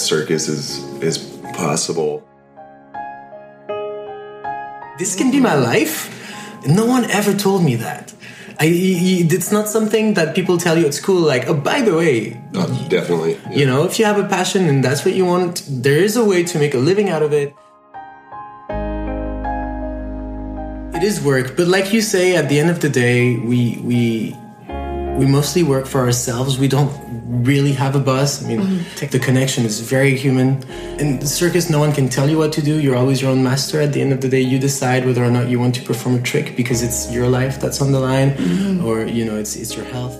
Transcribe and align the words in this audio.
That 0.00 0.06
circus 0.06 0.48
is 0.48 0.78
is 1.02 1.18
possible. 1.54 2.22
This 4.98 5.16
can 5.16 5.30
be 5.30 5.40
my 5.40 5.54
life. 5.54 6.08
No 6.66 6.86
one 6.86 7.04
ever 7.10 7.32
told 7.34 7.64
me 7.64 7.76
that. 7.76 8.14
I, 8.62 8.68
it's 8.68 9.50
not 9.50 9.68
something 9.68 10.14
that 10.14 10.34
people 10.34 10.58
tell 10.58 10.76
you 10.76 10.84
at 10.84 10.92
school. 10.92 11.22
Like, 11.22 11.48
oh, 11.48 11.54
by 11.54 11.80
the 11.80 11.94
way, 11.96 12.36
uh, 12.54 12.66
definitely. 12.88 13.32
Yeah. 13.32 13.58
You 13.58 13.66
know, 13.66 13.84
if 13.84 13.98
you 13.98 14.04
have 14.04 14.18
a 14.18 14.28
passion 14.28 14.68
and 14.68 14.84
that's 14.84 15.02
what 15.06 15.14
you 15.14 15.24
want, 15.24 15.64
there 15.66 15.96
is 15.96 16.18
a 16.18 16.24
way 16.24 16.44
to 16.44 16.58
make 16.58 16.74
a 16.74 16.78
living 16.78 17.08
out 17.08 17.22
of 17.22 17.32
it. 17.32 17.54
It 20.96 21.02
is 21.02 21.22
work, 21.24 21.56
but 21.56 21.66
like 21.68 21.94
you 21.94 22.02
say, 22.02 22.36
at 22.36 22.50
the 22.50 22.60
end 22.60 22.68
of 22.68 22.80
the 22.80 22.90
day, 22.90 23.38
we 23.38 23.80
we 23.80 24.36
we 25.16 25.24
mostly 25.24 25.62
work 25.62 25.86
for 25.86 26.00
ourselves. 26.00 26.58
We 26.58 26.68
don't 26.68 26.92
really 27.30 27.72
have 27.72 27.94
a 27.94 28.00
boss. 28.00 28.42
I 28.42 28.48
mean, 28.48 28.60
mm-hmm. 28.60 29.06
the 29.06 29.18
connection 29.18 29.64
is 29.64 29.80
very 29.80 30.16
human. 30.16 30.62
In 30.98 31.20
the 31.20 31.26
circus, 31.26 31.70
no 31.70 31.78
one 31.78 31.92
can 31.92 32.08
tell 32.08 32.28
you 32.28 32.38
what 32.38 32.52
to 32.54 32.62
do. 32.62 32.80
You're 32.80 32.96
always 32.96 33.22
your 33.22 33.30
own 33.30 33.42
master. 33.42 33.80
At 33.80 33.92
the 33.92 34.00
end 34.00 34.12
of 34.12 34.20
the 34.20 34.28
day, 34.28 34.40
you 34.40 34.58
decide 34.58 35.06
whether 35.06 35.24
or 35.24 35.30
not 35.30 35.48
you 35.48 35.60
want 35.60 35.74
to 35.76 35.82
perform 35.82 36.16
a 36.16 36.22
trick 36.22 36.56
because 36.56 36.82
it's 36.82 37.10
your 37.12 37.28
life 37.28 37.60
that's 37.60 37.80
on 37.80 37.92
the 37.92 38.00
line, 38.00 38.32
mm-hmm. 38.32 38.84
or 38.84 39.04
you 39.04 39.24
know, 39.24 39.36
it's 39.36 39.56
it's 39.56 39.76
your 39.76 39.86
health. 39.86 40.16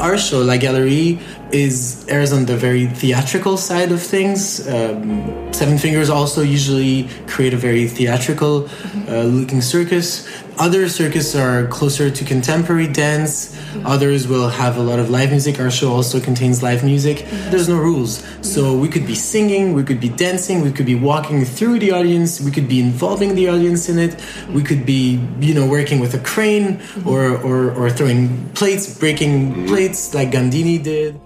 Our 0.00 0.16
show, 0.16 0.40
La 0.40 0.56
Galerie, 0.56 1.20
is 1.52 2.06
airs 2.08 2.32
on 2.32 2.46
the 2.46 2.56
very 2.56 2.86
theatrical 2.86 3.58
side 3.58 3.92
of 3.92 4.00
things. 4.02 4.66
Um, 4.66 5.52
Seven 5.52 5.76
Fingers 5.76 6.08
also 6.08 6.40
usually 6.40 7.06
create 7.26 7.52
a 7.52 7.58
very 7.58 7.86
theatrical 7.86 8.62
mm-hmm. 8.62 9.12
uh, 9.12 9.22
looking 9.24 9.60
circus. 9.60 10.26
Other 10.60 10.90
circuses 10.90 11.34
are 11.34 11.66
closer 11.68 12.10
to 12.10 12.22
contemporary 12.22 12.86
dance. 12.86 13.56
Mm-hmm. 13.56 13.86
Others 13.86 14.28
will 14.28 14.50
have 14.50 14.76
a 14.76 14.82
lot 14.82 14.98
of 14.98 15.08
live 15.08 15.30
music. 15.30 15.58
Our 15.58 15.70
show 15.70 15.90
also 15.90 16.20
contains 16.20 16.62
live 16.62 16.84
music. 16.84 17.16
Mm-hmm. 17.16 17.50
There's 17.50 17.66
no 17.66 17.78
rules. 17.78 18.22
So 18.42 18.76
we 18.76 18.88
could 18.88 19.06
be 19.06 19.14
singing, 19.14 19.72
we 19.72 19.84
could 19.84 20.00
be 20.00 20.10
dancing, 20.10 20.60
we 20.60 20.70
could 20.70 20.84
be 20.84 20.96
walking 20.96 21.46
through 21.46 21.78
the 21.78 21.92
audience, 21.92 22.42
we 22.42 22.50
could 22.50 22.68
be 22.68 22.78
involving 22.78 23.36
the 23.36 23.48
audience 23.48 23.88
in 23.88 23.98
it. 23.98 24.22
We 24.50 24.62
could 24.62 24.84
be, 24.84 25.18
you 25.40 25.54
know, 25.54 25.66
working 25.66 25.98
with 25.98 26.12
a 26.12 26.18
crane 26.18 26.76
mm-hmm. 26.76 27.08
or, 27.08 27.38
or, 27.40 27.72
or 27.72 27.88
throwing 27.88 28.50
plates, 28.50 28.98
breaking 28.98 29.66
plates 29.66 30.12
like 30.12 30.30
Gandini 30.30 30.82
did. 30.82 31.18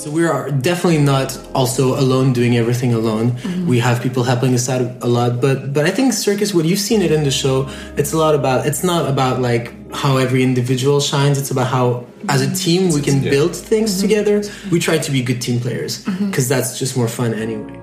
So 0.00 0.10
we 0.10 0.24
are 0.24 0.50
definitely 0.50 1.02
not 1.02 1.38
also 1.54 2.00
alone 2.00 2.32
doing 2.32 2.56
everything 2.56 2.94
alone. 2.94 3.32
Mm-hmm. 3.32 3.66
We 3.68 3.80
have 3.80 4.00
people 4.00 4.22
helping 4.22 4.54
us 4.54 4.66
out 4.66 4.80
a 5.02 5.06
lot, 5.06 5.42
but 5.42 5.74
but 5.74 5.84
I 5.84 5.90
think 5.90 6.14
circus, 6.14 6.54
what 6.54 6.64
you've 6.64 6.78
seen 6.78 7.02
it 7.02 7.12
in 7.12 7.22
the 7.22 7.30
show, 7.30 7.68
it's 7.98 8.14
a 8.14 8.16
lot 8.16 8.34
about. 8.34 8.64
It's 8.64 8.82
not 8.82 9.10
about 9.10 9.42
like 9.42 9.74
how 9.92 10.16
every 10.16 10.42
individual 10.42 11.00
shines. 11.00 11.36
It's 11.36 11.50
about 11.50 11.66
how 11.66 12.06
as 12.30 12.40
a 12.40 12.50
team 12.54 12.94
we 12.94 13.02
can 13.02 13.22
yeah. 13.22 13.30
build 13.30 13.54
things 13.54 13.90
mm-hmm. 13.90 14.08
together. 14.08 14.42
We 14.72 14.80
try 14.80 14.96
to 14.96 15.10
be 15.10 15.20
good 15.20 15.42
team 15.42 15.60
players 15.60 15.98
because 15.98 16.18
mm-hmm. 16.18 16.48
that's 16.48 16.78
just 16.78 16.96
more 16.96 17.08
fun 17.08 17.34
anyway. 17.34 17.79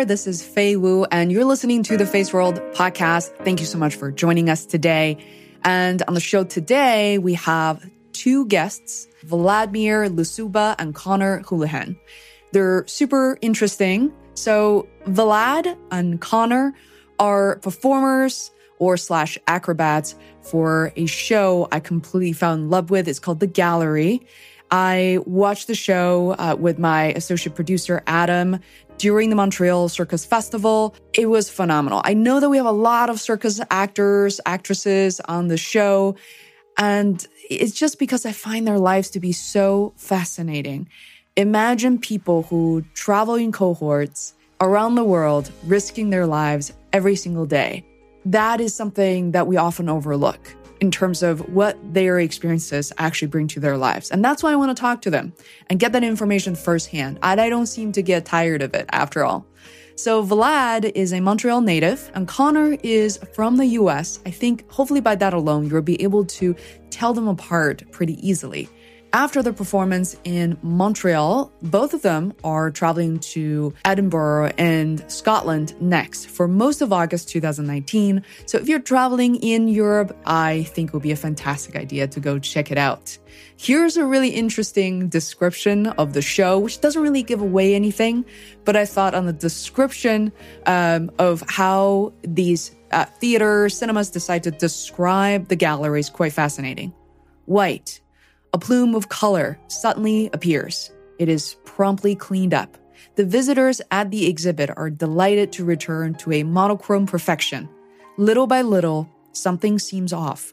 There, 0.00 0.06
this 0.06 0.26
is 0.26 0.42
Fei 0.42 0.76
Wu, 0.76 1.04
and 1.12 1.30
you're 1.30 1.44
listening 1.44 1.82
to 1.82 1.98
the 1.98 2.04
Feisworld 2.04 2.58
podcast. 2.72 3.36
Thank 3.44 3.60
you 3.60 3.66
so 3.66 3.76
much 3.76 3.96
for 3.96 4.10
joining 4.10 4.48
us 4.48 4.64
today. 4.64 5.18
And 5.62 6.02
on 6.08 6.14
the 6.14 6.20
show 6.20 6.42
today, 6.42 7.18
we 7.18 7.34
have 7.34 7.84
two 8.14 8.46
guests, 8.46 9.06
Vladimir 9.24 10.08
Lusuba 10.08 10.74
and 10.78 10.94
Connor 10.94 11.42
Houlihan. 11.46 11.98
They're 12.52 12.86
super 12.86 13.36
interesting. 13.42 14.10
So 14.32 14.88
Vlad 15.04 15.76
and 15.90 16.18
Connor 16.18 16.72
are 17.18 17.56
performers 17.56 18.50
or 18.78 18.96
slash 18.96 19.36
acrobats 19.48 20.14
for 20.40 20.94
a 20.96 21.04
show 21.04 21.68
I 21.72 21.80
completely 21.80 22.32
fell 22.32 22.54
in 22.54 22.70
love 22.70 22.88
with. 22.88 23.06
It's 23.06 23.18
called 23.18 23.40
The 23.40 23.46
Gallery. 23.46 24.22
I 24.70 25.18
watched 25.26 25.66
the 25.66 25.74
show 25.74 26.36
uh, 26.38 26.56
with 26.58 26.78
my 26.78 27.06
associate 27.12 27.54
producer, 27.54 28.02
Adam, 28.06 28.60
during 28.98 29.30
the 29.30 29.36
Montreal 29.36 29.88
Circus 29.88 30.24
Festival. 30.24 30.94
It 31.12 31.26
was 31.26 31.50
phenomenal. 31.50 32.02
I 32.04 32.14
know 32.14 32.38
that 32.38 32.48
we 32.50 32.56
have 32.56 32.66
a 32.66 32.72
lot 32.72 33.10
of 33.10 33.20
circus 33.20 33.60
actors, 33.70 34.40
actresses 34.46 35.20
on 35.20 35.48
the 35.48 35.56
show, 35.56 36.16
and 36.78 37.26
it's 37.48 37.72
just 37.72 37.98
because 37.98 38.24
I 38.24 38.32
find 38.32 38.66
their 38.66 38.78
lives 38.78 39.10
to 39.10 39.20
be 39.20 39.32
so 39.32 39.92
fascinating. 39.96 40.88
Imagine 41.36 41.98
people 41.98 42.44
who 42.44 42.84
travel 42.94 43.34
in 43.34 43.50
cohorts 43.50 44.34
around 44.60 44.94
the 44.94 45.04
world, 45.04 45.50
risking 45.64 46.10
their 46.10 46.26
lives 46.26 46.72
every 46.92 47.16
single 47.16 47.46
day. 47.46 47.84
That 48.24 48.60
is 48.60 48.74
something 48.74 49.32
that 49.32 49.46
we 49.46 49.56
often 49.56 49.88
overlook 49.88 50.54
in 50.80 50.90
terms 50.90 51.22
of 51.22 51.40
what 51.52 51.78
their 51.94 52.18
experiences 52.18 52.92
actually 52.98 53.28
bring 53.28 53.46
to 53.48 53.60
their 53.60 53.76
lives. 53.76 54.10
And 54.10 54.24
that's 54.24 54.42
why 54.42 54.52
I 54.52 54.56
want 54.56 54.76
to 54.76 54.80
talk 54.80 55.02
to 55.02 55.10
them 55.10 55.32
and 55.68 55.78
get 55.78 55.92
that 55.92 56.02
information 56.02 56.54
firsthand. 56.56 57.18
And 57.22 57.40
I 57.40 57.48
don't 57.48 57.66
seem 57.66 57.92
to 57.92 58.02
get 58.02 58.24
tired 58.24 58.62
of 58.62 58.74
it 58.74 58.86
after 58.92 59.24
all. 59.24 59.46
So 59.96 60.24
Vlad 60.24 60.90
is 60.94 61.12
a 61.12 61.20
Montreal 61.20 61.60
native 61.60 62.10
and 62.14 62.26
Connor 62.26 62.78
is 62.82 63.18
from 63.34 63.58
the 63.58 63.66
US. 63.66 64.18
I 64.24 64.30
think 64.30 64.70
hopefully 64.70 65.02
by 65.02 65.14
that 65.16 65.34
alone, 65.34 65.68
you'll 65.68 65.82
be 65.82 66.02
able 66.02 66.24
to 66.24 66.56
tell 66.88 67.12
them 67.12 67.28
apart 67.28 67.82
pretty 67.92 68.14
easily. 68.26 68.70
After 69.12 69.42
the 69.42 69.52
performance 69.52 70.16
in 70.22 70.56
Montreal, 70.62 71.50
both 71.62 71.94
of 71.94 72.02
them 72.02 72.32
are 72.44 72.70
traveling 72.70 73.18
to 73.18 73.74
Edinburgh 73.84 74.52
and 74.56 75.04
Scotland 75.10 75.74
next 75.80 76.26
for 76.26 76.46
most 76.46 76.80
of 76.80 76.92
August 76.92 77.28
2019. 77.28 78.22
So 78.46 78.58
if 78.58 78.68
you're 78.68 78.78
traveling 78.78 79.34
in 79.36 79.66
Europe, 79.66 80.16
I 80.26 80.62
think 80.62 80.90
it 80.90 80.92
would 80.92 81.02
be 81.02 81.10
a 81.10 81.16
fantastic 81.16 81.74
idea 81.74 82.06
to 82.06 82.20
go 82.20 82.38
check 82.38 82.70
it 82.70 82.78
out. 82.78 83.18
Here's 83.56 83.96
a 83.96 84.06
really 84.06 84.28
interesting 84.28 85.08
description 85.08 85.88
of 85.88 86.12
the 86.12 86.22
show, 86.22 86.60
which 86.60 86.80
doesn't 86.80 87.02
really 87.02 87.24
give 87.24 87.40
away 87.40 87.74
anything, 87.74 88.24
but 88.64 88.76
I 88.76 88.84
thought 88.86 89.16
on 89.16 89.26
the 89.26 89.32
description 89.32 90.30
um, 90.66 91.10
of 91.18 91.42
how 91.48 92.12
these 92.22 92.76
uh, 92.92 93.06
theater 93.06 93.68
cinemas 93.70 94.10
decide 94.10 94.44
to 94.44 94.52
describe 94.52 95.48
the 95.48 95.56
gallery 95.56 95.98
is 95.98 96.10
quite 96.10 96.32
fascinating. 96.32 96.94
White, 97.46 97.99
a 98.52 98.58
plume 98.58 98.94
of 98.94 99.08
color 99.08 99.58
suddenly 99.68 100.28
appears. 100.32 100.90
It 101.18 101.28
is 101.28 101.56
promptly 101.64 102.16
cleaned 102.16 102.54
up. 102.54 102.76
The 103.14 103.24
visitors 103.24 103.80
at 103.90 104.10
the 104.10 104.26
exhibit 104.26 104.70
are 104.76 104.90
delighted 104.90 105.52
to 105.52 105.64
return 105.64 106.14
to 106.16 106.32
a 106.32 106.42
monochrome 106.42 107.06
perfection. 107.06 107.68
Little 108.16 108.46
by 108.46 108.62
little, 108.62 109.08
something 109.32 109.78
seems 109.78 110.12
off. 110.12 110.52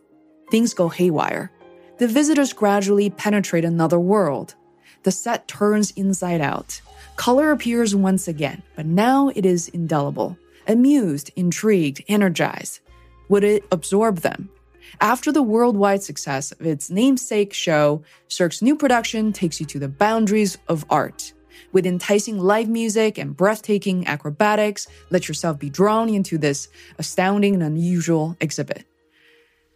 Things 0.52 0.74
go 0.74 0.90
haywire. 0.90 1.52
The 1.98 2.08
visitors 2.08 2.54
gradually 2.54 3.10
penetrate 3.10 3.66
another 3.66 4.00
world. 4.00 4.54
The 5.04 5.12
set 5.12 5.48
turns 5.48 5.92
inside 5.92 6.42
out. 6.42 6.80
Color 7.16 7.52
appears 7.52 7.96
once 7.96 8.28
again, 8.28 8.62
but 8.76 8.86
now 8.86 9.30
it 9.30 9.46
is 9.46 9.70
indelible. 9.70 10.38
Amused, 10.68 11.32
intrigued, 11.36 12.04
energized. 12.08 12.82
Would 13.30 13.44
it 13.44 13.66
absorb 13.72 14.18
them? 14.18 14.50
After 15.02 15.32
the 15.32 15.44
worldwide 15.44 16.04
success 16.04 16.52
of 16.52 16.66
its 16.66 16.90
namesake 16.90 17.54
show, 17.54 18.04
Cirque's 18.28 18.62
new 18.62 18.76
production 18.76 19.34
takes 19.34 19.60
you 19.60 19.66
to 19.68 19.80
the 19.80 19.88
boundaries 19.88 20.58
of 20.68 20.86
art. 20.90 21.34
With 21.72 21.86
enticing 21.86 22.40
live 22.40 22.70
music 22.70 23.18
and 23.18 23.36
breathtaking 23.36 24.08
acrobatics, 24.08 24.88
let 25.10 25.28
yourself 25.28 25.60
be 25.60 25.70
drawn 25.70 26.10
into 26.10 26.38
this 26.38 26.68
astounding 26.98 27.54
and 27.54 27.64
unusual 27.64 28.38
exhibit. 28.40 28.86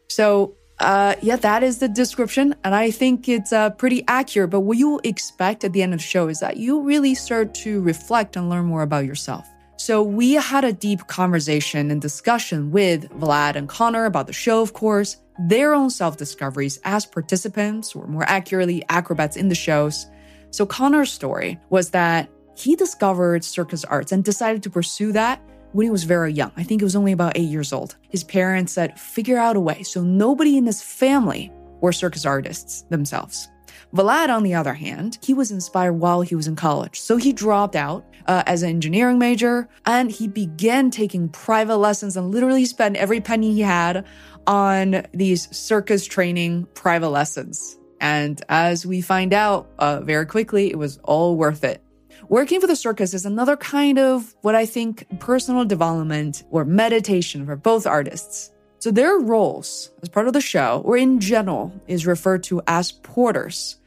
So, 0.08 0.56
uh, 0.80 1.16
yeah, 1.22 1.36
that 1.36 1.64
is 1.64 1.78
the 1.78 1.88
description, 1.88 2.56
and 2.64 2.74
I 2.74 2.90
think 2.90 3.30
it's 3.30 3.54
uh, 3.54 3.70
pretty 3.70 4.04
accurate. 4.08 4.50
But 4.50 4.62
what 4.62 4.78
you 4.78 5.00
expect 5.04 5.64
at 5.64 5.74
the 5.74 5.84
end 5.84 5.94
of 5.94 6.00
the 6.00 6.06
show 6.06 6.28
is 6.28 6.40
that 6.40 6.58
you 6.58 6.82
really 6.82 7.14
start 7.14 7.54
to 7.56 7.82
reflect 7.82 8.36
and 8.36 8.50
learn 8.50 8.66
more 8.66 8.82
about 8.82 9.06
yourself. 9.06 9.48
So 9.82 10.04
we 10.04 10.34
had 10.34 10.64
a 10.64 10.74
deep 10.74 11.08
conversation 11.08 11.90
and 11.90 12.00
discussion 12.00 12.70
with 12.70 13.10
Vlad 13.20 13.56
and 13.56 13.68
Connor 13.68 14.06
about 14.06 14.28
the 14.28 14.32
show, 14.32 14.62
of 14.62 14.74
course, 14.74 15.18
their 15.40 15.74
own 15.74 15.90
self 15.90 16.18
discoveries 16.18 16.80
as 16.84 17.08
participants, 17.08 17.96
or 17.96 18.06
more 18.06 18.24
accurately, 18.28 18.86
acrobats 18.90 19.36
in 19.36 19.50
the 19.50 19.56
shows. 19.56 20.06
So 20.52 20.68
Connor's 20.68 21.12
story 21.12 21.60
was 21.72 21.90
that 21.90 22.30
he 22.56 22.76
discovered 22.76 23.44
circus 23.44 23.84
arts 23.84 24.12
and 24.12 24.24
decided 24.24 24.62
to 24.62 24.70
pursue 24.70 25.14
that 25.14 25.42
when 25.72 25.86
he 25.88 25.90
was 25.90 26.04
very 26.04 26.32
young. 26.32 26.52
I 26.56 26.62
think 26.62 26.82
he 26.82 26.86
was 26.86 26.96
only 26.96 27.12
about 27.12 27.36
eight 27.36 27.50
years 27.50 27.74
old. 27.74 27.96
His 28.08 28.24
parents 28.24 28.74
said, 28.74 29.00
figure 29.00 29.40
out 29.40 29.56
a 29.56 29.60
way. 29.60 29.82
So 29.82 30.04
nobody 30.04 30.58
in 30.58 30.68
his 30.68 30.84
family 30.84 31.52
were 31.82 31.92
circus 31.92 32.24
artists 32.24 32.84
themselves. 32.92 33.50
Vlad, 33.94 34.30
on 34.30 34.44
the 34.44 34.54
other 34.54 34.74
hand, 34.74 35.18
he 35.22 35.34
was 35.34 35.52
inspired 35.52 35.94
while 35.94 36.22
he 36.22 36.36
was 36.36 36.48
in 36.48 36.56
college. 36.56 37.00
So 37.00 37.18
he 37.18 37.34
dropped 37.34 37.76
out 37.76 38.06
uh, 38.28 38.44
as 38.46 38.64
an 38.64 38.70
engineering 38.70 39.20
major 39.20 39.68
and 39.86 40.10
he 40.10 40.28
began 40.28 40.92
taking 40.92 41.28
private 41.30 41.78
lessons 41.78 42.16
and 42.16 42.32
literally 42.32 42.66
spent 42.66 42.96
every 42.96 43.20
penny 43.20 43.54
he 43.54 43.62
had 43.62 44.06
on 44.48 45.06
these 45.14 45.54
circus 45.56 46.06
training 46.06 46.68
private 46.74 47.10
lessons. 47.10 47.78
And 48.00 48.42
as 48.50 48.86
we 48.86 49.02
find 49.02 49.34
out 49.34 49.70
uh, 49.78 50.02
very 50.02 50.26
quickly, 50.26 50.72
it 50.72 50.78
was 50.78 50.98
all 51.04 51.36
worth 51.36 51.64
it. 51.64 51.84
Working 52.30 52.62
for 52.62 52.68
the 52.68 52.76
circus 52.76 53.14
is 53.14 53.26
another 53.26 53.58
kind 53.58 54.00
of 54.00 54.34
what 54.42 54.56
I 54.56 54.66
think 54.66 55.06
personal 55.20 55.66
development 55.66 56.44
or 56.50 56.64
meditation 56.66 57.46
for 57.46 57.56
both 57.56 57.86
artists. 57.86 58.52
So 58.80 58.90
their 58.90 59.20
roles 59.20 59.92
as 60.02 60.10
part 60.10 60.28
of 60.28 60.34
the 60.34 60.42
show, 60.42 60.82
or 60.86 60.98
in 60.98 61.20
general, 61.20 61.72
is 61.88 62.08
referred 62.08 62.44
to 62.44 62.62
as 62.68 62.92
porters. 62.92 63.78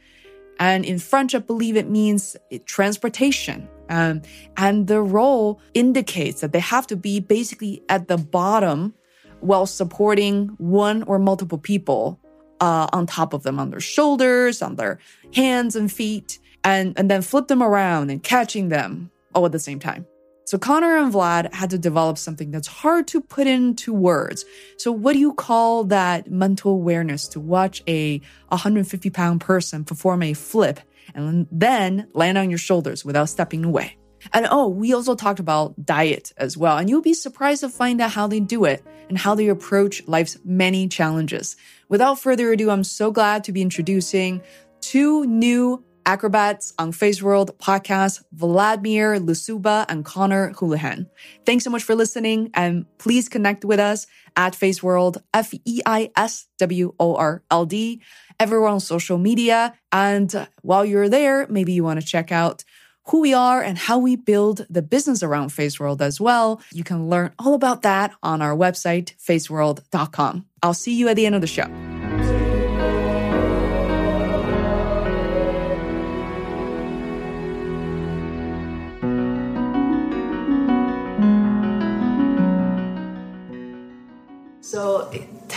And 0.59 0.85
in 0.85 0.99
French, 0.99 1.35
I 1.35 1.39
believe 1.39 1.75
it 1.75 1.89
means 1.89 2.35
transportation. 2.65 3.67
Um, 3.89 4.21
and 4.57 4.87
the 4.87 5.01
role 5.01 5.59
indicates 5.73 6.41
that 6.41 6.53
they 6.53 6.59
have 6.59 6.87
to 6.87 6.95
be 6.95 7.19
basically 7.19 7.83
at 7.89 8.07
the 8.07 8.17
bottom 8.17 8.93
while 9.41 9.65
supporting 9.65 10.47
one 10.57 11.03
or 11.03 11.19
multiple 11.19 11.57
people 11.57 12.19
uh, 12.61 12.87
on 12.93 13.05
top 13.05 13.33
of 13.33 13.43
them, 13.43 13.59
on 13.59 13.69
their 13.69 13.79
shoulders, 13.79 14.61
on 14.61 14.75
their 14.75 14.99
hands 15.33 15.75
and 15.75 15.91
feet, 15.91 16.39
and, 16.63 16.97
and 16.97 17.11
then 17.11 17.21
flip 17.21 17.47
them 17.47 17.61
around 17.61 18.09
and 18.09 18.23
catching 18.23 18.69
them 18.69 19.11
all 19.33 19.45
at 19.45 19.51
the 19.51 19.59
same 19.59 19.79
time. 19.79 20.05
So 20.45 20.59
Connor 20.59 20.97
and 20.97 21.11
Vlad 21.11 21.51
had 21.53 21.71
to 21.71 21.77
develop 21.79 22.19
something 22.19 22.51
that's 22.51 22.67
hard 22.67 23.07
to 23.07 23.19
put 23.19 23.47
into 23.47 23.91
words. 23.91 24.45
So 24.77 24.91
what 24.91 25.13
do 25.13 25.19
you 25.19 25.33
call 25.33 25.85
that 25.85 26.29
mental 26.29 26.71
awareness 26.71 27.27
to 27.29 27.39
watch 27.39 27.81
a 27.87 28.19
150 28.49 29.09
pound 29.09 29.41
person 29.41 29.83
perform 29.83 30.21
a 30.21 30.33
flip 30.33 30.79
and 31.15 31.47
then 31.51 32.07
land 32.13 32.37
on 32.37 32.51
your 32.51 32.59
shoulders 32.59 33.03
without 33.03 33.29
stepping 33.29 33.65
away? 33.65 33.97
And 34.33 34.47
oh, 34.49 34.67
we 34.67 34.93
also 34.93 35.15
talked 35.15 35.39
about 35.39 35.83
diet 35.83 36.31
as 36.37 36.57
well. 36.57 36.77
And 36.77 36.89
you'll 36.89 37.01
be 37.01 37.13
surprised 37.13 37.61
to 37.61 37.69
find 37.69 37.99
out 38.01 38.11
how 38.11 38.27
they 38.27 38.39
do 38.39 38.65
it 38.65 38.83
and 39.09 39.17
how 39.17 39.35
they 39.35 39.47
approach 39.47 40.07
life's 40.07 40.37
many 40.43 40.87
challenges. 40.87 41.55
Without 41.89 42.19
further 42.19 42.51
ado, 42.51 42.69
I'm 42.69 42.83
so 42.83 43.11
glad 43.11 43.43
to 43.45 43.51
be 43.51 43.61
introducing 43.61 44.41
two 44.81 45.25
new 45.25 45.83
acrobats 46.05 46.73
on 46.77 46.91
Feisworld 46.91 47.57
podcast, 47.57 48.23
Vladimir 48.31 49.19
Lusuba 49.19 49.85
and 49.89 50.05
Connor 50.05 50.53
Houlihan. 50.53 51.09
Thanks 51.45 51.63
so 51.63 51.69
much 51.69 51.83
for 51.83 51.95
listening 51.95 52.51
and 52.53 52.85
please 52.97 53.29
connect 53.29 53.65
with 53.65 53.79
us 53.79 54.07
at 54.35 54.53
Feisworld, 54.53 55.17
F 55.33 55.53
E 55.65 55.81
I 55.85 56.11
S 56.15 56.47
W 56.59 56.93
O 56.99 57.15
R 57.15 57.43
L 57.49 57.65
D, 57.65 58.01
everywhere 58.39 58.69
on 58.69 58.79
social 58.79 59.17
media. 59.17 59.73
And 59.91 60.47
while 60.61 60.85
you're 60.85 61.09
there, 61.09 61.47
maybe 61.47 61.73
you 61.73 61.83
want 61.83 61.99
to 61.99 62.05
check 62.05 62.31
out 62.31 62.63
who 63.07 63.21
we 63.21 63.33
are 63.33 63.61
and 63.61 63.77
how 63.77 63.99
we 63.99 64.15
build 64.15 64.65
the 64.69 64.81
business 64.81 65.21
around 65.21 65.49
Feisworld 65.49 66.01
as 66.01 66.19
well. 66.19 66.61
You 66.71 66.83
can 66.83 67.07
learn 67.09 67.31
all 67.37 67.53
about 67.53 67.83
that 67.83 68.13
on 68.23 68.41
our 68.41 68.55
website, 68.55 69.15
feisworld.com. 69.17 70.45
I'll 70.63 70.73
see 70.73 70.95
you 70.95 71.07
at 71.07 71.15
the 71.15 71.25
end 71.25 71.35
of 71.35 71.41
the 71.41 71.47
show. 71.47 71.94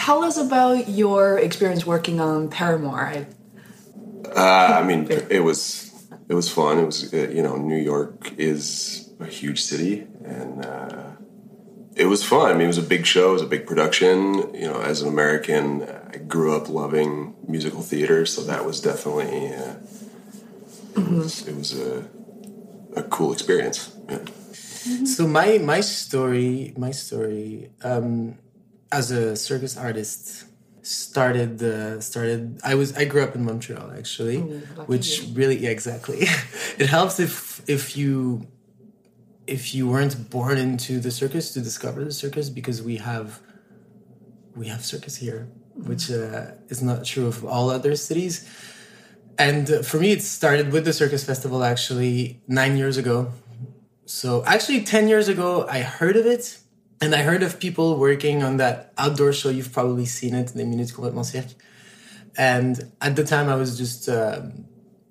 Tell 0.09 0.25
us 0.25 0.39
about 0.39 0.89
your 0.89 1.39
experience 1.39 1.85
working 1.85 2.19
on 2.19 2.49
Paramour. 2.49 2.99
I, 2.99 3.27
uh, 4.35 4.81
I 4.81 4.83
mean, 4.83 5.07
it 5.11 5.45
was 5.45 5.93
it 6.31 6.33
was 6.33 6.51
fun. 6.51 6.79
It 6.79 6.87
was 6.87 7.13
uh, 7.13 7.29
you 7.31 7.43
know 7.43 7.57
New 7.57 7.77
York 7.77 8.33
is 8.39 9.13
a 9.21 9.27
huge 9.27 9.61
city, 9.61 10.07
and 10.25 10.65
uh, 10.65 11.11
it 11.95 12.07
was 12.07 12.25
fun. 12.25 12.51
I 12.51 12.55
mean, 12.55 12.63
it 12.63 12.69
was 12.69 12.79
a 12.79 12.91
big 12.95 13.05
show. 13.05 13.29
It 13.29 13.33
was 13.35 13.43
a 13.43 13.53
big 13.55 13.67
production. 13.67 14.55
You 14.55 14.69
know, 14.69 14.81
as 14.81 15.03
an 15.03 15.09
American, 15.09 15.83
I 15.83 16.17
grew 16.17 16.57
up 16.57 16.71
loving 16.71 17.37
musical 17.47 17.83
theater, 17.83 18.25
so 18.25 18.41
that 18.45 18.65
was 18.65 18.81
definitely 18.81 19.53
uh, 19.53 19.75
mm-hmm. 20.95 21.17
it, 21.17 21.19
was, 21.19 21.49
it 21.49 21.55
was 21.55 21.79
a 21.79 22.09
a 22.97 23.03
cool 23.03 23.35
experience. 23.35 23.95
Yeah. 24.09 24.21
Mm-hmm. 24.21 25.05
So 25.05 25.27
my 25.27 25.59
my 25.59 25.81
story 25.83 26.73
my 26.79 26.93
story 26.93 27.73
um, 27.83 28.39
as 28.93 29.11
a 29.11 29.37
circus 29.37 29.77
artist 29.77 30.45
started 30.83 31.63
uh, 31.63 32.01
started 32.01 32.59
i 32.65 32.75
was 32.75 32.97
i 32.97 33.05
grew 33.05 33.23
up 33.23 33.35
in 33.35 33.45
montreal 33.45 33.93
actually 33.97 34.39
which 34.87 35.23
you. 35.23 35.35
really 35.35 35.59
yeah, 35.59 35.71
exactly. 35.71 36.27
It 36.79 36.89
helps 36.89 37.19
if 37.19 37.63
if 37.69 37.97
you 37.97 38.47
if 39.47 39.75
you 39.75 39.89
weren't 39.89 40.31
born 40.31 40.57
into 40.59 41.01
the 41.01 41.11
circus 41.11 41.53
to 41.55 41.61
discover 41.61 42.05
the 42.05 42.13
circus 42.13 42.49
because 42.49 42.83
we 42.83 42.97
have 42.97 43.41
we 44.55 44.69
have 44.69 44.85
circus 44.85 45.17
here 45.17 45.49
which 45.75 46.11
uh, 46.11 46.53
is 46.69 46.83
not 46.83 47.05
true 47.05 47.27
of 47.27 47.45
all 47.45 47.71
other 47.71 47.95
cities. 47.95 48.49
And 49.39 49.71
uh, 49.71 49.83
for 49.83 49.99
me 49.99 50.13
it 50.13 50.23
started 50.23 50.73
with 50.73 50.85
the 50.85 50.93
circus 50.93 51.25
festival 51.25 51.63
actually 51.65 52.41
nine 52.49 52.77
years 52.77 52.97
ago. 52.97 53.33
So 54.07 54.43
actually 54.47 54.85
10 54.85 55.09
years 55.09 55.29
ago 55.29 55.67
i 55.69 55.81
heard 55.81 56.17
of 56.17 56.25
it 56.25 56.59
and 57.01 57.15
I 57.15 57.23
heard 57.23 57.43
of 57.43 57.61
people 57.61 57.97
working 57.99 58.43
on 58.43 58.57
that 58.57 58.93
outdoor 58.99 59.33
show. 59.33 59.51
You've 59.51 59.73
probably 59.73 60.07
seen 60.07 60.35
it, 60.35 60.55
in 60.55 60.59
the 60.59 60.77
Montréal 60.77 60.93
Complètement 60.93 61.25
Cirque. 61.25 61.55
And 62.37 62.93
at 63.01 63.17
the 63.17 63.25
time, 63.25 63.49
I 63.49 63.55
was 63.55 63.79
just 63.79 64.09
a 64.09 64.53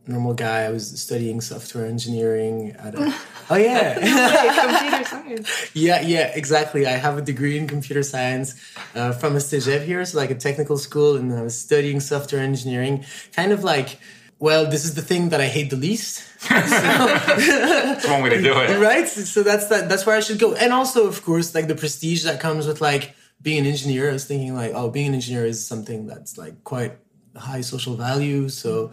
normal 0.06 0.34
guy. 0.34 0.64
I 0.64 0.70
was 0.70 1.02
studying 1.02 1.42
software 1.42 1.86
engineering 1.86 2.72
at 2.78 2.96
a. 2.96 3.14
oh, 3.50 3.56
yeah. 3.56 3.94
computer 4.80 5.06
science. 5.06 5.72
Yeah, 5.74 6.02
yeah, 6.02 6.32
exactly. 6.34 6.86
I 6.86 6.92
have 6.92 7.18
a 7.18 7.22
degree 7.22 7.58
in 7.58 7.68
computer 7.68 8.04
science 8.04 8.56
uh, 8.96 9.12
from 9.14 9.36
a 9.36 9.40
cégep 9.40 9.84
here, 9.84 10.04
so 10.06 10.18
like 10.18 10.32
a 10.32 10.36
technical 10.36 10.78
school, 10.78 11.16
and 11.16 11.34
I 11.34 11.42
was 11.42 11.58
studying 11.58 12.00
software 12.00 12.42
engineering, 12.42 13.06
kind 13.34 13.52
of 13.52 13.64
like 13.64 14.00
well, 14.40 14.70
this 14.70 14.86
is 14.86 14.94
the 14.94 15.02
thing 15.02 15.30
that 15.30 15.42
I 15.42 15.48
hate 15.48 15.70
the 15.70 15.76
least. 15.76 16.24
So, 16.48 16.54
that's 16.54 18.08
one 18.08 18.22
way 18.22 18.30
to 18.30 18.42
do 18.42 18.54
it, 18.54 18.80
right? 18.80 19.08
So 19.08 19.42
that's 19.44 19.68
that. 19.68 19.90
That's 19.90 20.06
where 20.06 20.16
I 20.16 20.20
should 20.20 20.40
go. 20.40 20.54
And 20.54 20.72
also, 20.72 21.08
of 21.08 21.24
course, 21.24 21.54
like 21.56 21.68
the 21.68 21.76
prestige 21.76 22.24
that 22.24 22.40
comes 22.40 22.68
with 22.68 22.80
like 22.80 23.16
being 23.42 23.60
an 23.60 23.66
engineer. 23.66 24.10
I 24.10 24.14
was 24.14 24.26
thinking 24.26 24.54
like, 24.56 24.72
oh, 24.74 24.90
being 24.90 25.08
an 25.08 25.14
engineer 25.16 25.46
is 25.46 25.66
something 25.66 26.08
that's 26.08 26.38
like 26.38 26.64
quite 26.64 26.94
high 27.36 27.62
social 27.62 27.96
value. 27.96 28.50
So 28.50 28.92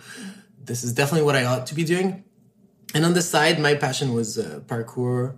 this 0.62 0.84
is 0.84 0.92
definitely 0.92 1.24
what 1.24 1.36
I 1.36 1.44
ought 1.44 1.66
to 1.66 1.74
be 1.74 1.84
doing. 1.84 2.24
And 2.94 3.04
on 3.04 3.14
the 3.14 3.22
side, 3.22 3.58
my 3.60 3.74
passion 3.74 4.14
was 4.14 4.38
uh, 4.38 4.60
parkour. 4.66 5.36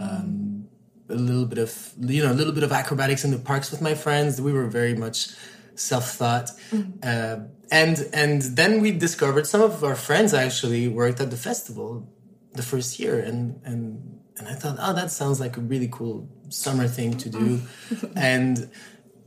Um, 0.00 0.68
a 1.08 1.14
little 1.14 1.46
bit 1.46 1.58
of 1.58 1.92
you 1.98 2.22
know 2.22 2.30
a 2.30 2.34
little 2.34 2.52
bit 2.52 2.62
of 2.62 2.70
acrobatics 2.70 3.24
in 3.24 3.30
the 3.30 3.38
parks 3.38 3.70
with 3.70 3.80
my 3.80 3.94
friends. 3.94 4.40
We 4.40 4.52
were 4.52 4.66
very 4.66 4.94
much 4.94 5.30
self 5.78 6.12
thought. 6.12 6.50
Mm-hmm. 6.70 6.98
Uh, 7.02 7.46
and 7.70 8.08
and 8.12 8.42
then 8.42 8.80
we 8.80 8.92
discovered 8.92 9.46
some 9.46 9.60
of 9.60 9.84
our 9.84 9.94
friends 9.94 10.34
actually 10.34 10.88
worked 10.88 11.20
at 11.20 11.30
the 11.30 11.36
festival 11.36 12.08
the 12.54 12.62
first 12.62 12.98
year, 12.98 13.18
and 13.20 13.60
and 13.64 14.20
and 14.38 14.48
I 14.48 14.54
thought, 14.54 14.76
oh, 14.80 14.92
that 14.94 15.10
sounds 15.10 15.40
like 15.40 15.56
a 15.56 15.60
really 15.60 15.88
cool 15.90 16.28
summer 16.48 16.88
thing 16.88 17.16
to 17.18 17.28
do, 17.28 17.58
mm-hmm. 17.58 18.06
and 18.16 18.70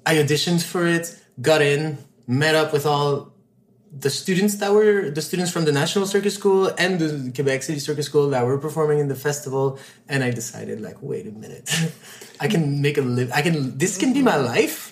I 0.06 0.16
auditioned 0.16 0.64
for 0.64 0.88
it, 0.88 1.20
got 1.42 1.62
in, 1.62 1.98
met 2.28 2.56
up 2.56 2.74
with 2.74 2.86
all 2.86 3.32
the 3.94 4.10
students 4.10 4.56
that 4.56 4.72
were 4.72 5.12
the 5.12 5.22
students 5.22 5.52
from 5.52 5.66
the 5.66 5.72
National 5.72 6.08
Circus 6.08 6.34
School 6.34 6.72
and 6.78 6.98
the 6.98 7.32
Quebec 7.36 7.62
City 7.62 7.80
Circus 7.80 8.06
School 8.08 8.30
that 8.30 8.46
were 8.46 8.58
performing 8.58 9.00
in 9.00 9.08
the 9.08 9.16
festival, 9.16 9.78
and 10.10 10.24
I 10.24 10.32
decided, 10.32 10.82
like, 10.82 10.98
wait 11.02 11.28
a 11.28 11.32
minute, 11.32 11.70
I 12.40 12.48
can 12.48 12.82
make 12.82 12.98
a 12.98 13.02
live. 13.02 13.32
I 13.32 13.44
can. 13.44 13.78
This 13.78 13.98
can 13.98 14.14
be 14.14 14.24
my 14.24 14.38
life 14.38 14.91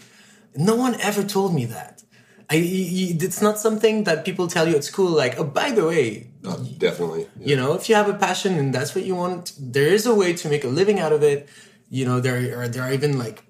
no 0.59 0.75
one 0.75 0.99
ever 1.01 1.23
told 1.23 1.53
me 1.53 1.65
that. 1.65 2.03
I, 2.51 2.55
it's 2.55 3.41
not 3.41 3.59
something 3.59 4.05
that 4.05 4.25
people 4.25 4.47
tell 4.47 4.67
you 4.67 4.75
at 4.75 4.83
school, 4.83 5.11
like, 5.11 5.39
oh, 5.39 5.43
by 5.43 5.71
the 5.71 5.85
way. 5.85 6.31
Oh, 6.43 6.57
definitely. 6.77 7.27
Yeah. 7.39 7.47
You 7.47 7.55
know, 7.55 7.73
if 7.73 7.89
you 7.89 7.95
have 7.95 8.09
a 8.09 8.15
passion 8.15 8.57
and 8.57 8.73
that's 8.73 8.95
what 8.95 9.05
you 9.05 9.15
want, 9.15 9.53
there 9.59 9.87
is 9.87 10.05
a 10.05 10.15
way 10.15 10.33
to 10.33 10.49
make 10.49 10.63
a 10.63 10.67
living 10.67 10.99
out 10.99 11.13
of 11.13 11.21
it. 11.21 11.47
You 11.89 12.05
know, 12.05 12.19
there 12.19 12.61
are, 12.61 12.67
there 12.67 12.83
are 12.83 12.91
even 12.91 13.19
like 13.19 13.43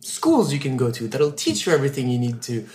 schools 0.00 0.52
you 0.52 0.58
can 0.58 0.76
go 0.76 0.90
to 0.90 1.06
that'll 1.08 1.32
teach 1.32 1.66
you 1.66 1.72
everything 1.72 2.08
you 2.08 2.18
need 2.18 2.42
to 2.42 2.66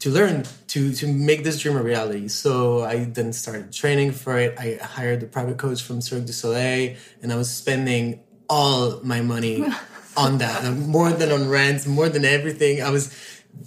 to 0.00 0.08
learn 0.10 0.44
to 0.68 0.92
to 0.94 1.06
make 1.06 1.44
this 1.44 1.60
dream 1.60 1.76
a 1.76 1.82
reality. 1.82 2.26
So 2.28 2.82
I 2.82 3.04
then 3.04 3.32
started 3.32 3.72
training 3.72 4.12
for 4.12 4.38
it. 4.38 4.58
I 4.58 4.78
hired 4.82 5.22
a 5.22 5.26
private 5.26 5.58
coach 5.58 5.82
from 5.82 6.00
Cirque 6.00 6.24
du 6.24 6.32
Soleil, 6.32 6.96
and 7.22 7.32
I 7.32 7.36
was 7.36 7.50
spending 7.50 8.20
all 8.48 9.00
my 9.04 9.20
money 9.20 9.64
on 10.16 10.38
that, 10.38 10.64
uh, 10.64 10.72
more 10.72 11.10
than 11.10 11.30
on 11.30 11.48
rent, 11.48 11.86
more 11.86 12.08
than 12.08 12.24
everything. 12.24 12.82
I 12.82 12.90
was 12.90 13.14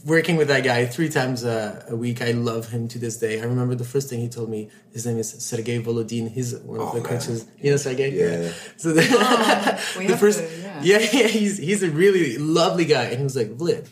working 0.05 0.35
with 0.35 0.47
that 0.47 0.63
guy 0.63 0.85
three 0.85 1.09
times 1.09 1.43
a, 1.43 1.85
a, 1.89 1.95
week. 1.95 2.21
I 2.21 2.31
love 2.31 2.69
him 2.69 2.87
to 2.89 2.99
this 2.99 3.17
day. 3.17 3.41
I 3.41 3.45
remember 3.45 3.75
the 3.75 3.83
first 3.83 4.09
thing 4.09 4.19
he 4.19 4.29
told 4.29 4.49
me. 4.49 4.69
His 4.91 5.05
name 5.05 5.17
is 5.17 5.31
Sergei 5.31 5.81
Volodin. 5.81 6.31
He's 6.31 6.55
one 6.55 6.79
of 6.79 6.89
oh, 6.89 6.91
the 6.91 7.01
man. 7.01 7.19
coaches. 7.19 7.45
You 7.59 7.71
know 7.71 7.77
Sergei? 7.77 8.11
Yeah. 8.11 8.51
So 8.77 8.93
the, 8.93 9.05
oh, 9.11 10.03
the 10.07 10.17
first, 10.17 10.39
to, 10.39 10.61
yeah. 10.61 10.79
yeah, 10.81 10.97
yeah, 11.13 11.27
he's 11.27 11.57
he's 11.57 11.83
a 11.83 11.89
really 11.89 12.37
lovely 12.37 12.85
guy, 12.85 13.03
and 13.05 13.17
he 13.17 13.23
was 13.23 13.35
like, 13.35 13.55
Vlid. 13.57 13.89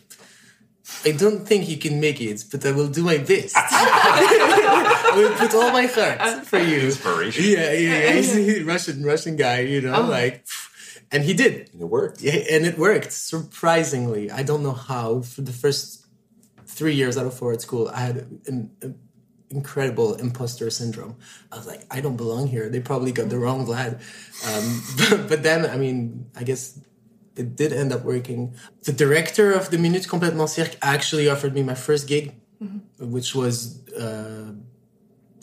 I 1.04 1.12
don't 1.12 1.46
think 1.46 1.68
you 1.68 1.78
can 1.78 2.00
make 2.00 2.20
it, 2.20 2.44
but 2.50 2.66
I 2.66 2.72
will 2.72 2.88
do 2.88 3.02
my 3.02 3.16
best. 3.18 3.54
I 3.56 5.12
will 5.16 5.34
put 5.36 5.54
all 5.54 5.70
my 5.72 5.86
heart 5.86 6.44
for 6.46 6.58
you. 6.58 6.80
Inspiration. 6.80 7.44
Yeah, 7.44 7.72
yeah, 7.72 7.98
yeah. 7.98 8.12
He's 8.12 8.36
a 8.36 8.64
Russian 8.64 9.04
Russian 9.04 9.36
guy, 9.36 9.60
you 9.60 9.80
know, 9.80 9.94
oh. 9.94 10.06
like 10.06 10.44
and 11.12 11.24
he 11.24 11.34
did. 11.34 11.70
And 11.72 11.82
it 11.82 11.84
worked. 11.84 12.22
Yeah, 12.22 12.32
and 12.50 12.64
it 12.64 12.78
worked 12.78 13.12
surprisingly. 13.12 14.30
I 14.30 14.42
don't 14.42 14.62
know 14.62 14.72
how. 14.72 15.20
For 15.20 15.42
the 15.42 15.52
first 15.52 16.06
three 16.66 16.94
years 16.94 17.18
out 17.18 17.26
of 17.26 17.34
four 17.34 17.52
at 17.52 17.60
school, 17.60 17.88
I 17.94 18.00
had 18.00 18.16
an, 18.46 18.70
an 18.80 18.98
incredible 19.50 20.14
imposter 20.14 20.70
syndrome. 20.70 21.16
I 21.52 21.56
was 21.56 21.66
like, 21.66 21.82
I 21.90 22.00
don't 22.00 22.16
belong 22.16 22.48
here. 22.48 22.70
They 22.70 22.80
probably 22.80 23.12
got 23.12 23.28
the 23.28 23.38
wrong 23.38 23.66
lad. 23.66 24.00
Um, 24.48 24.82
but, 24.98 25.28
but, 25.28 25.42
then, 25.42 25.66
I 25.66 25.76
mean, 25.76 26.30
I 26.34 26.44
guess 26.44 26.80
it 27.36 27.56
did 27.56 27.74
end 27.74 27.92
up 27.92 28.04
working. 28.04 28.54
The 28.84 28.92
director 28.94 29.52
of 29.52 29.70
the 29.70 29.76
Montréal 29.76 30.06
Complètement 30.08 30.48
Cirque 30.48 30.76
actually 30.80 31.28
offered 31.28 31.54
me 31.54 31.62
my 31.62 31.74
first 31.74 32.08
gig, 32.08 32.34
mm-hmm. 32.62 33.10
which 33.10 33.34
was 33.34 33.86
uh, 33.90 34.52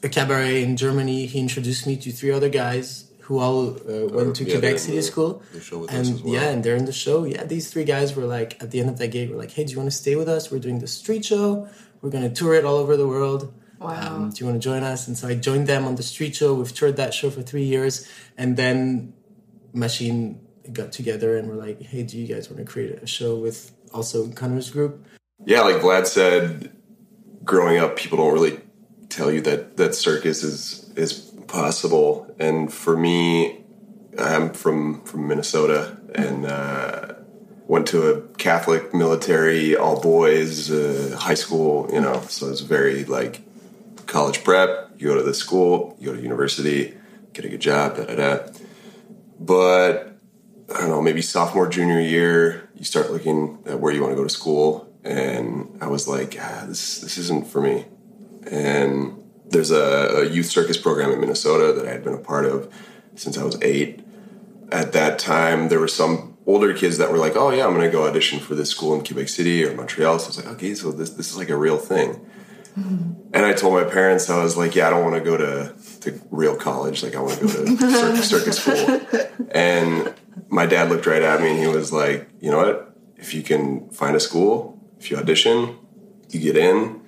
a 0.02 0.10
cabaret 0.10 0.64
in 0.64 0.78
Germany. 0.78 1.28
He 1.28 1.40
introduced 1.40 1.86
me 1.86 1.96
to 1.98 2.12
three 2.12 2.32
other 2.32 2.50
guys 2.50 3.09
who 3.30 3.38
all 3.38 3.70
uh, 3.70 4.08
went 4.08 4.36
to 4.36 4.44
yeah, 4.44 4.54
Quebec 4.54 4.80
City 4.80 4.98
the, 4.98 5.04
School. 5.04 5.44
and 5.88 6.24
well. 6.24 6.34
yeah, 6.34 6.50
and 6.50 6.64
they're 6.64 6.76
in 6.76 6.86
the 6.86 6.92
show. 6.92 7.26
Yeah, 7.26 7.44
these 7.44 7.72
three 7.72 7.84
guys 7.84 8.16
were 8.16 8.26
like 8.26 8.58
at 8.60 8.72
the 8.72 8.80
end 8.80 8.90
of 8.90 8.98
that 8.98 9.10
gig, 9.10 9.30
we're 9.30 9.38
like, 9.38 9.52
hey, 9.52 9.66
do 9.66 9.72
you 9.72 9.78
want 9.78 9.92
to 9.92 9.96
stay 9.96 10.16
with 10.16 10.28
us? 10.28 10.52
We're 10.52 10.58
doing 10.58 10.80
the 10.80 10.88
street 10.88 11.24
show. 11.24 11.70
We're 12.02 12.10
gonna 12.10 12.32
tour 12.32 12.56
it 12.56 12.66
all 12.66 12.78
over 12.78 12.98
the 12.98 13.08
world. 13.08 13.54
Wow. 13.80 14.16
Um, 14.16 14.30
do 14.32 14.44
you 14.44 14.50
want 14.50 14.60
to 14.60 14.68
join 14.68 14.82
us? 14.82 15.08
And 15.08 15.16
so 15.16 15.28
I 15.28 15.36
joined 15.36 15.68
them 15.68 15.86
on 15.86 15.94
the 15.94 16.02
street 16.02 16.36
show. 16.36 16.56
We've 16.56 16.74
toured 16.74 16.96
that 16.96 17.14
show 17.14 17.30
for 17.30 17.44
three 17.44 17.66
years, 17.66 18.10
and 18.36 18.58
then 18.58 19.14
Machine 19.74 20.42
got 20.74 20.92
together 20.92 21.38
and 21.38 21.48
we're 21.48 21.56
like, 21.56 21.80
hey, 21.84 22.02
do 22.02 22.18
you 22.18 22.34
guys 22.34 22.50
want 22.50 22.58
to 22.58 22.66
create 22.66 22.98
a 23.02 23.08
show 23.08 23.36
with 23.36 23.72
also 23.94 24.28
Connor's 24.30 24.72
group? 24.72 25.06
Yeah, 25.46 25.62
like 25.62 25.78
Vlad 25.78 26.08
said, 26.08 26.72
growing 27.44 27.78
up, 27.78 27.96
people 27.96 28.18
don't 28.18 28.34
really 28.34 28.60
tell 29.10 29.32
you 29.32 29.42
that 29.42 29.78
that 29.78 29.94
circus 29.94 30.44
is 30.44 30.92
is 30.96 31.29
possible. 31.50 32.34
And 32.40 32.72
for 32.72 32.96
me, 32.96 33.64
I'm 34.18 34.54
from 34.54 35.04
from 35.04 35.28
Minnesota 35.28 35.98
and 36.16 36.46
uh, 36.46 37.14
went 37.68 37.88
to 37.88 38.10
a 38.10 38.22
Catholic 38.38 38.94
military, 38.94 39.76
all 39.76 40.02
boys 40.02 40.72
uh, 40.72 41.18
high 41.20 41.36
school. 41.36 41.90
You 41.92 42.02
know, 42.02 42.22
so 42.30 42.50
it's 42.50 42.62
very 42.62 43.06
like 43.06 43.42
college 44.06 44.44
prep. 44.44 44.92
You 44.98 45.10
go 45.10 45.16
to 45.16 45.24
the 45.24 45.34
school, 45.34 45.96
you 46.00 46.10
go 46.10 46.16
to 46.16 46.22
university, 46.22 46.98
get 47.34 47.46
a 47.46 47.50
good 47.50 47.62
job, 47.62 47.98
da 47.98 48.06
da 48.06 48.16
da. 48.16 48.52
But 49.40 50.16
I 50.76 50.82
don't 50.82 50.90
know, 50.90 51.02
maybe 51.02 51.22
sophomore, 51.22 51.68
junior 51.68 52.00
year, 52.00 52.70
you 52.76 52.84
start 52.84 53.12
looking 53.12 53.60
at 53.66 53.80
where 53.80 53.94
you 53.94 54.02
want 54.02 54.12
to 54.12 54.16
go 54.16 54.24
to 54.24 54.30
school, 54.30 54.94
and 55.04 55.78
I 55.82 55.88
was 55.88 56.08
like, 56.08 56.38
ah, 56.40 56.66
this 56.68 57.00
this 57.00 57.18
isn't 57.18 57.48
for 57.48 57.62
me. 57.62 57.86
And 58.52 59.29
there's 59.50 59.72
a, 59.72 60.22
a, 60.22 60.30
youth 60.30 60.48
circus 60.48 60.78
program 60.78 61.12
in 61.12 61.20
Minnesota 61.20 61.74
that 61.74 61.88
I 61.88 61.92
had 61.92 62.04
been 62.04 62.14
a 62.14 62.20
part 62.20 62.46
of 62.46 62.72
since 63.16 63.38
I 63.38 63.44
was 63.44 63.62
eight. 63.62 64.02
At 64.72 64.94
that 64.94 65.20
time, 65.20 65.70
there 65.70 65.80
were 65.80 65.88
some 65.88 66.38
older 66.46 66.74
kids 66.74 66.98
that 67.00 67.12
were 67.12 67.18
like, 67.18 67.36
"Oh 67.36 67.52
yeah, 67.52 67.66
I'm 67.66 67.74
going 67.74 67.86
to 67.86 67.92
go 67.92 68.08
audition 68.08 68.40
for 68.40 68.56
this 68.56 68.70
school 68.70 68.94
in 68.96 69.04
Quebec 69.04 69.30
City 69.30 69.66
or 69.66 69.74
Montreal." 69.76 70.20
So 70.20 70.26
I 70.26 70.28
was 70.28 70.38
like, 70.38 70.48
"Okay, 70.56 70.76
so 70.76 70.92
this 70.92 71.12
this 71.12 71.32
is 71.32 71.38
like 71.38 71.50
a 71.50 71.58
real 71.58 71.78
thing." 71.78 72.26
Mm-hmm. 72.78 73.30
And 73.34 73.46
I 73.46 73.54
told 73.54 73.74
my 73.74 73.84
parents, 73.84 74.30
I 74.30 74.44
was 74.44 74.56
like, 74.56 74.76
"Yeah, 74.76 74.88
I 74.88 74.90
don't 74.92 75.04
want 75.04 75.16
to 75.16 75.22
go 75.22 75.38
to 75.38 75.74
to 76.02 76.22
real 76.30 76.56
college. 76.56 77.04
Like, 77.04 77.16
I 77.16 77.22
want 77.22 77.40
to 77.40 77.48
go 77.48 77.66
to 77.66 77.92
circus, 77.92 78.30
circus 78.60 78.60
school." 78.60 79.48
And 79.52 80.14
my 80.50 80.66
dad 80.66 80.90
looked 80.90 81.06
right 81.06 81.22
at 81.22 81.42
me 81.42 81.50
and 81.50 81.60
he 81.60 81.68
was 81.68 81.92
like, 81.92 82.30
"You 82.40 82.52
know 82.52 82.58
what? 82.58 82.96
If 83.18 83.34
you 83.34 83.42
can 83.42 83.90
find 83.90 84.16
a 84.16 84.20
school, 84.20 84.80
if 85.00 85.10
you 85.10 85.18
audition, 85.18 85.78
you 86.30 86.40
get 86.40 86.56
in, 86.56 86.99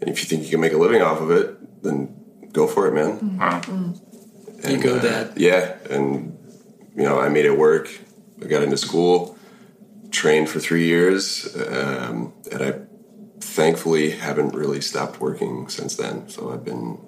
and 0.00 0.10
if 0.10 0.20
you 0.20 0.26
think 0.26 0.44
you 0.44 0.50
can 0.50 0.60
make 0.60 0.72
a 0.72 0.76
living 0.76 1.02
off 1.02 1.20
of 1.20 1.30
it, 1.30 1.82
then 1.82 2.14
go 2.52 2.66
for 2.66 2.86
it, 2.88 2.94
man. 2.94 3.18
Mm-hmm. 3.18 4.64
And, 4.64 4.72
you 4.72 4.82
go, 4.82 4.96
uh, 4.96 5.02
Dad. 5.02 5.32
Yeah, 5.36 5.76
and 5.90 6.38
you 6.94 7.02
know, 7.02 7.18
I 7.18 7.28
made 7.28 7.44
it 7.44 7.56
work. 7.56 7.90
I 8.42 8.46
got 8.46 8.62
into 8.62 8.76
school, 8.76 9.38
trained 10.10 10.48
for 10.48 10.60
three 10.60 10.86
years, 10.86 11.54
um, 11.56 12.32
and 12.50 12.62
I 12.62 12.74
thankfully 13.40 14.10
haven't 14.10 14.54
really 14.54 14.80
stopped 14.80 15.20
working 15.20 15.68
since 15.68 15.96
then. 15.96 16.28
So 16.28 16.52
I've 16.52 16.64
been 16.64 16.98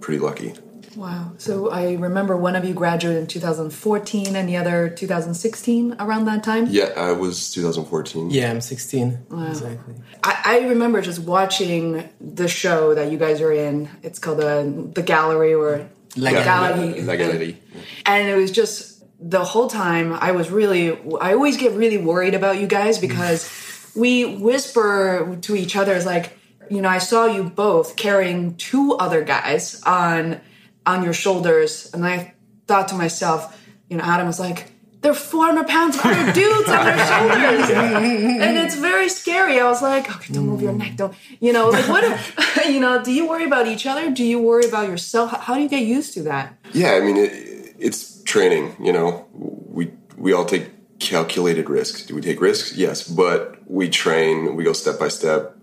pretty 0.00 0.20
lucky. 0.20 0.54
Wow. 0.96 1.32
So 1.38 1.70
I 1.70 1.94
remember 1.94 2.36
one 2.36 2.56
of 2.56 2.64
you 2.64 2.74
graduated 2.74 3.22
in 3.22 3.26
2014 3.26 4.36
and 4.36 4.48
the 4.48 4.56
other 4.56 4.88
2016 4.88 5.96
around 5.98 6.26
that 6.26 6.44
time? 6.44 6.66
Yeah, 6.68 6.90
I 6.96 7.12
was 7.12 7.52
2014. 7.52 8.30
Yeah, 8.30 8.50
I'm 8.50 8.60
16. 8.60 9.26
Wow. 9.30 9.48
Exactly. 9.48 9.94
I, 10.22 10.42
I, 10.44 10.68
remember 10.68 11.00
just 11.00 11.20
watching 11.20 12.08
the 12.20 12.48
show 12.48 12.94
that 12.94 13.10
you 13.10 13.18
guys 13.18 13.40
are 13.40 13.52
in. 13.52 13.88
It's 14.02 14.18
called 14.18 14.38
the, 14.38 14.90
the 14.94 15.02
Gallery 15.02 15.54
or 15.54 15.88
La, 16.16 16.30
yeah, 16.30 16.44
Gallery. 16.44 17.00
La, 17.00 17.12
La 17.12 17.16
Galerie. 17.16 17.62
And 18.06 18.28
it 18.28 18.36
was 18.36 18.50
just 18.50 19.02
the 19.18 19.44
whole 19.44 19.68
time 19.68 20.12
I 20.12 20.32
was 20.32 20.50
really, 20.50 20.90
I 21.20 21.32
always 21.32 21.56
get 21.56 21.72
really 21.72 21.98
worried 21.98 22.34
about 22.34 22.58
you 22.58 22.66
guys 22.66 22.98
mm. 22.98 23.02
because 23.02 23.92
we 23.94 24.36
whisper 24.36 25.38
to 25.42 25.56
each 25.56 25.76
other, 25.76 25.94
it's 25.94 26.06
like, 26.06 26.38
you 26.70 26.80
know, 26.80 26.88
I 26.88 26.98
saw 26.98 27.26
you 27.26 27.44
both 27.44 27.96
carrying 27.96 28.56
two 28.56 28.94
other 28.94 29.22
guys 29.22 29.82
on 29.82 30.40
on 30.86 31.02
your 31.02 31.12
shoulders. 31.12 31.90
And 31.92 32.06
I 32.06 32.34
thought 32.66 32.88
to 32.88 32.94
myself, 32.94 33.58
you 33.88 33.96
know, 33.96 34.04
Adam 34.04 34.26
was 34.26 34.40
like, 34.40 34.72
they're 35.02 35.14
400 35.14 35.66
pounds 35.66 35.96
of 35.96 36.04
other 36.04 36.32
dudes 36.32 36.68
on 36.68 36.84
their 36.84 37.06
shoulders. 37.06 37.70
and 37.70 38.56
it's 38.56 38.76
very 38.76 39.08
scary. 39.08 39.58
I 39.58 39.64
was 39.64 39.82
like, 39.82 40.08
okay, 40.14 40.32
don't 40.32 40.46
move 40.46 40.62
your 40.62 40.72
neck. 40.72 40.96
Don't, 40.96 41.12
you 41.40 41.52
know, 41.52 41.70
like 41.70 41.88
what, 41.88 42.04
if, 42.04 42.66
you 42.68 42.78
know, 42.78 43.02
do 43.02 43.12
you 43.12 43.28
worry 43.28 43.44
about 43.44 43.66
each 43.66 43.84
other? 43.84 44.10
Do 44.10 44.24
you 44.24 44.38
worry 44.38 44.64
about 44.64 44.88
yourself? 44.88 45.32
How 45.32 45.56
do 45.56 45.60
you 45.60 45.68
get 45.68 45.82
used 45.82 46.14
to 46.14 46.22
that? 46.22 46.56
Yeah, 46.72 46.92
I 46.92 47.00
mean, 47.00 47.16
it, 47.16 47.74
it's 47.78 48.22
training, 48.22 48.76
you 48.80 48.92
know, 48.92 49.26
we, 49.32 49.90
we 50.16 50.32
all 50.32 50.44
take 50.44 50.70
calculated 51.00 51.68
risks. 51.68 52.06
Do 52.06 52.14
we 52.14 52.20
take 52.20 52.40
risks? 52.40 52.76
Yes, 52.76 53.06
but 53.06 53.58
we 53.68 53.88
train, 53.90 54.54
we 54.54 54.62
go 54.62 54.72
step 54.72 55.00
by 55.00 55.08
step 55.08 55.56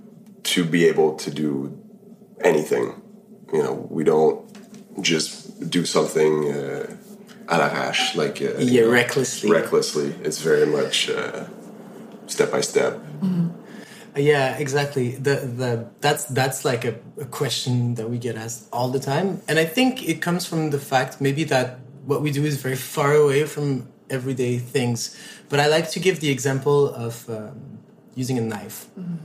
to 0.44 0.66
be 0.66 0.86
able 0.86 1.16
to 1.16 1.32
do 1.32 1.80
anything. 2.44 3.02
You 3.54 3.64
know, 3.64 3.88
we 3.90 4.04
don't 4.04 4.46
just 5.02 5.70
do 5.70 5.86
something 5.86 6.52
uh, 6.52 6.86
à 7.48 7.58
l'arrache, 7.58 8.16
like 8.16 8.42
uh, 8.42 8.60
yeah, 8.60 8.84
recklessly. 8.84 9.50
Recklessly, 9.50 10.14
it's 10.24 10.40
very 10.40 10.66
much 10.66 11.10
uh, 11.10 11.46
step 12.28 12.52
by 12.52 12.62
step. 12.62 12.94
Mm-hmm. 13.22 13.50
Yeah, 14.16 14.58
exactly. 14.58 15.12
The 15.12 15.36
the 15.36 15.88
that's 16.02 16.26
that's 16.26 16.66
like 16.66 16.86
a, 16.86 16.96
a 17.20 17.26
question 17.26 17.96
that 17.96 18.10
we 18.10 18.18
get 18.18 18.36
asked 18.36 18.68
all 18.72 18.90
the 18.90 19.00
time, 19.00 19.42
and 19.48 19.58
I 19.60 19.66
think 19.66 20.08
it 20.08 20.22
comes 20.22 20.46
from 20.46 20.70
the 20.72 20.80
fact 20.80 21.22
maybe 21.22 21.44
that 21.46 21.80
what 22.06 22.22
we 22.22 22.32
do 22.32 22.44
is 22.46 22.62
very 22.62 22.76
far 22.76 23.14
away 23.14 23.46
from 23.46 23.88
everyday 24.10 24.58
things. 24.58 25.16
But 25.50 25.60
I 25.60 25.68
like 25.68 25.90
to 25.92 26.00
give 26.00 26.20
the 26.20 26.30
example 26.30 26.94
of 26.94 27.30
um, 27.30 27.80
using 28.16 28.38
a 28.38 28.42
knife. 28.42 28.88
Mm-hmm. 29.00 29.16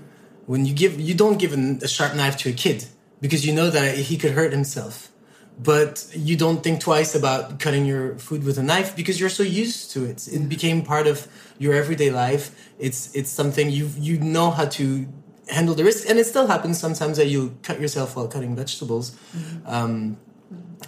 When 0.46 0.66
you 0.66 0.74
give, 0.74 1.00
you 1.00 1.14
don't 1.14 1.38
give 1.38 1.54
a, 1.54 1.78
a 1.82 1.88
sharp 1.88 2.14
knife 2.14 2.36
to 2.38 2.50
a 2.50 2.52
kid 2.52 2.84
because 3.20 3.46
you 3.46 3.52
know 3.54 3.70
that 3.70 3.96
he 3.96 4.16
could 4.16 4.32
hurt 4.32 4.52
himself 4.52 5.10
but 5.58 6.06
you 6.12 6.36
don't 6.36 6.62
think 6.62 6.80
twice 6.80 7.14
about 7.14 7.60
cutting 7.60 7.86
your 7.86 8.16
food 8.18 8.44
with 8.44 8.58
a 8.58 8.62
knife 8.62 8.96
because 8.96 9.20
you're 9.20 9.28
so 9.28 9.42
used 9.42 9.90
to 9.92 10.04
it. 10.04 10.26
It 10.28 10.48
became 10.48 10.82
part 10.82 11.06
of 11.06 11.28
your 11.58 11.74
everyday 11.74 12.10
life. 12.10 12.50
It's 12.78 13.14
it's 13.14 13.30
something 13.30 13.70
you 13.70 13.90
you 13.96 14.18
know 14.18 14.50
how 14.50 14.66
to 14.66 15.06
handle 15.48 15.74
the 15.74 15.84
risk, 15.84 16.08
and 16.08 16.18
it 16.18 16.26
still 16.26 16.46
happens 16.46 16.78
sometimes 16.78 17.16
that 17.18 17.26
you 17.26 17.56
cut 17.62 17.80
yourself 17.80 18.16
while 18.16 18.26
cutting 18.26 18.56
vegetables. 18.56 19.12
Mm-hmm. 19.36 19.66
Um, 19.66 20.16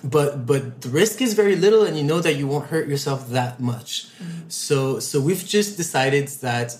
but 0.03 0.47
but 0.47 0.81
the 0.81 0.89
risk 0.89 1.23
is 1.23 1.35
very 1.35 1.57
little, 1.57 1.85
and 1.85 1.97
you 1.97 2.03
know 2.03 2.21
that 2.21 2.35
you 2.35 2.47
won't 2.47 2.67
hurt 2.67 2.89
yourself 2.89 3.29
that 3.31 3.61
much. 3.61 4.09
Mm-hmm. 4.19 4.49
So 4.49 4.99
so 4.99 5.21
we've 5.21 5.45
just 5.45 5.77
decided 5.77 6.29
that 6.41 6.77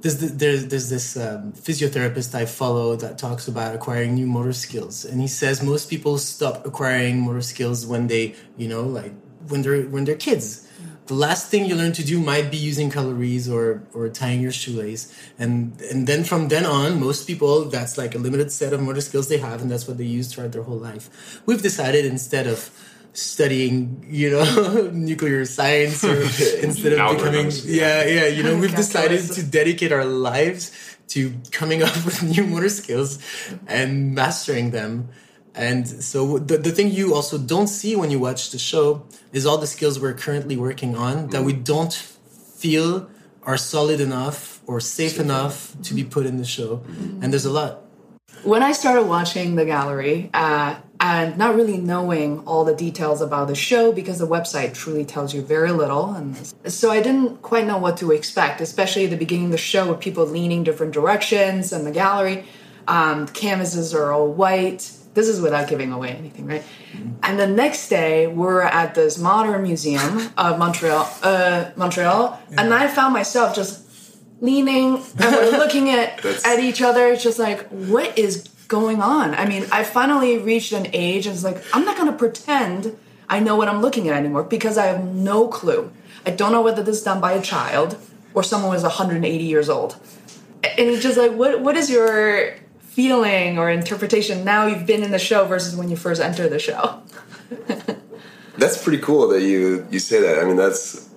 there's 0.00 0.18
there's, 0.18 0.66
there's 0.66 0.88
this 0.88 1.16
um, 1.16 1.52
physiotherapist 1.52 2.34
I 2.34 2.46
follow 2.46 2.96
that 2.96 3.18
talks 3.18 3.48
about 3.48 3.74
acquiring 3.74 4.14
new 4.14 4.26
motor 4.26 4.52
skills, 4.52 5.04
and 5.04 5.20
he 5.20 5.28
says 5.28 5.62
most 5.62 5.90
people 5.90 6.18
stop 6.18 6.66
acquiring 6.66 7.20
motor 7.20 7.42
skills 7.42 7.86
when 7.86 8.06
they, 8.06 8.34
you 8.56 8.68
know, 8.68 8.82
like 8.82 9.12
when 9.48 9.62
they're 9.62 9.82
when 9.82 10.04
they're 10.04 10.16
kids. 10.16 10.66
The 11.06 11.14
last 11.14 11.50
thing 11.50 11.66
you 11.66 11.74
learn 11.74 11.92
to 11.94 12.04
do 12.04 12.20
might 12.20 12.52
be 12.52 12.56
using 12.56 12.88
calories 12.88 13.48
or 13.48 13.82
or 13.92 14.08
tying 14.08 14.40
your 14.40 14.52
shoelace, 14.52 15.12
and 15.38 15.78
and 15.90 16.06
then 16.06 16.24
from 16.24 16.48
then 16.48 16.64
on, 16.64 17.00
most 17.00 17.26
people 17.26 17.64
that's 17.66 17.98
like 17.98 18.14
a 18.14 18.18
limited 18.18 18.50
set 18.52 18.72
of 18.72 18.80
motor 18.80 19.00
skills 19.02 19.28
they 19.28 19.38
have, 19.38 19.60
and 19.60 19.70
that's 19.70 19.86
what 19.86 19.98
they 19.98 20.04
use 20.04 20.32
throughout 20.32 20.52
their 20.52 20.62
whole 20.62 20.78
life. 20.78 21.42
We've 21.46 21.60
decided 21.60 22.06
instead 22.06 22.46
of 22.46 22.70
studying, 23.12 24.04
you 24.08 24.30
know, 24.30 24.90
nuclear 24.92 25.44
science 25.44 26.04
or 26.04 26.20
instead 26.62 26.92
of 26.92 27.16
becoming, 27.16 27.50
yeah, 27.64 28.04
yeah, 28.04 28.26
you 28.26 28.42
know, 28.42 28.56
we've 28.56 28.74
decided 28.84 29.20
to 29.32 29.42
dedicate 29.42 29.92
our 29.92 30.04
lives 30.04 30.72
to 31.08 31.32
coming 31.50 31.82
up 31.82 31.94
with 32.04 32.22
new 32.22 32.46
motor 32.46 32.68
skills 32.68 33.18
and 33.66 34.14
mastering 34.14 34.70
them. 34.70 35.08
And 35.54 35.88
so 35.88 36.38
the, 36.38 36.58
the 36.58 36.70
thing 36.70 36.90
you 36.92 37.14
also 37.14 37.36
don't 37.36 37.66
see 37.66 37.96
when 37.96 38.10
you 38.10 38.20
watch 38.20 38.50
the 38.50 38.58
show 38.58 39.06
is 39.32 39.44
all 39.44 39.58
the 39.58 39.66
skills 39.66 39.98
we're 39.98 40.14
currently 40.14 40.56
working 40.56 40.96
on 40.96 41.28
that 41.28 41.42
we 41.42 41.52
don't 41.52 41.92
feel 41.92 43.10
are 43.42 43.56
solid 43.56 44.00
enough 44.00 44.60
or 44.66 44.78
safe 44.78 45.18
enough 45.18 45.74
to 45.82 45.94
be 45.94 46.04
put 46.04 46.26
in 46.26 46.36
the 46.36 46.44
show. 46.44 46.84
And 47.20 47.32
there's 47.32 47.46
a 47.46 47.50
lot. 47.50 47.82
when 48.44 48.62
I 48.62 48.72
started 48.72 49.04
watching 49.04 49.56
the 49.56 49.64
gallery 49.64 50.30
uh, 50.32 50.76
and 51.00 51.38
not 51.38 51.56
really 51.56 51.78
knowing 51.78 52.40
all 52.40 52.64
the 52.64 52.74
details 52.74 53.22
about 53.22 53.48
the 53.48 53.54
show 53.54 53.90
because 53.90 54.18
the 54.18 54.26
website 54.26 54.74
truly 54.74 55.04
tells 55.04 55.34
you 55.34 55.40
very 55.40 55.72
little, 55.72 56.12
and 56.12 56.52
so 56.66 56.90
I 56.90 57.00
didn't 57.00 57.40
quite 57.42 57.66
know 57.66 57.78
what 57.78 57.96
to 57.98 58.12
expect, 58.12 58.60
especially 58.60 59.04
at 59.04 59.10
the 59.10 59.16
beginning 59.16 59.46
of 59.46 59.52
the 59.52 59.58
show 59.58 59.90
with 59.90 60.00
people 60.00 60.26
leaning 60.26 60.62
different 60.62 60.92
directions 60.92 61.72
and 61.72 61.86
the 61.86 61.90
gallery. 61.90 62.44
Um, 62.86 63.26
the 63.26 63.32
canvases 63.32 63.94
are 63.94 64.12
all 64.12 64.28
white. 64.28 64.92
This 65.14 65.26
is 65.26 65.40
without 65.40 65.68
giving 65.68 65.90
away 65.90 66.10
anything, 66.10 66.46
right? 66.46 66.62
And 67.22 67.38
the 67.38 67.46
next 67.46 67.88
day, 67.88 68.26
we're 68.26 68.62
at 68.62 68.94
this 68.94 69.18
modern 69.18 69.62
museum 69.62 70.30
of 70.36 70.58
Montreal, 70.58 71.10
uh, 71.22 71.70
Montreal, 71.76 72.40
and 72.56 72.72
I 72.74 72.88
found 72.88 73.14
myself 73.14 73.54
just 73.54 73.86
leaning 74.40 74.96
and 74.96 75.04
we're 75.18 75.50
looking 75.58 75.90
at 75.90 76.24
at 76.44 76.60
each 76.60 76.82
other. 76.82 77.08
It's 77.08 77.22
just 77.22 77.38
like, 77.38 77.66
what 77.68 78.18
is 78.18 78.48
going 78.70 79.02
on? 79.02 79.34
I 79.34 79.44
mean, 79.44 79.66
I 79.70 79.84
finally 79.84 80.38
reached 80.38 80.72
an 80.72 80.86
age 80.94 81.26
and 81.26 81.34
it's 81.34 81.44
like, 81.44 81.62
I'm 81.74 81.84
not 81.84 81.98
gonna 81.98 82.16
pretend 82.16 82.96
I 83.28 83.38
know 83.38 83.54
what 83.56 83.68
I'm 83.68 83.82
looking 83.82 84.08
at 84.08 84.16
anymore 84.16 84.42
because 84.42 84.78
I 84.78 84.86
have 84.86 85.04
no 85.04 85.48
clue. 85.48 85.92
I 86.24 86.30
don't 86.30 86.52
know 86.52 86.62
whether 86.62 86.82
this 86.82 86.98
is 86.98 87.02
done 87.02 87.20
by 87.20 87.32
a 87.32 87.42
child 87.42 87.98
or 88.32 88.42
someone 88.42 88.72
who's 88.72 88.82
180 88.82 89.44
years 89.44 89.68
old. 89.68 89.96
And 90.64 90.88
it's 90.88 91.02
just 91.02 91.18
like, 91.18 91.32
what 91.32 91.60
what 91.60 91.76
is 91.76 91.90
your 91.90 92.54
feeling 92.80 93.58
or 93.58 93.70
interpretation 93.70 94.44
now 94.44 94.66
you've 94.66 94.86
been 94.86 95.02
in 95.02 95.10
the 95.10 95.18
show 95.18 95.44
versus 95.44 95.76
when 95.76 95.88
you 95.90 95.96
first 95.96 96.20
entered 96.20 96.50
the 96.50 96.58
show? 96.58 97.02
That's 98.58 98.82
pretty 98.82 98.98
cool 98.98 99.28
that 99.28 99.42
you 99.42 99.86
you 99.90 99.98
say 99.98 100.20
that. 100.20 100.38
I 100.38 100.44
mean, 100.44 100.56
that's 100.56 101.08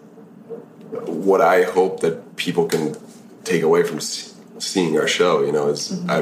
what 1.05 1.41
I 1.41 1.63
hope 1.63 2.00
that 2.00 2.38
people 2.38 2.67
can 2.67 2.95
take 3.43 3.63
away 3.63 3.83
from 3.83 4.00
seeing 4.00 4.98
our 4.98 5.07
show. 5.07 5.43
You 5.43 5.51
know, 5.51 5.67
is 5.67 5.91
mm-hmm. 5.91 6.10
I 6.10 6.17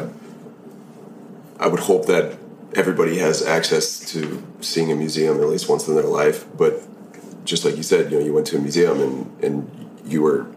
I 1.62 1.68
would 1.68 1.80
hope 1.80 2.08
that 2.08 2.38
everybody 2.76 3.20
has 3.20 3.46
access 3.46 4.00
to 4.12 4.44
seeing 4.62 4.92
a 4.92 4.96
museum 4.96 5.40
at 5.42 5.48
least 5.48 5.70
once 5.70 5.88
in 5.88 5.96
their 5.96 6.04
life. 6.04 6.46
But 6.58 6.82
just 7.46 7.64
like 7.64 7.78
you 7.78 7.84
said, 7.84 8.12
you 8.12 8.20
know, 8.20 8.26
you 8.26 8.34
went 8.34 8.48
to 8.48 8.58
a 8.58 8.60
museum 8.60 9.00
and 9.00 9.44
and 9.44 9.90
you 10.06 10.22
were 10.22 10.48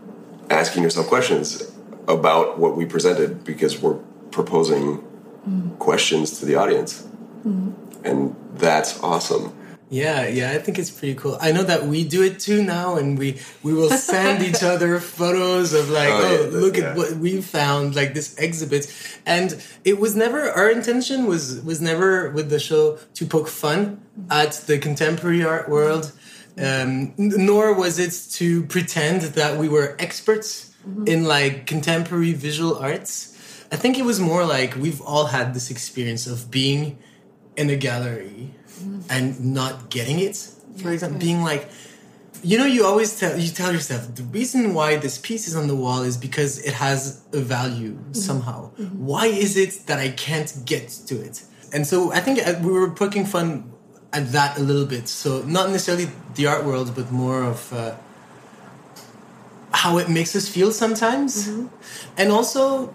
asking 0.50 0.82
yourself 0.82 1.06
questions 1.06 1.70
about 2.08 2.58
what 2.58 2.76
we 2.76 2.84
presented 2.86 3.44
because 3.44 3.80
we're 3.80 3.98
proposing 4.30 5.04
mm. 5.48 5.78
questions 5.78 6.38
to 6.40 6.46
the 6.46 6.56
audience, 6.56 7.02
mm-hmm. 7.46 7.70
and 8.04 8.34
that's 8.54 9.02
awesome. 9.02 9.52
Yeah, 9.94 10.26
yeah, 10.26 10.50
I 10.50 10.58
think 10.58 10.80
it's 10.80 10.90
pretty 10.90 11.14
cool. 11.14 11.38
I 11.40 11.52
know 11.52 11.62
that 11.62 11.86
we 11.86 12.02
do 12.02 12.24
it 12.24 12.40
too 12.40 12.64
now, 12.64 12.96
and 12.96 13.16
we 13.16 13.38
we 13.62 13.72
will 13.72 13.90
send 13.90 14.42
each 14.42 14.62
other 14.74 14.98
photos 14.98 15.72
of 15.72 15.88
like, 15.88 16.08
Oh, 16.08 16.20
oh, 16.24 16.50
yeah, 16.50 16.58
look 16.64 16.76
yeah. 16.76 16.90
at 16.90 16.96
what 16.96 17.12
we 17.16 17.40
found, 17.40 17.94
like 17.94 18.12
this 18.12 18.34
exhibit. 18.36 18.90
And 19.24 19.62
it 19.84 20.00
was 20.00 20.16
never 20.16 20.50
our 20.50 20.68
intention 20.68 21.26
was 21.26 21.60
was 21.62 21.80
never 21.80 22.30
with 22.30 22.50
the 22.50 22.58
show 22.58 22.98
to 23.14 23.24
poke 23.24 23.46
fun 23.46 24.02
at 24.30 24.52
the 24.66 24.78
contemporary 24.78 25.44
art 25.44 25.68
world, 25.68 26.10
um, 26.58 27.14
nor 27.16 27.72
was 27.72 28.00
it 28.00 28.14
to 28.38 28.64
pretend 28.66 29.22
that 29.38 29.58
we 29.58 29.68
were 29.68 29.94
experts 30.00 30.74
in 31.06 31.22
like 31.24 31.66
contemporary 31.66 32.32
visual 32.32 32.76
arts. 32.76 33.30
I 33.70 33.76
think 33.76 33.96
it 33.96 34.04
was 34.04 34.18
more 34.18 34.44
like 34.44 34.74
we've 34.74 35.00
all 35.00 35.26
had 35.26 35.54
this 35.54 35.70
experience 35.70 36.26
of 36.26 36.50
being 36.50 36.98
in 37.56 37.70
a 37.70 37.76
gallery 37.76 38.50
and 39.08 39.54
not 39.54 39.90
getting 39.90 40.20
it. 40.20 40.36
For 40.76 40.90
example, 40.92 41.18
being 41.20 41.42
like, 41.42 41.68
you 42.42 42.58
know, 42.58 42.66
you 42.66 42.84
always 42.84 43.18
tell 43.18 43.38
you 43.38 43.48
tell 43.50 43.72
yourself 43.72 44.14
the 44.14 44.22
reason 44.24 44.74
why 44.74 44.96
this 44.96 45.18
piece 45.18 45.48
is 45.48 45.56
on 45.56 45.66
the 45.66 45.74
wall 45.74 46.02
is 46.02 46.16
because 46.16 46.58
it 46.58 46.74
has 46.74 47.22
a 47.32 47.40
value 47.40 47.96
somehow. 48.12 48.70
Why 49.12 49.26
is 49.26 49.56
it 49.56 49.86
that 49.86 49.98
I 49.98 50.10
can't 50.10 50.52
get 50.64 50.88
to 51.06 51.14
it? 51.20 51.42
And 51.72 51.86
so 51.86 52.12
I 52.12 52.20
think 52.20 52.46
uh, 52.46 52.54
we 52.62 52.70
were 52.70 52.90
poking 52.90 53.24
fun 53.24 53.72
at 54.12 54.32
that 54.32 54.58
a 54.58 54.62
little 54.62 54.86
bit. 54.86 55.08
So 55.08 55.42
not 55.42 55.70
necessarily 55.70 56.08
the 56.34 56.46
art 56.46 56.64
world, 56.64 56.94
but 56.94 57.10
more 57.10 57.42
of. 57.42 57.72
Uh, 57.72 57.94
how 59.74 59.98
it 59.98 60.08
makes 60.08 60.36
us 60.36 60.48
feel 60.48 60.70
sometimes, 60.70 61.48
and 62.16 62.30
also 62.30 62.94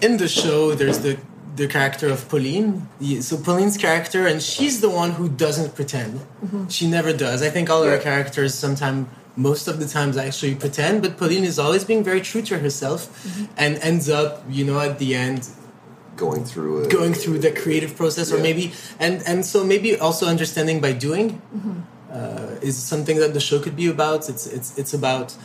in 0.00 0.16
the 0.18 0.28
show, 0.28 0.72
there's 0.72 1.00
the 1.00 1.18
the 1.56 1.66
character 1.66 2.08
of 2.08 2.28
Pauline. 2.28 2.88
So 3.20 3.36
Pauline's 3.36 3.76
character, 3.76 4.26
and 4.26 4.42
she's 4.42 4.80
the 4.80 4.90
one 4.90 5.12
who 5.12 5.28
doesn't 5.28 5.74
pretend. 5.74 6.20
Mm-hmm. 6.20 6.68
She 6.68 6.88
never 6.88 7.12
does. 7.12 7.42
I 7.42 7.50
think 7.50 7.70
all 7.70 7.82
of 7.82 7.88
our 7.88 7.98
characters, 7.98 8.54
sometimes, 8.54 9.08
most 9.36 9.68
of 9.68 9.80
the 9.80 9.86
times, 9.86 10.16
actually 10.16 10.54
pretend. 10.54 11.02
But 11.02 11.16
Pauline 11.18 11.44
is 11.44 11.58
always 11.58 11.84
being 11.84 12.04
very 12.04 12.20
true 12.20 12.42
to 12.42 12.58
herself, 12.58 13.08
mm-hmm. 13.08 13.44
and 13.56 13.78
ends 13.78 14.08
up, 14.08 14.44
you 14.48 14.64
know, 14.64 14.78
at 14.80 14.98
the 14.98 15.14
end, 15.14 15.48
Going 16.16 16.44
through 16.44 16.84
it, 16.84 16.90
going 16.90 17.12
through 17.12 17.40
the 17.40 17.52
creative 17.52 17.94
process, 17.94 18.32
or 18.32 18.38
maybe, 18.38 18.72
and 18.98 19.22
and 19.26 19.44
so 19.44 19.62
maybe 19.62 19.98
also 19.98 20.26
understanding 20.26 20.80
by 20.80 20.92
doing 20.92 21.42
mm-hmm. 21.54 21.80
uh, 22.10 22.56
is 22.62 22.74
something 22.78 23.18
that 23.18 23.34
the 23.34 23.40
show 23.40 23.60
could 23.60 23.76
be 23.76 23.88
about. 23.88 24.30
It's 24.30 24.46
it's 24.46 24.78
it's 24.78 24.94
about 24.94 25.36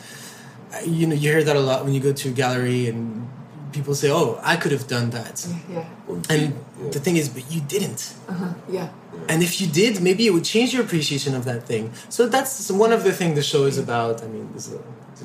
you 0.86 1.06
know 1.06 1.14
you 1.14 1.30
hear 1.30 1.44
that 1.44 1.56
a 1.56 1.60
lot 1.60 1.84
when 1.84 1.92
you 1.92 2.00
go 2.00 2.14
to 2.14 2.28
a 2.30 2.32
gallery 2.32 2.88
and 2.88 3.28
people 3.72 3.94
say, 3.94 4.10
"Oh, 4.10 4.38
I 4.42 4.56
could 4.56 4.72
have 4.72 4.86
done 4.86 5.10
that," 5.10 5.46
Yeah, 5.68 5.84
and 6.30 6.54
the 6.90 7.00
thing 7.00 7.16
is, 7.16 7.28
but 7.28 7.44
you 7.50 7.60
didn't. 7.60 8.14
Uh-huh, 8.28 8.54
yeah. 8.68 8.88
And 9.28 9.42
if 9.42 9.60
you 9.60 9.66
did, 9.66 10.00
maybe 10.02 10.26
it 10.26 10.32
would 10.32 10.44
change 10.44 10.72
your 10.74 10.82
appreciation 10.82 11.34
of 11.34 11.44
that 11.44 11.64
thing. 11.70 11.92
So 12.08 12.28
that's 12.28 12.70
one 12.70 12.92
of 12.92 13.04
the 13.04 13.12
things 13.12 13.34
the 13.36 13.42
show 13.42 13.64
is 13.64 13.78
about. 13.78 14.22
I 14.22 14.26
mean, 14.26 14.50
it's, 14.54 14.72
a, 14.72 14.78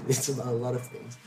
it's 0.08 0.30
about 0.30 0.48
a 0.48 0.60
lot 0.66 0.76
of 0.76 0.84
things. 0.88 1.18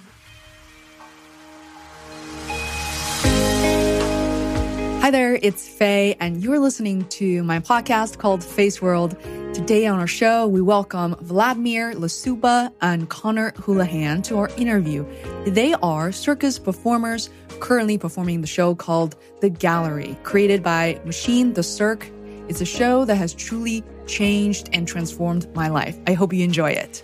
Hi 5.00 5.10
there, 5.10 5.38
it's 5.40 5.66
Fei, 5.66 6.14
and 6.20 6.42
you're 6.42 6.58
listening 6.58 7.06
to 7.06 7.42
my 7.42 7.58
podcast 7.58 8.18
called 8.18 8.42
Feisworld. 8.42 9.16
Today 9.54 9.86
on 9.86 9.98
our 9.98 10.06
show, 10.06 10.46
we 10.46 10.60
welcome 10.60 11.16
Vladimir 11.22 11.94
Lasuba 11.94 12.70
and 12.82 13.08
Connor 13.08 13.54
Houlihan 13.56 14.20
to 14.24 14.36
our 14.36 14.50
interview. 14.58 15.06
They 15.46 15.72
are 15.82 16.12
circus 16.12 16.58
performers 16.58 17.30
currently 17.60 17.96
performing 17.96 18.42
the 18.42 18.46
show 18.46 18.74
called 18.74 19.16
The 19.40 19.48
Gallery, 19.48 20.18
created 20.22 20.62
by 20.62 21.00
Machine 21.06 21.54
de 21.54 21.62
Cirque. 21.62 22.10
It's 22.50 22.60
a 22.60 22.66
show 22.66 23.06
that 23.06 23.16
has 23.16 23.32
truly 23.32 23.82
changed 24.06 24.68
and 24.74 24.86
transformed 24.86 25.52
my 25.54 25.68
life. 25.68 25.98
I 26.06 26.12
hope 26.12 26.34
you 26.34 26.44
enjoy 26.44 26.72
it. 26.72 27.02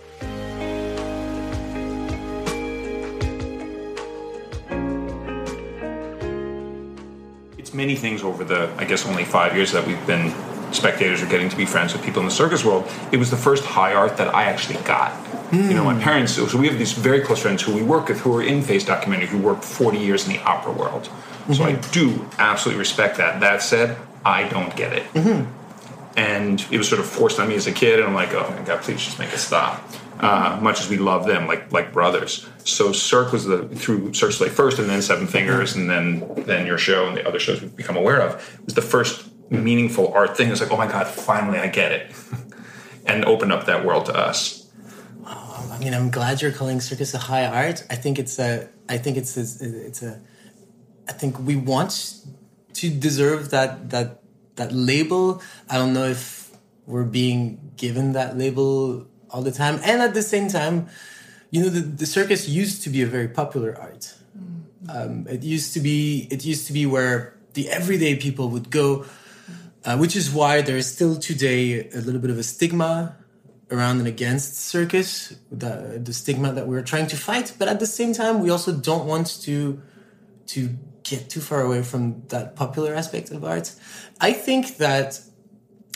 Many 7.77 7.95
things 7.95 8.23
over 8.23 8.43
the, 8.43 8.69
I 8.77 8.85
guess, 8.85 9.05
only 9.05 9.23
five 9.23 9.55
years 9.55 9.71
that 9.71 9.87
we've 9.87 10.05
been 10.07 10.33
spectators 10.73 11.21
or 11.21 11.27
getting 11.27 11.47
to 11.47 11.55
be 11.55 11.65
friends 11.65 11.93
with 11.93 12.03
people 12.03 12.19
in 12.19 12.25
the 12.25 12.33
circus 12.33 12.65
world. 12.65 12.89
It 13.13 13.17
was 13.17 13.29
the 13.31 13.37
first 13.37 13.63
high 13.63 13.93
art 13.93 14.17
that 14.17 14.33
I 14.35 14.43
actually 14.43 14.81
got. 14.83 15.13
You 15.53 15.73
know, 15.73 15.85
my 15.85 15.93
hmm. 15.93 16.01
parents, 16.01 16.33
so 16.33 16.57
we 16.57 16.67
have 16.67 16.77
these 16.77 16.91
very 16.91 17.21
close 17.21 17.41
friends 17.41 17.61
who 17.61 17.73
we 17.73 17.81
work 17.81 18.09
with 18.09 18.19
who 18.19 18.35
are 18.35 18.43
in 18.43 18.61
face 18.61 18.83
documentary 18.83 19.27
who 19.27 19.37
worked 19.37 19.63
40 19.63 19.97
years 19.97 20.27
in 20.27 20.33
the 20.33 20.41
opera 20.41 20.73
world. 20.73 21.09
So 21.53 21.63
I 21.63 21.73
mm-hmm. 21.73 21.91
do 21.91 22.29
absolutely 22.37 22.79
respect 22.79 23.15
that. 23.17 23.39
That 23.39 23.61
said, 23.61 23.97
I 24.25 24.49
don't 24.49 24.75
get 24.75 24.91
it. 24.91 25.03
Mm-hmm. 25.13 25.56
And 26.17 26.65
it 26.71 26.77
was 26.77 26.89
sort 26.89 26.99
of 26.99 27.05
forced 27.05 27.39
on 27.39 27.47
me 27.47 27.55
as 27.55 27.67
a 27.67 27.71
kid, 27.71 27.99
and 27.99 28.07
I'm 28.07 28.13
like, 28.13 28.33
oh 28.33 28.49
my 28.49 28.63
god, 28.63 28.81
please 28.81 29.03
just 29.05 29.19
make 29.19 29.31
it 29.31 29.37
stop. 29.37 29.81
Uh, 30.19 30.59
much 30.61 30.81
as 30.81 30.89
we 30.89 30.97
love 30.97 31.25
them, 31.25 31.47
like 31.47 31.71
like 31.71 31.93
brothers. 31.93 32.49
So 32.65 32.91
Cirque 32.91 33.31
was 33.31 33.45
the 33.45 33.69
through 33.69 34.13
Cirque 34.13 34.31
Soleil 34.33 34.51
first, 34.51 34.79
and 34.79 34.89
then 34.89 35.01
Seven 35.01 35.27
Fingers, 35.27 35.75
and 35.75 35.89
then 35.89 36.27
then 36.45 36.65
your 36.65 36.79
show 36.79 37.07
and 37.07 37.15
the 37.15 37.25
other 37.25 37.39
shows 37.39 37.61
we've 37.61 37.75
become 37.75 37.95
aware 37.95 38.19
of 38.19 38.59
was 38.65 38.73
the 38.73 38.81
first 38.81 39.29
meaningful 39.51 40.11
art 40.13 40.35
thing. 40.35 40.49
It's 40.49 40.59
like, 40.59 40.71
oh 40.71 40.77
my 40.77 40.87
god, 40.87 41.07
finally 41.07 41.59
I 41.59 41.67
get 41.67 41.91
it, 41.91 42.11
and 43.05 43.23
opened 43.25 43.53
up 43.53 43.67
that 43.67 43.85
world 43.85 44.07
to 44.07 44.15
us. 44.17 44.67
I 45.77 45.79
mean, 45.79 45.93
I'm 45.93 46.09
glad 46.09 46.41
you're 46.41 46.51
calling 46.51 46.81
circus 46.81 47.13
a 47.13 47.19
high 47.19 47.45
art. 47.45 47.85
I 47.91 47.95
think 47.95 48.17
it's 48.17 48.39
a. 48.39 48.67
I 48.89 48.97
think 48.97 49.15
it's 49.15 49.37
a, 49.37 49.85
it's 49.85 50.01
a. 50.01 50.19
I 51.07 51.11
think 51.11 51.37
we 51.39 51.55
want 51.55 52.23
to 52.73 52.89
deserve 52.89 53.51
that 53.51 53.91
that 53.91 54.23
that 54.57 54.71
label. 54.71 55.41
I 55.69 55.77
don't 55.77 55.93
know 55.93 56.05
if 56.05 56.51
we're 56.85 57.03
being 57.03 57.71
given 57.77 58.13
that 58.13 58.37
label 58.37 59.07
all 59.29 59.41
the 59.41 59.51
time, 59.51 59.79
and 59.83 60.01
at 60.01 60.13
the 60.13 60.21
same 60.21 60.47
time, 60.47 60.87
you 61.49 61.61
know, 61.61 61.69
the, 61.69 61.81
the 61.81 62.05
circus 62.05 62.47
used 62.47 62.83
to 62.83 62.89
be 62.89 63.01
a 63.01 63.07
very 63.07 63.27
popular 63.27 63.77
art. 63.79 64.13
Um, 64.89 65.25
it 65.27 65.43
used 65.43 65.73
to 65.73 65.79
be. 65.79 66.27
It 66.29 66.45
used 66.45 66.67
to 66.67 66.73
be 66.73 66.85
where 66.85 67.37
the 67.53 67.69
everyday 67.69 68.15
people 68.15 68.49
would 68.49 68.69
go 68.69 69.05
uh, 69.87 69.97
which 69.97 70.17
is 70.17 70.29
why 70.29 70.61
there 70.61 70.75
is 70.75 70.91
still 70.91 71.15
today 71.15 71.89
a 71.91 72.01
little 72.01 72.19
bit 72.19 72.29
of 72.29 72.37
a 72.37 72.43
stigma 72.43 73.15
around 73.71 73.99
and 73.99 74.07
against 74.07 74.57
circus, 74.57 75.33
the, 75.49 76.01
the 76.03 76.11
stigma 76.13 76.51
that 76.51 76.67
we're 76.67 76.81
trying 76.81 77.07
to 77.07 77.15
fight. 77.15 77.53
But 77.57 77.69
at 77.69 77.79
the 77.79 77.87
same 77.87 78.13
time, 78.13 78.41
we 78.41 78.49
also 78.49 78.73
don't 78.73 79.05
want 79.05 79.41
to 79.43 79.81
to 80.47 80.69
get 81.09 81.29
too 81.29 81.39
far 81.41 81.61
away 81.61 81.83
from 81.83 82.23
that 82.27 82.55
popular 82.55 82.93
aspect 82.93 83.31
of 83.31 83.43
art. 83.43 83.73
I 84.19 84.33
think 84.33 84.77
that 84.77 85.19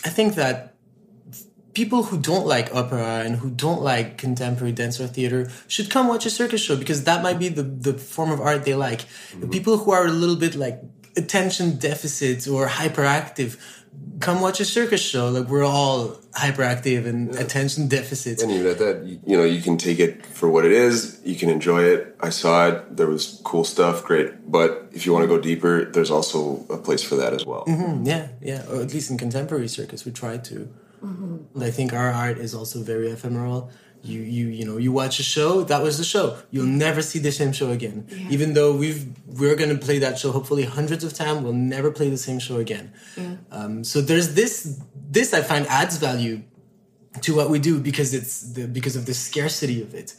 I 0.04 0.10
think 0.10 0.36
that 0.36 0.76
people 1.74 2.04
who 2.04 2.17
don't 2.17 2.45
like 2.45 2.74
opera 2.76 3.24
and 3.26 3.36
who 3.36 3.50
don't 3.50 3.82
like 3.82 4.17
contemporary 4.17 4.74
dance 4.74 5.00
or 5.00 5.08
theater 5.08 5.50
should 5.67 5.89
come 5.89 6.08
watch 6.08 6.26
a 6.26 6.30
circus 6.30 6.62
show 6.62 6.76
because 6.76 7.04
that 7.06 7.24
might 7.24 7.39
be 7.39 7.47
the, 7.47 7.63
the 7.63 7.93
form 7.93 8.32
of 8.32 8.41
art 8.41 8.65
they 8.65 8.76
like. 8.76 9.02
Mm-hmm. 9.02 9.50
People 9.50 9.78
who 9.78 9.91
are 9.91 10.06
a 10.06 10.12
little 10.12 10.36
bit 10.36 10.56
like 10.56 10.82
attention 11.15 11.78
deficits 11.78 12.47
or 12.47 12.67
hyperactive 12.67 13.58
come 14.21 14.39
watch 14.39 14.60
a 14.60 14.65
circus 14.65 15.01
show. 15.01 15.30
Like 15.30 15.47
we're 15.47 15.65
all 15.65 16.10
hyperactive 16.34 17.06
and 17.06 17.34
yeah. 17.34 17.41
attention 17.41 17.88
deficits. 17.88 18.41
And 18.41 18.51
even 18.51 18.67
at 18.67 18.80
that, 18.80 19.04
you, 19.04 19.19
you, 19.25 19.38
know, 19.38 19.43
you 19.43 19.62
can 19.62 19.77
take 19.77 19.99
it 19.99 20.25
for 20.25 20.49
what 20.49 20.65
it 20.65 20.71
is. 20.71 21.19
You 21.25 21.36
can 21.36 21.49
enjoy 21.49 21.84
it. 21.84 22.15
I 22.21 22.30
saw 22.30 22.67
it. 22.67 22.97
There 22.97 23.08
was 23.08 23.41
cool 23.43 23.63
stuff. 23.63 24.04
Great. 24.04 24.49
But 24.49 24.89
if 24.93 25.06
you 25.06 25.13
want 25.13 25.23
to 25.23 25.27
go 25.27 25.39
deeper, 25.39 25.86
there's 25.86 26.12
also 26.12 26.65
a 26.69 26.77
place 26.77 27.04
for 27.04 27.15
that 27.15 27.34
as 27.34 27.45
well. 27.45 27.65
Mm-hmm. 27.65 28.06
Yeah, 28.06 28.30
yeah. 28.41 28.65
Or 28.69 28.82
at 28.82 28.93
least 28.93 29.12
in 29.12 29.17
contemporary 29.17 29.67
circus, 29.67 30.06
we 30.06 30.12
try 30.12 30.38
to. 30.38 30.73
Mm-hmm. 31.04 31.62
I 31.62 31.71
think 31.71 31.93
our 31.93 32.12
art 32.12 32.38
is 32.38 32.54
also 32.54 32.84
very 32.84 33.10
ephemeral 33.10 33.71
you 34.04 34.20
you 34.22 34.48
you 34.48 34.66
know 34.66 34.78
you 34.78 34.92
watch 34.92 35.20
a 35.20 35.24
show 35.24 35.64
that 35.64 35.82
was 35.82 35.98
the 35.98 36.04
show. 36.04 36.38
You'll 36.50 36.66
never 36.66 37.02
see 37.02 37.20
the 37.20 37.32
same 37.32 37.52
show 37.54 37.72
again. 37.72 38.08
Yeah. 38.10 38.30
even 38.30 38.54
though 38.54 38.76
we've 38.76 39.08
we're 39.28 39.56
going 39.56 39.70
to 39.70 39.78
play 39.78 40.00
that 40.00 40.18
show 40.18 40.32
hopefully 40.32 40.64
hundreds 40.64 41.04
of 41.04 41.14
times 41.14 41.42
we'll 41.42 41.54
never 41.54 41.92
play 41.92 42.10
the 42.10 42.18
same 42.18 42.40
show 42.40 42.58
again. 42.58 42.94
Yeah. 43.16 43.36
um, 43.52 43.84
so 43.84 44.02
there's 44.02 44.34
this 44.34 44.80
this 45.10 45.34
i 45.34 45.42
find 45.42 45.68
adds 45.68 45.98
value 45.98 46.42
to 47.22 47.36
what 47.36 47.50
we 47.50 47.60
do 47.60 47.80
because 47.80 48.14
it's 48.14 48.54
the 48.54 48.68
because 48.68 48.96
of 48.96 49.06
the 49.06 49.14
scarcity 49.14 49.82
of 49.82 49.94
it. 49.94 50.16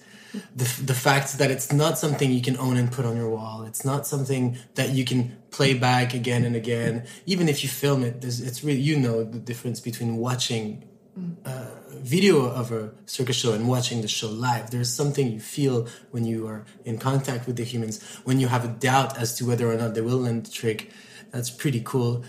The, 0.57 0.65
the 0.83 0.95
fact 0.95 1.37
that 1.37 1.51
it's 1.51 1.71
not 1.73 1.99
something 1.99 2.33
you 2.33 2.41
can 2.41 2.57
own 2.57 2.79
and 2.79 2.91
put 2.91 3.05
on 3.05 3.19
your 3.19 3.29
wall. 3.29 3.65
It's 3.65 3.85
not 3.85 4.07
something 4.07 4.57
that 4.77 4.89
you 4.89 5.05
can 5.05 5.37
play 5.51 5.75
back 5.75 6.15
again 6.15 6.45
and 6.45 6.57
again. 6.57 7.05
Even 7.27 7.51
if 7.51 7.63
you 7.63 7.69
film 7.69 8.03
it 8.03 8.25
it's 8.25 8.65
really 8.65 8.81
you 8.81 8.97
know 8.99 9.25
the 9.25 9.39
difference 9.39 9.79
between 9.81 10.17
watching 10.17 10.89
uh, 11.45 11.72
video 12.03 12.51
of 12.51 12.73
a 12.73 12.93
circus 13.07 13.37
show 13.37 13.53
and 13.53 13.69
watching 13.69 14.03
the 14.03 14.09
show 14.09 14.29
live. 14.29 14.71
There's 14.71 14.93
something 14.93 15.31
you 15.31 15.41
feel 15.41 15.89
when 16.11 16.25
you 16.25 16.47
are 16.47 16.65
in 16.85 16.99
contact 16.99 17.47
with 17.47 17.57
the 17.57 17.65
humans, 17.65 18.03
when 18.25 18.41
you 18.41 18.49
have 18.49 18.65
a 18.65 18.69
doubt 18.69 19.19
as 19.19 19.37
to 19.37 19.47
whether 19.47 19.71
or 19.71 19.77
not 19.77 19.95
they 19.95 20.01
will 20.01 20.19
land 20.19 20.47
the 20.47 20.51
trick. 20.51 20.91
That's 21.31 21.51
pretty 21.51 21.81
cool. 21.85 22.25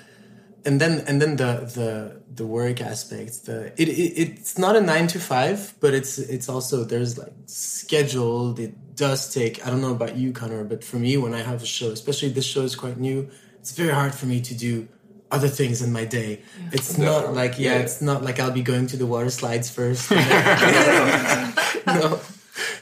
And 0.66 0.80
then 0.80 1.04
and 1.08 1.22
then 1.22 1.36
the 1.36 1.70
the 1.78 2.22
the 2.34 2.46
work 2.46 2.80
aspect. 2.82 3.46
The 3.46 3.74
it, 3.82 3.90
it 3.90 4.14
it's 4.24 4.58
not 4.58 4.76
a 4.76 4.82
nine 4.82 5.08
to 5.08 5.20
five, 5.20 5.74
but 5.82 5.94
it's 5.94 6.18
it's 6.18 6.48
also 6.48 6.84
there's 6.86 7.18
like 7.18 7.34
scheduled. 7.48 8.60
It 8.60 8.96
does 8.96 9.34
take. 9.34 9.66
I 9.66 9.70
don't 9.70 9.82
know 9.82 9.92
about 9.92 10.16
you, 10.16 10.32
Connor, 10.32 10.64
but 10.64 10.84
for 10.84 10.98
me, 10.98 11.18
when 11.18 11.34
I 11.34 11.42
have 11.42 11.62
a 11.62 11.66
show, 11.66 11.92
especially 11.92 12.30
this 12.30 12.46
show 12.46 12.62
is 12.62 12.76
quite 12.76 12.98
new, 12.98 13.30
it's 13.60 13.72
very 13.72 13.94
hard 13.94 14.14
for 14.16 14.26
me 14.26 14.40
to 14.42 14.54
do 14.54 14.88
other 15.34 15.50
things 15.50 15.82
in 15.82 15.91
my 15.91 16.06
day. 16.06 16.41
Yeah. 16.60 16.69
It's 16.72 16.98
not 16.98 17.34
like 17.34 17.58
yeah, 17.58 17.74
yeah, 17.74 17.80
it's 17.80 18.02
not 18.02 18.24
like 18.24 18.39
I'll 18.39 18.52
be 18.52 18.62
going 18.62 18.88
to 18.88 18.98
the 18.98 19.08
water 19.08 19.32
slides 19.32 19.69
first. 19.69 20.12
no, 21.88 22.19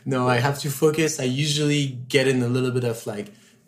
no, 0.06 0.28
I 0.28 0.38
have 0.38 0.60
to 0.60 0.70
focus. 0.70 1.20
I 1.20 1.24
usually 1.24 1.88
get 1.88 2.28
in 2.28 2.44
a 2.44 2.48
little 2.48 2.72
bit 2.72 2.84
of 2.84 3.08
like 3.08 3.28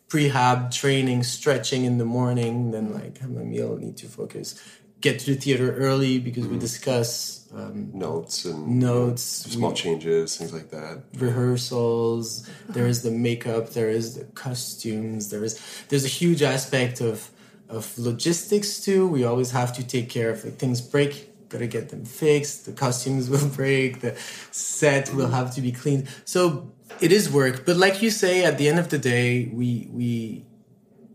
prehab 0.10 0.72
training, 0.72 1.24
stretching 1.24 1.86
in 1.86 1.98
the 1.98 2.06
morning. 2.06 2.72
Then 2.72 2.94
like 2.94 3.20
have 3.20 3.32
my 3.32 3.44
meal, 3.44 3.78
need 3.78 3.98
to 3.98 4.08
focus. 4.08 4.62
Get 5.00 5.20
to 5.20 5.34
the 5.34 5.40
theater 5.40 5.76
early 5.76 6.20
because 6.20 6.48
we 6.48 6.58
mm. 6.58 6.62
discuss 6.62 7.50
um, 7.54 7.92
notes 7.94 8.46
and 8.46 8.80
notes, 8.80 9.22
small 9.22 9.72
we, 9.72 9.76
changes, 9.76 10.38
things 10.38 10.54
like 10.54 10.70
that. 10.72 11.04
Rehearsals. 11.16 12.50
There 12.70 12.88
is 12.88 13.04
the 13.04 13.12
makeup. 13.12 13.72
There 13.72 13.90
is 13.90 14.16
the 14.16 14.26
costumes. 14.26 15.30
There 15.30 15.44
is 15.44 15.60
there's 15.90 16.06
a 16.06 16.14
huge 16.22 16.42
aspect 16.42 17.02
of 17.02 17.30
of 17.74 17.98
logistics 17.98 18.82
too. 18.82 19.08
We 19.08 19.24
always 19.24 19.52
have 19.52 19.74
to 19.78 19.86
take 19.86 20.10
care 20.10 20.30
of 20.32 20.44
like 20.44 20.58
things 20.58 20.82
break, 20.82 21.50
gotta 21.50 21.68
get 21.68 21.90
them 21.90 22.06
fixed. 22.06 22.66
The 22.66 22.74
costumes 22.74 23.30
will 23.34 23.48
break. 23.48 24.02
The 24.02 24.16
set 24.52 25.14
will 25.14 25.30
have 25.30 25.54
to 25.56 25.62
be 25.62 25.72
cleaned. 25.72 26.08
So 26.26 26.72
it 27.02 27.12
is 27.12 27.32
work, 27.32 27.66
but 27.66 27.78
like 27.78 28.02
you 28.02 28.10
say, 28.10 28.46
at 28.46 28.58
the 28.58 28.68
end 28.68 28.80
of 28.80 28.90
the 28.90 28.98
day, 28.98 29.50
we 29.52 29.88
we 29.92 30.46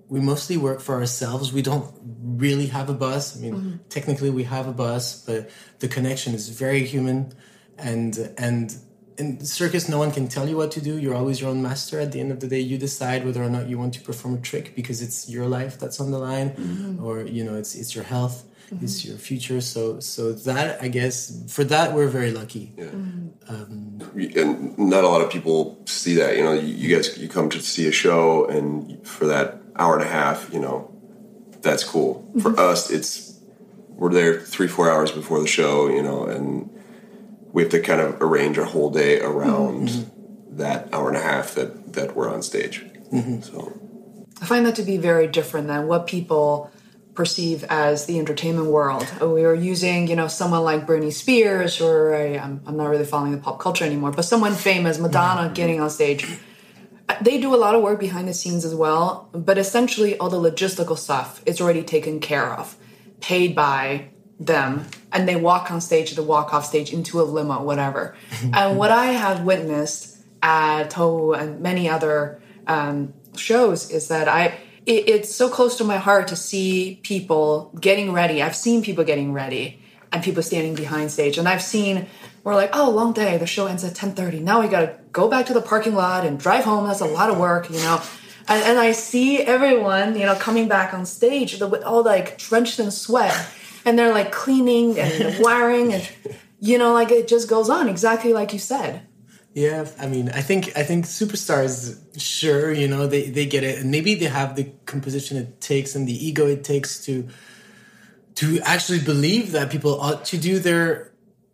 we 0.08 0.20
mostly 0.20 0.56
work 0.56 0.80
for 0.80 0.94
ourselves. 0.94 1.52
We 1.52 1.62
don't 1.62 1.94
really 2.22 2.66
have 2.66 2.88
a 2.88 2.94
boss. 2.94 3.36
I 3.36 3.40
mean, 3.40 3.54
mm-hmm. 3.54 3.76
technically 3.88 4.30
we 4.30 4.44
have 4.44 4.66
a 4.66 4.72
boss, 4.72 5.22
but 5.24 5.50
the 5.80 5.88
connection 5.88 6.34
is 6.34 6.48
very 6.48 6.84
human, 6.84 7.32
and 7.76 8.32
and 8.38 8.74
in 9.18 9.44
circus, 9.44 9.88
no 9.88 9.98
one 9.98 10.12
can 10.12 10.28
tell 10.28 10.48
you 10.48 10.56
what 10.56 10.70
to 10.72 10.80
do. 10.80 10.96
You're 10.96 11.14
always 11.14 11.40
your 11.40 11.50
own 11.50 11.60
master. 11.60 11.98
At 12.00 12.12
the 12.12 12.20
end 12.20 12.30
of 12.30 12.40
the 12.40 12.46
day, 12.46 12.60
you 12.60 12.78
decide 12.78 13.24
whether 13.24 13.42
or 13.42 13.50
not 13.50 13.68
you 13.68 13.78
want 13.78 13.94
to 13.94 14.00
perform 14.00 14.34
a 14.36 14.40
trick 14.40 14.74
because 14.76 15.02
it's 15.02 15.28
your 15.28 15.46
life 15.46 15.78
that's 15.78 16.00
on 16.00 16.10
the 16.10 16.18
line, 16.18 16.50
mm-hmm. 16.50 17.04
or 17.04 17.22
you 17.22 17.44
know, 17.44 17.56
it's 17.56 17.74
it's 17.74 17.94
your 17.94 18.04
health, 18.04 18.44
mm-hmm. 18.70 18.84
it's 18.84 19.04
your 19.04 19.18
future. 19.18 19.60
So 19.60 19.98
so 19.98 20.32
that 20.32 20.80
I 20.80 20.88
guess 20.88 21.52
for 21.52 21.64
that 21.64 21.94
we're 21.94 22.08
very 22.08 22.30
lucky. 22.30 22.72
Yeah. 22.76 22.84
Mm-hmm. 22.84 23.54
Um, 23.54 24.00
and 24.36 24.78
not 24.78 25.04
a 25.04 25.08
lot 25.08 25.20
of 25.20 25.30
people 25.30 25.82
see 25.86 26.14
that. 26.14 26.36
You 26.36 26.44
know, 26.44 26.52
you, 26.52 26.74
you 26.74 26.94
guys 26.94 27.18
you 27.18 27.28
come 27.28 27.50
to 27.50 27.60
see 27.60 27.88
a 27.88 27.92
show, 27.92 28.46
and 28.46 29.04
for 29.06 29.26
that 29.26 29.60
hour 29.76 29.94
and 29.94 30.04
a 30.04 30.08
half, 30.08 30.48
you 30.52 30.60
know, 30.60 30.94
that's 31.60 31.82
cool. 31.82 32.30
For 32.40 32.50
mm-hmm. 32.50 32.60
us, 32.60 32.90
it's 32.90 33.40
we're 33.88 34.12
there 34.12 34.38
three 34.38 34.68
four 34.68 34.88
hours 34.88 35.10
before 35.10 35.40
the 35.40 35.48
show. 35.48 35.88
You 35.88 36.04
know, 36.04 36.26
and 36.26 36.70
we 37.52 37.62
have 37.62 37.70
to 37.72 37.80
kind 37.80 38.00
of 38.00 38.20
arrange 38.20 38.58
our 38.58 38.64
whole 38.64 38.90
day 38.90 39.20
around 39.20 39.88
mm-hmm. 39.88 40.56
that 40.56 40.92
hour 40.92 41.08
and 41.08 41.16
a 41.16 41.22
half 41.22 41.54
that 41.54 41.92
that 41.94 42.14
we're 42.14 42.32
on 42.32 42.42
stage. 42.42 42.84
Mm-hmm. 43.12 43.40
So 43.40 43.80
I 44.40 44.46
find 44.46 44.66
that 44.66 44.76
to 44.76 44.82
be 44.82 44.96
very 44.96 45.26
different 45.26 45.66
than 45.66 45.86
what 45.86 46.06
people 46.06 46.70
perceive 47.14 47.64
as 47.64 48.06
the 48.06 48.16
entertainment 48.20 48.68
world. 48.68 49.04
We 49.20 49.44
are 49.44 49.54
using, 49.54 50.06
you 50.06 50.14
know, 50.14 50.28
someone 50.28 50.62
like 50.62 50.86
Britney 50.86 51.12
Spears, 51.12 51.80
or 51.80 52.14
I, 52.14 52.36
am 52.36 52.62
I'm 52.64 52.76
not 52.76 52.88
really 52.88 53.04
following 53.04 53.32
the 53.32 53.38
pop 53.38 53.58
culture 53.58 53.84
anymore, 53.84 54.12
but 54.12 54.22
someone 54.22 54.54
famous, 54.54 55.00
Madonna, 55.00 55.46
mm-hmm. 55.46 55.54
getting 55.54 55.80
on 55.80 55.90
stage. 55.90 56.24
They 57.20 57.40
do 57.40 57.52
a 57.54 57.56
lot 57.56 57.74
of 57.74 57.82
work 57.82 57.98
behind 57.98 58.28
the 58.28 58.34
scenes 58.34 58.64
as 58.64 58.74
well, 58.74 59.30
but 59.32 59.58
essentially 59.58 60.16
all 60.18 60.28
the 60.28 60.38
logistical 60.38 60.96
stuff 60.96 61.42
is 61.44 61.60
already 61.60 61.82
taken 61.82 62.20
care 62.20 62.52
of, 62.52 62.76
paid 63.20 63.56
by 63.56 64.10
them 64.38 64.86
and 65.12 65.28
they 65.28 65.36
walk 65.36 65.70
on 65.70 65.80
stage 65.80 66.12
the 66.12 66.22
walk 66.22 66.54
off 66.54 66.64
stage 66.64 66.92
into 66.92 67.20
a 67.20 67.24
limo 67.24 67.62
whatever. 67.62 68.14
And 68.54 68.78
what 68.78 68.90
i 68.90 69.06
have 69.06 69.44
witnessed 69.44 70.18
at 70.42 70.90
Tohu 70.90 71.38
and 71.38 71.60
many 71.60 71.88
other 71.88 72.40
um, 72.66 73.12
shows 73.36 73.90
is 73.90 74.08
that 74.08 74.28
i 74.28 74.58
it, 74.86 75.08
it's 75.08 75.34
so 75.34 75.48
close 75.48 75.76
to 75.78 75.84
my 75.84 75.98
heart 75.98 76.28
to 76.28 76.36
see 76.36 76.98
people 77.02 77.70
getting 77.78 78.12
ready. 78.12 78.42
I've 78.42 78.56
seen 78.56 78.82
people 78.82 79.04
getting 79.04 79.34
ready 79.34 79.80
and 80.12 80.24
people 80.24 80.42
standing 80.42 80.74
behind 80.74 81.10
stage 81.10 81.36
and 81.36 81.48
i've 81.48 81.62
seen 81.62 82.06
we're 82.44 82.54
like 82.54 82.70
oh 82.72 82.90
long 82.90 83.12
day 83.12 83.36
the 83.36 83.46
show 83.46 83.66
ends 83.66 83.84
at 83.84 83.92
10.30 83.92 84.40
now 84.40 84.60
we 84.62 84.68
gotta 84.68 84.98
go 85.12 85.28
back 85.28 85.46
to 85.46 85.52
the 85.52 85.60
parking 85.60 85.94
lot 85.94 86.24
and 86.24 86.38
drive 86.38 86.64
home. 86.64 86.86
That's 86.86 87.00
a 87.00 87.06
lot 87.06 87.28
of 87.28 87.38
work 87.38 87.68
you 87.68 87.76
know? 87.76 88.00
And, 88.48 88.62
and 88.64 88.78
i 88.78 88.92
see 88.92 89.40
everyone 89.40 90.18
you 90.18 90.24
know 90.24 90.34
coming 90.36 90.68
back 90.68 90.94
on 90.94 91.04
stage 91.04 91.60
with 91.60 91.82
all 91.82 92.02
like 92.02 92.38
drenched 92.38 92.78
in 92.78 92.90
sweat 92.90 93.36
and 93.88 93.98
they're 93.98 94.12
like 94.12 94.30
cleaning 94.30 94.98
and 94.98 95.38
wiring 95.40 95.94
and 95.94 96.08
you 96.60 96.76
know 96.76 96.92
like 96.92 97.10
it 97.10 97.26
just 97.26 97.48
goes 97.48 97.70
on 97.70 97.88
exactly 97.88 98.32
like 98.32 98.52
you 98.52 98.58
said. 98.58 99.02
Yeah 99.54 99.88
i 99.98 100.06
mean 100.06 100.28
i 100.40 100.42
think 100.42 100.76
i 100.76 100.82
think 100.84 101.06
superstars 101.06 101.98
sure 102.20 102.70
you 102.70 102.86
know 102.86 103.06
they 103.06 103.30
they 103.30 103.46
get 103.46 103.64
it. 103.64 103.78
And 103.80 103.90
maybe 103.90 104.14
they 104.14 104.26
have 104.26 104.56
the 104.56 104.64
composition 104.84 105.36
it 105.38 105.60
takes 105.60 105.94
and 105.94 106.06
the 106.06 106.26
ego 106.28 106.46
it 106.46 106.62
takes 106.64 107.04
to 107.06 107.28
to 108.36 108.60
actually 108.60 109.00
believe 109.00 109.52
that 109.52 109.70
people 109.70 109.98
ought 110.00 110.26
to 110.26 110.36
do 110.38 110.58
their 110.58 110.88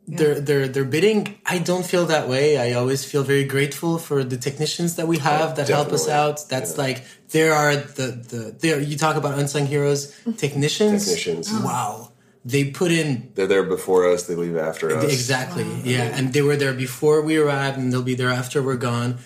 yeah. 0.07 0.19
their 0.19 0.41
their 0.41 0.69
their 0.69 0.85
bidding. 0.85 1.23
I 1.47 1.59
don't 1.59 1.87
feel 1.87 2.07
that 2.07 2.29
way. 2.29 2.59
I 2.59 2.75
always 2.81 3.05
feel 3.11 3.23
very 3.23 3.45
grateful 3.45 3.97
for 3.99 4.23
the 4.23 4.37
technicians 4.37 4.97
that 4.97 5.07
we 5.07 5.19
have 5.19 5.57
that 5.57 5.69
Definitely. 5.69 5.75
help 5.75 5.93
us 5.93 6.09
out. 6.09 6.49
That's 6.53 6.73
yeah. 6.73 6.85
like 6.85 6.99
there 7.31 7.55
are 7.55 7.77
the 7.99 8.09
the 8.31 8.43
there 8.59 8.81
you 8.81 8.99
talk 8.99 9.17
about 9.17 9.39
unsung 9.39 9.67
heroes. 9.67 10.01
Mm-hmm. 10.11 10.33
technicians? 10.33 11.07
Technicians. 11.07 11.47
Wow 11.71 12.11
they 12.45 12.71
put 12.71 12.91
in 12.91 13.31
they're 13.35 13.47
there 13.47 13.63
before 13.63 14.11
us 14.11 14.27
they 14.27 14.35
leave 14.35 14.57
after 14.57 14.97
us 14.97 15.13
exactly 15.13 15.65
wow. 15.65 15.81
yeah 15.85 16.17
and 16.17 16.33
they 16.33 16.43
were 16.43 16.57
there 16.57 16.75
before 16.75 17.23
we 17.23 17.37
arrived 17.37 17.79
and 17.79 17.93
they'll 17.93 18.03
be 18.03 18.15
there 18.15 18.31
after 18.31 18.63
we're 18.63 18.77
gone 18.77 19.19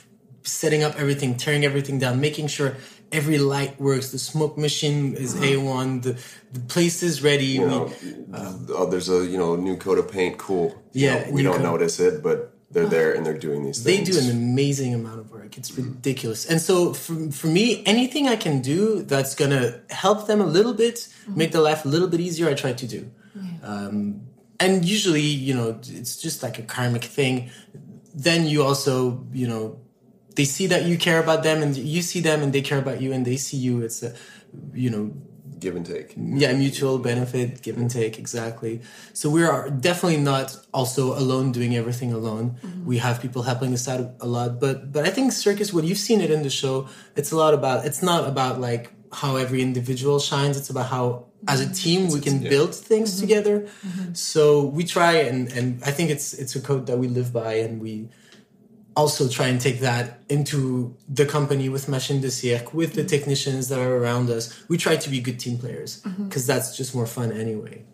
setting 0.42 0.83
up 0.83 0.94
everything 0.96 1.37
tearing 1.37 1.64
everything 1.64 1.98
down 1.98 2.20
making 2.20 2.46
sure 2.46 2.76
every 3.11 3.38
light 3.38 3.78
works 3.81 4.12
the 4.12 4.18
smoke 4.18 4.57
machine 4.57 5.14
is 5.14 5.35
uh-huh. 5.35 5.44
a1 5.44 6.02
the, 6.02 6.18
the 6.52 6.61
place 6.61 7.02
is 7.02 7.22
ready 7.22 7.46
you 7.46 7.66
know, 7.66 7.92
we, 8.02 8.14
uh, 8.35 8.52
oh, 8.70 8.87
there's 8.87 9.09
a 9.09 9.26
you 9.26 9.37
know 9.37 9.57
new 9.57 9.76
coat 9.76 9.98
of 9.98 10.11
paint 10.11 10.38
cool 10.38 10.81
yeah 10.92 11.20
you 11.20 11.26
know, 11.26 11.33
we 11.33 11.42
don't 11.42 11.57
coat. 11.57 11.62
notice 11.62 11.98
it 11.98 12.22
but 12.22 12.54
they're 12.70 12.87
there 12.87 13.14
and 13.14 13.24
they're 13.24 13.38
doing 13.38 13.64
these 13.64 13.83
things. 13.83 14.07
they 14.07 14.12
do 14.12 14.18
an 14.18 14.31
amazing 14.31 14.92
amount 14.94 15.20
of 15.20 15.31
work. 15.31 15.57
It's 15.57 15.70
ridiculous. 15.76 16.44
And 16.44 16.61
so 16.61 16.92
for, 16.92 17.31
for 17.31 17.46
me 17.46 17.83
anything 17.87 18.28
i 18.28 18.37
can 18.37 18.61
do 18.61 19.02
that's 19.02 19.35
gonna 19.35 19.81
help 19.90 20.26
them 20.26 20.40
a 20.40 20.46
little 20.46 20.74
bit 20.74 21.09
make 21.28 21.52
their 21.52 21.62
life 21.62 21.85
a 21.85 21.88
little 21.88 22.09
bit 22.09 22.20
easier 22.20 22.48
i 22.48 22.54
try 22.54 22.72
to 22.72 22.87
do. 22.87 23.11
Um, 23.62 24.22
and 24.61 24.85
usually 24.85 25.22
you 25.22 25.54
know 25.54 25.78
it's 25.83 26.16
just 26.16 26.42
like 26.42 26.59
a 26.59 26.62
karmic 26.62 27.04
thing. 27.04 27.50
Then 28.14 28.46
you 28.46 28.62
also 28.62 29.24
you 29.33 29.46
know 29.46 29.81
they 30.35 30.44
see 30.44 30.66
that 30.68 30.85
you 30.85 30.98
care 30.98 31.20
about 31.20 31.42
them 31.42 31.62
and 31.62 31.76
you 31.76 32.02
see 32.02 32.20
them 32.20 32.42
and 32.42 32.52
they 32.52 32.62
care 32.62 32.78
about 32.78 33.00
you 33.00 33.12
and 33.12 33.24
they 33.24 33.37
see 33.37 33.57
you. 33.57 33.83
It's 33.83 34.02
a 34.02 34.14
you 34.74 34.90
know 34.90 35.12
give 35.61 35.77
and 35.77 35.87
take. 35.87 36.14
yeah 36.16 36.53
mutual 36.53 36.99
benefit 36.99 37.62
give 37.62 37.77
and 37.77 37.90
take 37.90 38.18
exactly. 38.18 38.81
So 39.12 39.31
we 39.31 39.42
are 39.44 39.71
definitely 39.71 40.23
not 40.33 40.57
also 40.73 41.18
alone 41.18 41.53
doing 41.53 41.77
everything 41.77 42.12
alone. 42.12 42.47
Mm-hmm. 42.51 42.87
We 42.87 42.99
have 42.99 43.21
people 43.21 43.42
helping 43.42 43.73
us 43.73 43.88
out 43.88 44.14
a 44.21 44.27
lot 44.27 44.61
but 44.61 44.92
but 44.92 45.07
i 45.07 45.11
think 45.11 45.33
circus 45.33 45.73
what 45.73 45.85
you've 45.85 46.05
seen 46.09 46.21
it 46.21 46.31
in 46.31 46.42
the 46.42 46.51
show 46.51 46.88
it's 47.16 47.33
a 47.33 47.37
lot 47.37 47.55
about 47.55 47.85
it's 47.88 48.03
not 48.03 48.29
about 48.29 48.61
like 48.61 48.92
how 49.12 49.37
every 49.37 49.62
individual 49.62 50.18
shines. 50.18 50.57
It's 50.57 50.71
about 50.71 50.87
how 50.87 51.27
as 51.47 51.61
a 51.61 51.64
mm-hmm. 51.64 51.73
team 51.73 52.09
we 52.09 52.21
can 52.21 52.40
build 52.40 52.75
things 52.75 53.11
mm-hmm. 53.11 53.21
together. 53.21 53.68
So 54.12 54.64
we 54.64 54.85
try 54.85 55.12
and 55.29 55.51
and 55.53 55.83
i 55.85 55.90
think 55.90 56.11
it's 56.11 56.33
it's 56.35 56.57
a 56.57 56.61
code 56.61 56.87
that 56.87 56.99
we 56.99 57.09
live 57.09 57.33
by 57.33 57.55
and 57.55 57.81
we 57.81 58.09
also 58.98 59.28
try 59.28 59.46
and 59.46 59.61
take 59.61 59.78
that 59.80 60.04
into 60.28 60.96
the 61.08 61.24
company 61.24 61.68
with 61.68 61.88
Machine 61.88 62.20
de 62.20 62.30
Cirque, 62.30 62.74
with 62.74 62.94
the 62.94 63.04
technicians 63.04 63.68
that 63.68 63.78
are 63.78 63.96
around 63.96 64.28
us. 64.28 64.44
We 64.68 64.76
try 64.76 64.96
to 64.96 65.08
be 65.08 65.20
good 65.20 65.38
team 65.38 65.56
players 65.56 66.02
because 66.24 66.46
that's 66.46 66.76
just 66.76 66.94
more 66.96 67.06
fun 67.06 67.30
anyway. 67.30 67.84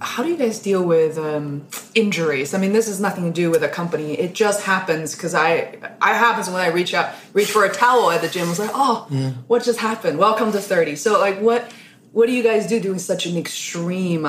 How 0.00 0.22
do 0.22 0.30
you 0.30 0.38
guys 0.38 0.58
deal 0.60 0.82
with 0.82 1.18
um, 1.18 1.66
injuries? 1.94 2.54
I 2.54 2.58
mean, 2.58 2.72
this 2.72 2.86
has 2.86 2.98
nothing 2.98 3.24
to 3.24 3.30
do 3.30 3.50
with 3.50 3.62
a 3.62 3.68
company. 3.68 4.14
It 4.14 4.32
just 4.32 4.62
happens 4.62 5.14
because 5.14 5.34
I, 5.34 5.76
I 6.00 6.14
happens 6.14 6.48
when 6.48 6.62
I 6.62 6.68
reach 6.68 6.94
out, 6.94 7.14
reach 7.34 7.50
for 7.50 7.66
a 7.66 7.72
towel 7.72 8.10
at 8.10 8.22
the 8.22 8.28
gym. 8.28 8.46
I 8.46 8.48
was 8.48 8.58
like, 8.58 8.70
oh, 8.72 9.06
what 9.46 9.62
just 9.62 9.78
happened? 9.78 10.18
Welcome 10.18 10.52
to 10.52 10.60
thirty. 10.60 10.96
So, 10.96 11.20
like, 11.20 11.38
what, 11.38 11.70
what 12.12 12.26
do 12.26 12.32
you 12.32 12.42
guys 12.42 12.66
do 12.66 12.80
doing 12.80 12.98
such 12.98 13.26
an 13.26 13.36
extreme? 13.36 14.24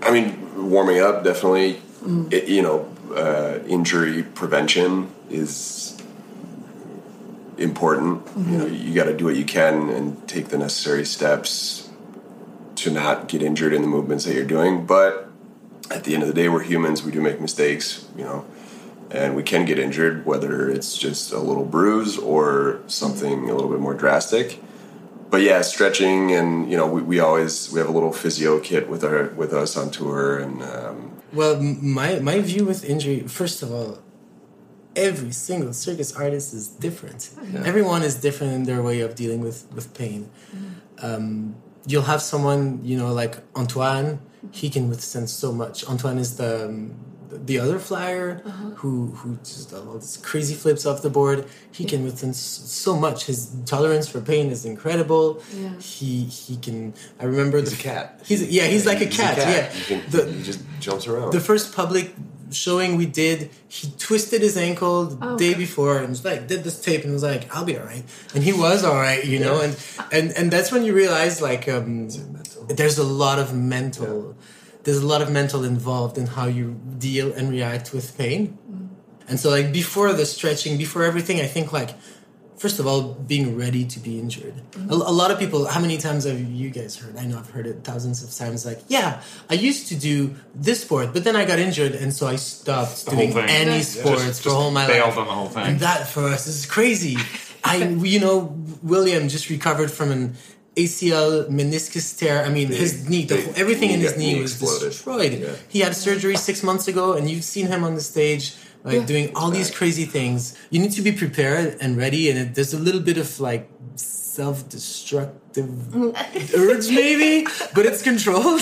I 0.00 0.10
mean, 0.12 0.70
warming 0.70 1.00
up 1.00 1.24
definitely. 1.24 1.82
It, 2.30 2.48
you 2.48 2.62
know, 2.62 2.93
uh, 3.12 3.60
injury 3.66 4.22
prevention 4.22 5.12
is 5.30 5.96
important. 7.58 8.26
You 8.36 8.58
know, 8.58 8.66
you 8.66 8.94
got 8.94 9.04
to 9.04 9.16
do 9.16 9.24
what 9.24 9.36
you 9.36 9.44
can 9.44 9.88
and 9.88 10.26
take 10.28 10.48
the 10.48 10.58
necessary 10.58 11.04
steps 11.04 11.88
to 12.76 12.90
not 12.90 13.28
get 13.28 13.42
injured 13.42 13.72
in 13.72 13.82
the 13.82 13.88
movements 13.88 14.24
that 14.24 14.34
you're 14.34 14.44
doing. 14.44 14.86
But 14.86 15.30
at 15.90 16.04
the 16.04 16.14
end 16.14 16.22
of 16.22 16.28
the 16.28 16.34
day, 16.34 16.48
we're 16.48 16.62
humans. 16.62 17.02
We 17.02 17.12
do 17.12 17.20
make 17.20 17.40
mistakes. 17.40 18.06
You 18.16 18.24
know, 18.24 18.46
and 19.10 19.36
we 19.36 19.42
can 19.42 19.64
get 19.64 19.78
injured, 19.78 20.26
whether 20.26 20.68
it's 20.68 20.98
just 20.98 21.32
a 21.32 21.38
little 21.38 21.64
bruise 21.64 22.18
or 22.18 22.80
something 22.86 23.48
a 23.48 23.54
little 23.54 23.70
bit 23.70 23.80
more 23.80 23.94
drastic 23.94 24.60
but 25.34 25.42
yeah, 25.42 25.62
stretching 25.62 26.30
and 26.30 26.70
you 26.70 26.76
know 26.76 26.86
we, 26.86 27.02
we 27.02 27.18
always 27.18 27.68
we 27.72 27.80
have 27.80 27.88
a 27.88 27.92
little 27.92 28.12
physio 28.12 28.60
kit 28.60 28.88
with 28.88 29.02
our 29.02 29.30
with 29.30 29.52
us 29.52 29.76
on 29.76 29.90
tour 29.90 30.38
and 30.38 30.62
um, 30.62 31.10
Well, 31.34 31.60
my 31.60 32.18
my 32.20 32.40
view 32.40 32.64
with 32.64 32.84
injury, 32.84 33.20
first 33.40 33.62
of 33.62 33.72
all, 33.72 33.98
every 34.96 35.32
single 35.32 35.72
circus 35.72 36.12
artist 36.14 36.54
is 36.54 36.68
different. 36.68 37.30
Everyone 37.64 38.02
is 38.02 38.14
different 38.26 38.52
in 38.54 38.62
their 38.64 38.82
way 38.82 39.00
of 39.00 39.14
dealing 39.14 39.40
with 39.40 39.66
with 39.74 39.92
pain. 39.94 40.30
Um, 40.98 41.56
you'll 41.86 42.02
have 42.12 42.22
someone, 42.22 42.80
you 42.84 42.96
know, 42.96 43.12
like 43.12 43.36
Antoine. 43.56 44.20
He 44.50 44.68
can 44.70 44.88
withstand 44.88 45.28
so 45.30 45.52
much. 45.52 45.84
Antoine 45.86 46.18
is 46.18 46.36
the 46.36 46.66
um, 46.66 46.94
the 47.44 47.58
other 47.58 47.78
flyer 47.78 48.34
who 48.76 49.08
who 49.08 49.36
just 49.44 49.70
does 49.70 49.80
all 49.86 49.94
these 49.94 50.16
crazy 50.18 50.54
flips 50.54 50.86
off 50.86 51.02
the 51.02 51.10
board. 51.10 51.46
He 51.72 51.84
can 51.84 52.04
withstand 52.04 52.36
so 52.36 52.96
much. 52.96 53.26
His 53.26 53.50
tolerance 53.66 54.08
for 54.08 54.20
pain 54.20 54.50
is 54.50 54.64
incredible. 54.64 55.42
Yeah. 55.54 55.78
He 55.78 56.24
he 56.24 56.56
can. 56.56 56.94
I 57.20 57.24
remember 57.24 57.58
he's 57.60 57.70
the 57.76 57.80
a 57.88 57.92
cat. 57.92 58.20
He's 58.24 58.42
yeah, 58.50 58.66
he's 58.66 58.86
like 58.86 59.00
a 59.00 59.06
He's 59.06 59.16
cat. 59.16 59.38
Yeah, 59.38 59.72
You 59.74 59.84
can, 59.86 60.10
The- 60.10 60.32
he 60.32 60.42
just 60.42 60.60
jumps 60.80 61.06
around. 61.06 61.32
the 61.32 61.40
first 61.40 61.74
public 61.74 62.14
showing 62.50 62.96
we 62.96 63.06
did, 63.06 63.50
he 63.68 63.90
twisted 63.98 64.40
his 64.42 64.56
ankle 64.56 65.06
the 65.06 65.26
Oh, 65.26 65.36
day 65.36 65.50
okay. 65.50 65.58
before 65.58 65.98
and 65.98 66.10
was 66.10 66.24
like 66.24 66.46
did 66.46 66.62
this 66.62 66.80
tape 66.80 67.02
and 67.02 67.12
was 67.12 67.22
like, 67.24 67.52
I'll 67.54 67.64
be 67.64 67.76
alright. 67.76 68.04
And 68.34 68.44
he 68.44 68.52
was 68.52 68.84
alright, 68.84 69.24
you 69.24 69.40
know, 69.40 69.60
and, 69.60 69.76
and 70.12 70.30
and 70.38 70.50
that's 70.52 70.70
when 70.70 70.84
you 70.84 70.94
realize 70.94 71.40
like 71.42 71.68
um 71.68 72.08
there's 72.68 72.98
a 72.98 73.04
lot 73.04 73.38
of 73.40 73.52
mental 73.54 74.36
there's 74.84 74.98
a 74.98 75.06
lot 75.06 75.22
of 75.22 75.30
mental 75.30 75.64
involved 75.64 76.18
in 76.18 76.26
how 76.26 76.46
you 76.46 76.78
deal 76.98 77.32
and 77.32 77.50
react 77.50 77.92
with 77.92 78.16
pain. 78.16 78.58
And 79.26 79.40
so 79.40 79.50
like 79.50 79.72
before 79.72 80.12
the 80.12 80.26
stretching, 80.26 80.76
before 80.76 81.04
everything, 81.04 81.40
I 81.40 81.46
think 81.46 81.72
like 81.72 81.90
first 82.58 82.78
of 82.78 82.86
all 82.86 83.14
being 83.14 83.56
ready 83.56 83.84
to 83.84 83.98
be 83.98 84.18
injured. 84.18 84.54
Mm-hmm. 84.54 84.90
A, 84.90 84.94
a 84.94 85.16
lot 85.20 85.30
of 85.30 85.38
people 85.38 85.66
how 85.66 85.80
many 85.80 85.96
times 85.96 86.24
have 86.24 86.38
you 86.38 86.70
guys 86.70 86.96
heard? 86.96 87.16
I 87.16 87.24
know 87.24 87.38
I've 87.38 87.50
heard 87.50 87.66
it 87.66 87.82
thousands 87.82 88.22
of 88.22 88.32
times 88.34 88.64
like, 88.66 88.80
yeah, 88.88 89.22
I 89.50 89.54
used 89.54 89.88
to 89.88 89.96
do 89.96 90.34
this 90.54 90.82
sport, 90.82 91.14
but 91.14 91.24
then 91.24 91.34
I 91.36 91.44
got 91.46 91.58
injured 91.58 91.92
and 91.92 92.12
so 92.12 92.26
I 92.26 92.36
stopped 92.36 93.06
whole 93.06 93.16
doing 93.16 93.36
any 93.38 93.78
Just- 93.78 94.00
sports 94.00 94.24
just 94.24 94.42
for 94.42 94.50
all 94.50 94.70
my 94.70 94.86
bailed 94.86 95.08
life. 95.08 95.18
on 95.18 95.26
the 95.26 95.32
whole 95.32 95.48
thing. 95.48 95.64
And 95.64 95.80
that 95.80 96.06
for 96.08 96.24
us 96.24 96.46
is 96.46 96.66
crazy. 96.66 97.16
I, 97.64 97.76
you 98.14 98.20
know, 98.20 98.54
William 98.82 99.28
just 99.30 99.48
recovered 99.48 99.90
from 99.90 100.10
an 100.10 100.36
ACL 100.76 101.48
meniscus 101.48 102.16
tear. 102.18 102.44
I 102.44 102.48
mean, 102.48 102.68
his 102.68 103.08
knee, 103.08 103.24
the, 103.24 103.36
big 103.36 103.44
whole- 103.44 103.54
everything 103.56 103.90
in 103.90 104.00
his 104.00 104.16
knee 104.16 104.34
knee 104.34 104.42
was 104.42 104.52
exploded. 104.52 104.88
destroyed. 104.90 105.32
Yeah. 105.40 105.56
He 105.68 105.80
had 105.80 105.94
surgery 105.96 106.36
six 106.36 106.62
months 106.62 106.88
ago, 106.88 107.12
and 107.14 107.28
you've 107.30 107.44
seen 107.44 107.66
him 107.66 107.84
on 107.84 107.94
the 107.94 108.00
stage, 108.00 108.54
like 108.82 108.94
Yeah. 108.96 109.06
doing 109.06 109.26
all 109.36 109.50
these 109.50 109.70
crazy 109.70 110.04
things. 110.04 110.54
You 110.70 110.80
need 110.80 110.92
to 110.92 111.02
be 111.02 111.12
prepared 111.12 111.78
and 111.80 111.96
ready, 111.96 112.28
and 112.30 112.38
it, 112.38 112.54
there's 112.54 112.74
a 112.74 112.78
little 112.78 113.00
bit 113.00 113.18
of 113.18 113.28
like 113.40 113.70
self-destructive 113.96 115.94
urge, 116.56 116.88
maybe, 116.90 117.46
but 117.74 117.86
it's 117.86 118.02
controlled 118.02 118.60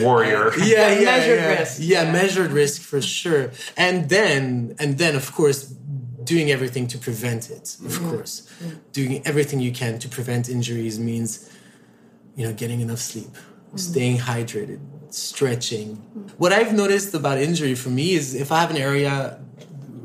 Warrior. 0.00 0.52
yeah, 0.58 0.64
yeah, 0.98 1.04
measured 1.04 1.38
yeah. 1.38 1.58
risk. 1.58 1.76
Yeah, 1.80 2.02
Yeah. 2.04 2.12
measured 2.12 2.50
risk 2.52 2.82
for 2.82 3.00
sure. 3.02 3.50
And 3.76 4.08
then, 4.08 4.74
and 4.78 4.98
then, 4.98 5.14
of 5.16 5.32
course, 5.32 5.74
doing 6.24 6.50
everything 6.50 6.86
to 6.88 6.98
prevent 6.98 7.50
it. 7.50 7.76
Of 7.84 7.92
mm-hmm. 7.92 8.10
course, 8.10 8.48
mm-hmm. 8.62 8.76
doing 8.92 9.26
everything 9.26 9.60
you 9.60 9.72
can 9.72 9.98
to 9.98 10.08
prevent 10.08 10.48
injuries 10.48 10.98
means, 10.98 11.50
you 12.36 12.46
know, 12.46 12.52
getting 12.52 12.80
enough 12.80 12.98
sleep, 12.98 13.26
mm-hmm. 13.26 13.76
staying 13.76 14.18
hydrated, 14.18 14.80
stretching. 15.10 15.96
What 16.38 16.52
I've 16.52 16.72
noticed 16.72 17.14
about 17.14 17.38
injury 17.38 17.74
for 17.74 17.90
me 17.90 18.14
is 18.14 18.34
if 18.34 18.50
I 18.50 18.60
have 18.60 18.70
an 18.70 18.76
area 18.76 19.38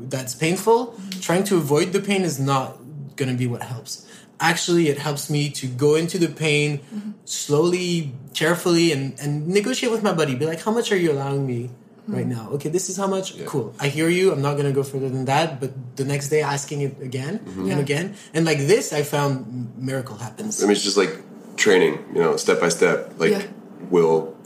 that's 0.00 0.34
painful, 0.34 0.98
trying 1.20 1.44
to 1.44 1.56
avoid 1.56 1.92
the 1.92 2.00
pain 2.00 2.22
is 2.22 2.38
not 2.38 2.76
going 3.16 3.30
to 3.30 3.36
be 3.36 3.46
what 3.46 3.62
helps. 3.62 4.06
Actually, 4.40 4.88
it 4.88 4.98
helps 4.98 5.28
me 5.28 5.50
to 5.50 5.66
go 5.66 5.94
into 5.96 6.16
the 6.18 6.28
pain 6.28 6.80
slowly, 7.26 8.12
carefully, 8.32 8.90
and, 8.90 9.18
and 9.20 9.46
negotiate 9.46 9.92
with 9.92 10.02
my 10.02 10.12
buddy. 10.12 10.34
Be 10.34 10.46
like, 10.46 10.62
how 10.62 10.70
much 10.70 10.90
are 10.90 10.96
you 10.96 11.12
allowing 11.12 11.46
me 11.46 11.70
right 12.08 12.24
hmm. 12.24 12.30
now? 12.30 12.50
Okay, 12.50 12.68
this 12.68 12.88
is 12.88 12.96
how 12.96 13.06
much. 13.06 13.44
Cool. 13.46 13.74
I 13.78 13.88
hear 13.88 14.08
you. 14.08 14.32
I'm 14.32 14.42
not 14.42 14.54
going 14.54 14.66
to 14.66 14.72
go 14.72 14.82
further 14.82 15.08
than 15.08 15.24
that. 15.26 15.60
But 15.60 15.96
the 15.96 16.04
next 16.04 16.28
day, 16.28 16.42
asking 16.42 16.82
it 16.82 17.00
again 17.00 17.40
mm-hmm. 17.40 17.66
Yeah. 17.66 17.72
and 17.72 17.80
again. 17.80 18.14
And 18.34 18.44
like 18.44 18.58
this, 18.58 18.92
I 18.92 19.02
found 19.02 19.72
miracle 19.76 20.16
happens. 20.16 20.62
I 20.62 20.66
mean, 20.66 20.72
it's 20.72 20.84
just 20.84 20.96
like 20.96 21.16
training, 21.56 22.04
you 22.14 22.20
know, 22.20 22.36
step 22.36 22.60
by 22.60 22.68
step. 22.68 23.14
Like, 23.18 23.32
Yeah. 23.32 23.42
Will 23.90 24.36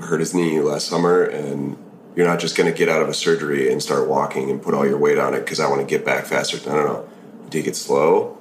hurt 0.00 0.20
his 0.20 0.34
knee 0.34 0.60
last 0.60 0.86
summer, 0.86 1.24
and 1.24 1.76
you're 2.14 2.26
not 2.26 2.38
just 2.38 2.56
going 2.56 2.70
to 2.70 2.76
get 2.76 2.88
out 2.88 3.02
of 3.02 3.08
a 3.08 3.14
surgery 3.14 3.70
and 3.72 3.82
start 3.82 4.08
walking 4.08 4.50
and 4.50 4.62
put 4.62 4.74
all 4.74 4.86
your 4.86 4.98
weight 4.98 5.18
on 5.18 5.34
it 5.34 5.40
because 5.40 5.60
I 5.60 5.68
want 5.68 5.80
to 5.80 5.86
get 5.86 6.04
back 6.04 6.26
faster. 6.26 6.58
No, 6.68 6.76
no, 6.76 6.86
no. 6.86 7.08
You 7.44 7.50
take 7.50 7.66
it 7.66 7.76
slow. 7.76 8.38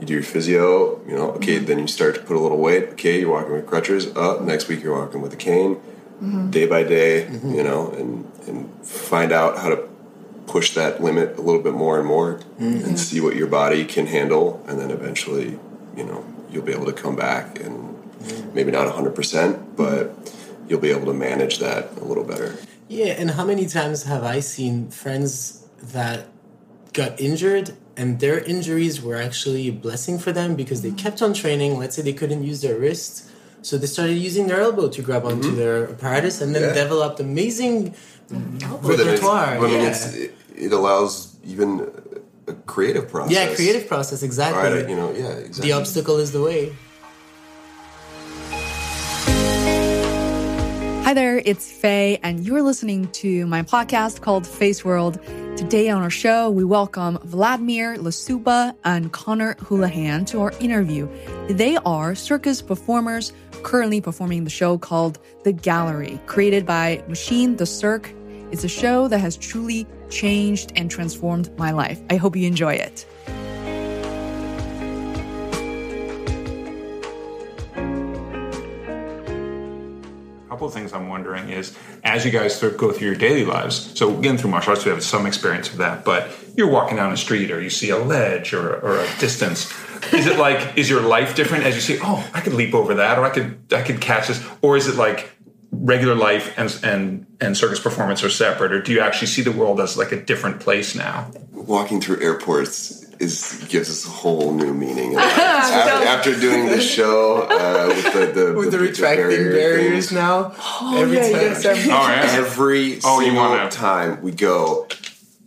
You 0.00 0.06
do 0.06 0.14
your 0.14 0.22
physio, 0.22 1.04
you 1.08 1.16
know, 1.16 1.32
okay, 1.32 1.56
mm-hmm. 1.56 1.66
then 1.66 1.78
you 1.80 1.88
start 1.88 2.14
to 2.14 2.20
put 2.20 2.36
a 2.36 2.40
little 2.40 2.58
weight. 2.58 2.90
Okay, 2.90 3.18
you're 3.18 3.32
walking 3.32 3.52
with 3.52 3.66
crutches. 3.66 4.14
Up 4.16 4.42
next 4.42 4.68
week, 4.68 4.80
you're 4.80 4.96
walking 4.96 5.20
with 5.20 5.32
a 5.32 5.36
cane, 5.36 5.80
Mm-hmm. 6.18 6.50
day 6.50 6.66
by 6.66 6.82
day, 6.82 7.26
mm-hmm. 7.30 7.54
you 7.54 7.62
know, 7.62 7.92
and, 7.92 8.28
and 8.48 8.84
find 8.84 9.30
out 9.30 9.56
how 9.56 9.68
to 9.68 9.88
push 10.48 10.74
that 10.74 11.00
limit 11.00 11.38
a 11.38 11.40
little 11.40 11.62
bit 11.62 11.74
more 11.74 11.96
and 11.98 12.08
more 12.08 12.40
mm-hmm. 12.58 12.84
and 12.84 12.98
see 12.98 13.20
what 13.20 13.36
your 13.36 13.46
body 13.46 13.84
can 13.84 14.06
handle. 14.06 14.64
And 14.66 14.80
then 14.80 14.90
eventually, 14.90 15.58
you 15.96 16.04
know, 16.04 16.24
you'll 16.50 16.64
be 16.64 16.72
able 16.72 16.86
to 16.86 16.92
come 16.92 17.14
back 17.14 17.60
and 17.60 17.96
maybe 18.52 18.72
not 18.72 18.92
100%, 18.92 19.76
but 19.76 20.12
you'll 20.68 20.80
be 20.80 20.90
able 20.90 21.06
to 21.06 21.14
manage 21.14 21.58
that 21.58 21.96
a 21.98 22.04
little 22.04 22.24
better. 22.24 22.56
Yeah, 22.88 23.12
and 23.12 23.30
how 23.30 23.44
many 23.44 23.66
times 23.66 24.02
have 24.04 24.24
I 24.24 24.40
seen 24.40 24.90
friends 24.90 25.64
that 25.80 26.26
got 26.92 27.20
injured 27.20 27.76
and 27.96 28.20
their 28.20 28.38
injuries 28.38 29.02
were 29.02 29.16
actually 29.16 29.68
a 29.68 29.72
blessing 29.72 30.18
for 30.18 30.32
them 30.32 30.54
because 30.54 30.82
they 30.82 30.92
kept 30.92 31.20
on 31.20 31.34
training. 31.34 31.78
Let's 31.78 31.96
say 31.96 32.02
they 32.02 32.12
couldn't 32.12 32.44
use 32.44 32.62
their 32.62 32.78
wrist, 32.78 33.28
so 33.68 33.76
they 33.76 33.86
started 33.86 34.14
using 34.14 34.46
their 34.46 34.60
elbow 34.62 34.88
to 34.88 35.02
grab 35.02 35.26
onto 35.26 35.48
mm-hmm. 35.48 35.56
their 35.58 35.90
apparatus 35.90 36.40
and 36.40 36.54
then 36.54 36.62
Yeah. 36.62 36.82
developed 36.84 37.20
amazing 37.20 37.94
But 38.28 38.38
then 38.82 38.92
it's- 38.92 39.06
repertoire. 39.06 39.48
I 39.56 39.60
mean, 39.60 39.82
yeah. 39.82 39.90
it's, 39.90 40.14
it, 40.14 40.34
it 40.56 40.72
allows 40.72 41.36
even 41.44 41.70
a 42.46 42.54
creative 42.72 43.10
process. 43.10 43.34
yeah, 43.36 43.54
creative 43.54 43.86
process, 43.86 44.22
exactly. 44.22 44.64
All 44.64 44.74
right, 44.74 44.88
you 44.88 44.96
know, 44.96 45.10
yeah, 45.12 45.48
exactly. 45.48 45.68
the 45.68 45.72
obstacle 45.78 46.16
is 46.16 46.32
the 46.32 46.40
way. 46.40 46.72
Hi 51.04 51.14
there, 51.14 51.38
it's 51.44 51.70
Fei, 51.72 52.18
and 52.22 52.44
you're 52.44 52.62
listening 52.62 53.08
to 53.22 53.46
my 53.46 53.62
podcast 53.62 54.20
called 54.20 54.44
Feisworld. 54.44 55.14
Today 55.56 55.88
on 55.88 56.02
our 56.02 56.10
show, 56.10 56.50
we 56.50 56.64
welcome 56.64 57.18
Vladimir 57.24 57.96
Lasuba 57.96 58.74
and 58.84 59.10
Connor 59.10 59.56
Houlihan 59.66 60.26
to 60.26 60.40
our 60.42 60.52
interview. 60.60 61.08
They 61.48 61.78
are 61.78 62.14
circus 62.14 62.60
performers 62.60 63.32
currently 63.62 64.00
performing 64.00 64.44
the 64.44 64.50
show 64.50 64.78
called 64.78 65.18
The 65.44 65.52
Gallery, 65.52 66.20
created 66.26 66.66
by 66.66 67.02
Machine 67.08 67.56
de 67.56 67.66
Cirque. 67.66 68.12
It's 68.50 68.64
a 68.64 68.68
show 68.68 69.08
that 69.08 69.18
has 69.18 69.36
truly 69.36 69.86
changed 70.10 70.72
and 70.76 70.90
transformed 70.90 71.56
my 71.58 71.70
life. 71.70 72.00
I 72.10 72.16
hope 72.16 72.36
you 72.36 72.46
enjoy 72.46 72.74
it. 72.74 73.06
Couple 80.68 80.80
things 80.80 80.92
I'm 80.92 81.08
wondering 81.08 81.48
is 81.48 81.74
as 82.04 82.24
you 82.24 82.30
guys 82.30 82.58
sort 82.58 82.72
of 82.72 82.78
go 82.78 82.92
through 82.92 83.06
your 83.06 83.16
daily 83.16 83.44
lives. 83.44 83.98
So 83.98 84.14
getting 84.20 84.36
through 84.36 84.50
martial 84.50 84.72
arts, 84.72 84.84
we 84.84 84.90
have 84.90 85.02
some 85.02 85.24
experience 85.24 85.70
of 85.70 85.78
that. 85.78 86.04
But 86.04 86.30
you're 86.56 86.70
walking 86.70 86.96
down 86.96 87.12
a 87.12 87.16
street, 87.16 87.50
or 87.50 87.60
you 87.60 87.70
see 87.70 87.90
a 87.90 87.96
ledge, 87.98 88.52
or, 88.52 88.76
or 88.80 88.98
a 88.98 89.08
distance. 89.18 89.72
Is 90.12 90.26
it 90.26 90.38
like 90.38 90.76
is 90.76 90.90
your 90.90 91.00
life 91.00 91.34
different 91.34 91.64
as 91.64 91.74
you 91.74 91.80
see? 91.80 91.98
Oh, 92.02 92.28
I 92.34 92.40
could 92.40 92.52
leap 92.52 92.74
over 92.74 92.94
that, 92.94 93.18
or 93.18 93.24
I 93.24 93.30
could 93.30 93.58
I 93.72 93.82
could 93.82 94.00
catch 94.00 94.28
this, 94.28 94.44
or 94.60 94.76
is 94.76 94.86
it 94.86 94.96
like 94.96 95.30
regular 95.70 96.14
life 96.14 96.52
and 96.58 96.78
and 96.82 97.26
and 97.40 97.56
circus 97.56 97.80
performance 97.80 98.22
are 98.22 98.30
separate, 98.30 98.72
or 98.72 98.82
do 98.82 98.92
you 98.92 99.00
actually 99.00 99.28
see 99.28 99.42
the 99.42 99.52
world 99.52 99.80
as 99.80 99.96
like 99.96 100.12
a 100.12 100.20
different 100.20 100.60
place 100.60 100.94
now? 100.94 101.30
Walking 101.52 102.00
through 102.00 102.20
airports 102.20 103.07
is 103.20 103.64
gives 103.68 103.90
us 103.90 104.06
a 104.06 104.10
whole 104.10 104.52
new 104.52 104.72
meaning. 104.72 105.14
after, 105.18 106.06
after, 106.06 106.40
doing 106.40 106.66
the 106.66 106.80
show 106.80 107.42
uh, 107.42 107.86
with 107.88 108.12
the, 108.12 108.40
the 108.40 108.52
with 108.56 108.70
the, 108.70 108.78
the 108.78 108.84
retracting 108.84 109.26
barrier 109.26 109.52
barriers 109.52 110.08
things. 110.08 110.12
now, 110.12 110.54
oh, 110.58 110.96
every 110.96 111.16
yeah, 111.16 111.22
time, 111.22 111.32
yes, 111.32 111.64
every, 111.64 111.82
oh, 111.92 112.08
yeah. 112.08 112.30
every 112.32 112.98
oh, 113.04 113.20
single 113.20 113.68
time 113.70 114.22
we 114.22 114.32
go 114.32 114.86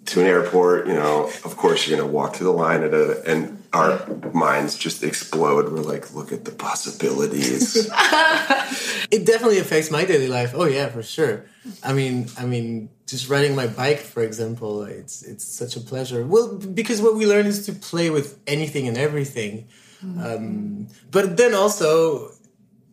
to 0.06 0.20
an 0.20 0.28
airport, 0.28 0.88
you 0.88 0.94
know, 0.94 1.26
of 1.46 1.56
course 1.58 1.88
you're 1.88 1.98
going 1.98 2.10
to 2.10 2.14
walk 2.14 2.36
through 2.36 2.48
the 2.48 2.54
line 2.54 2.84
at 2.84 2.94
a, 2.94 3.24
and 3.26 3.61
our 3.74 4.06
minds 4.34 4.78
just 4.78 5.04
explode. 5.04 5.72
We're 5.72 5.80
like, 5.80 6.14
look 6.14 6.32
at 6.32 6.46
the 6.46 6.52
possibilities. 6.52 7.76
it 9.12 9.26
definitely 9.26 9.60
affects 9.60 9.90
my 9.90 10.04
daily 10.04 10.28
life. 10.28 10.54
Oh 10.54 10.66
yeah, 10.66 10.90
for 10.90 11.04
sure. 11.04 11.46
I 11.84 11.94
mean, 11.94 12.28
I 12.38 12.46
mean, 12.46 12.90
just 13.08 13.30
riding 13.30 13.56
my 13.56 13.68
bike, 13.68 14.00
for 14.00 14.24
example, 14.24 14.84
it's 14.84 15.24
it's 15.24 15.46
such 15.46 15.76
a 15.76 15.80
pleasure. 15.80 16.26
Well, 16.26 16.58
because 16.58 17.02
what 17.02 17.16
we 17.16 17.26
learn 17.26 17.46
is 17.46 17.66
to 17.68 17.74
play 17.74 18.10
with 18.10 18.40
anything 18.48 18.88
and 18.88 18.98
everything. 18.98 19.68
Mm-hmm. 20.04 20.24
Um, 20.26 20.88
but 21.12 21.38
then 21.38 21.54
also, 21.54 22.32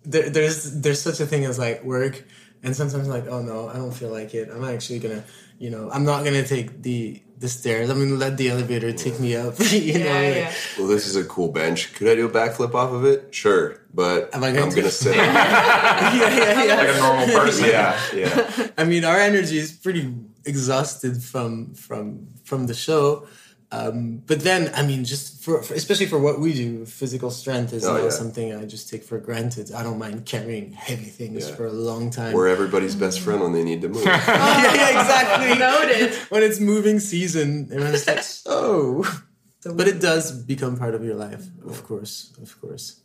there, 0.04 0.30
there's 0.30 0.80
there's 0.80 1.00
such 1.00 1.20
a 1.20 1.26
thing 1.26 1.44
as 1.44 1.58
like 1.58 1.82
work, 1.82 2.22
and 2.62 2.76
sometimes 2.76 3.08
I'm 3.08 3.10
like, 3.10 3.26
oh 3.26 3.42
no, 3.42 3.68
I 3.68 3.74
don't 3.74 3.92
feel 3.92 4.10
like 4.10 4.34
it. 4.34 4.48
I'm 4.52 4.64
actually 4.64 5.00
gonna 5.00 5.24
you 5.58 5.70
know, 5.70 5.90
I'm 5.90 6.04
not 6.04 6.24
gonna 6.24 6.46
take 6.46 6.82
the 6.82 7.20
the 7.40 7.48
stairs. 7.48 7.88
I'm 7.90 7.98
gonna 7.98 8.16
let 8.16 8.36
the 8.36 8.50
elevator 8.50 8.92
take 8.92 9.20
me 9.20 9.36
up. 9.36 9.58
you 9.70 9.78
yeah, 9.78 9.98
know, 9.98 10.28
like, 10.28 10.34
yeah. 10.36 10.52
well, 10.78 10.86
this 10.88 11.06
is 11.06 11.16
a 11.16 11.24
cool 11.24 11.48
bench. 11.48 11.94
Could 11.94 12.08
I 12.08 12.14
do 12.14 12.26
a 12.26 12.30
backflip 12.30 12.74
off 12.74 12.92
of 12.92 13.04
it? 13.04 13.34
Sure, 13.34 13.80
but 13.94 14.34
Am 14.34 14.42
I 14.42 14.52
gonna 14.52 14.66
I'm 14.66 14.74
gonna 14.74 14.90
sit. 14.90 15.16
yeah, 15.16 16.14
yeah, 16.14 16.64
yeah. 16.64 16.74
Like 16.74 16.88
a 16.88 16.98
normal 16.98 17.26
person. 17.40 17.68
yeah, 17.68 18.00
yeah. 18.14 18.68
I 18.76 18.84
mean, 18.84 19.04
our 19.04 19.18
energy 19.18 19.58
is 19.58 19.72
pretty 19.72 20.14
exhausted 20.44 21.22
from 21.22 21.74
from 21.74 22.26
from 22.44 22.66
the 22.66 22.74
show. 22.74 23.26
Um, 23.70 24.22
but 24.26 24.40
then, 24.40 24.72
I 24.74 24.82
mean, 24.82 25.04
just 25.04 25.42
for, 25.42 25.62
for, 25.62 25.74
especially 25.74 26.06
for 26.06 26.18
what 26.18 26.40
we 26.40 26.54
do, 26.54 26.86
physical 26.86 27.30
strength 27.30 27.74
is 27.74 27.84
oh, 27.84 27.94
not 27.94 28.04
yeah. 28.04 28.08
something 28.08 28.54
I 28.54 28.64
just 28.64 28.88
take 28.88 29.04
for 29.04 29.18
granted. 29.18 29.72
I 29.72 29.82
don't 29.82 29.98
mind 29.98 30.24
carrying 30.24 30.72
heavy 30.72 31.04
things 31.04 31.48
yeah. 31.48 31.54
for 31.54 31.66
a 31.66 31.72
long 31.72 32.10
time. 32.10 32.32
We're 32.32 32.48
everybody's 32.48 32.94
best 32.94 33.20
friend 33.20 33.42
when 33.42 33.52
they 33.52 33.64
need 33.64 33.82
to 33.82 33.88
move. 33.88 34.04
yeah, 34.06 34.24
yeah, 34.74 35.00
exactly. 35.00 35.58
Noted. 35.58 36.14
when 36.30 36.42
it's 36.42 36.60
moving 36.60 36.98
season, 36.98 37.68
everyone's 37.70 38.06
like, 38.06 38.24
oh. 38.46 39.22
But 39.64 39.86
it 39.86 40.00
does 40.00 40.32
become 40.32 40.78
part 40.78 40.94
of 40.94 41.04
your 41.04 41.16
life, 41.16 41.44
of 41.66 41.84
course, 41.84 42.32
of 42.40 42.58
course. 42.60 43.00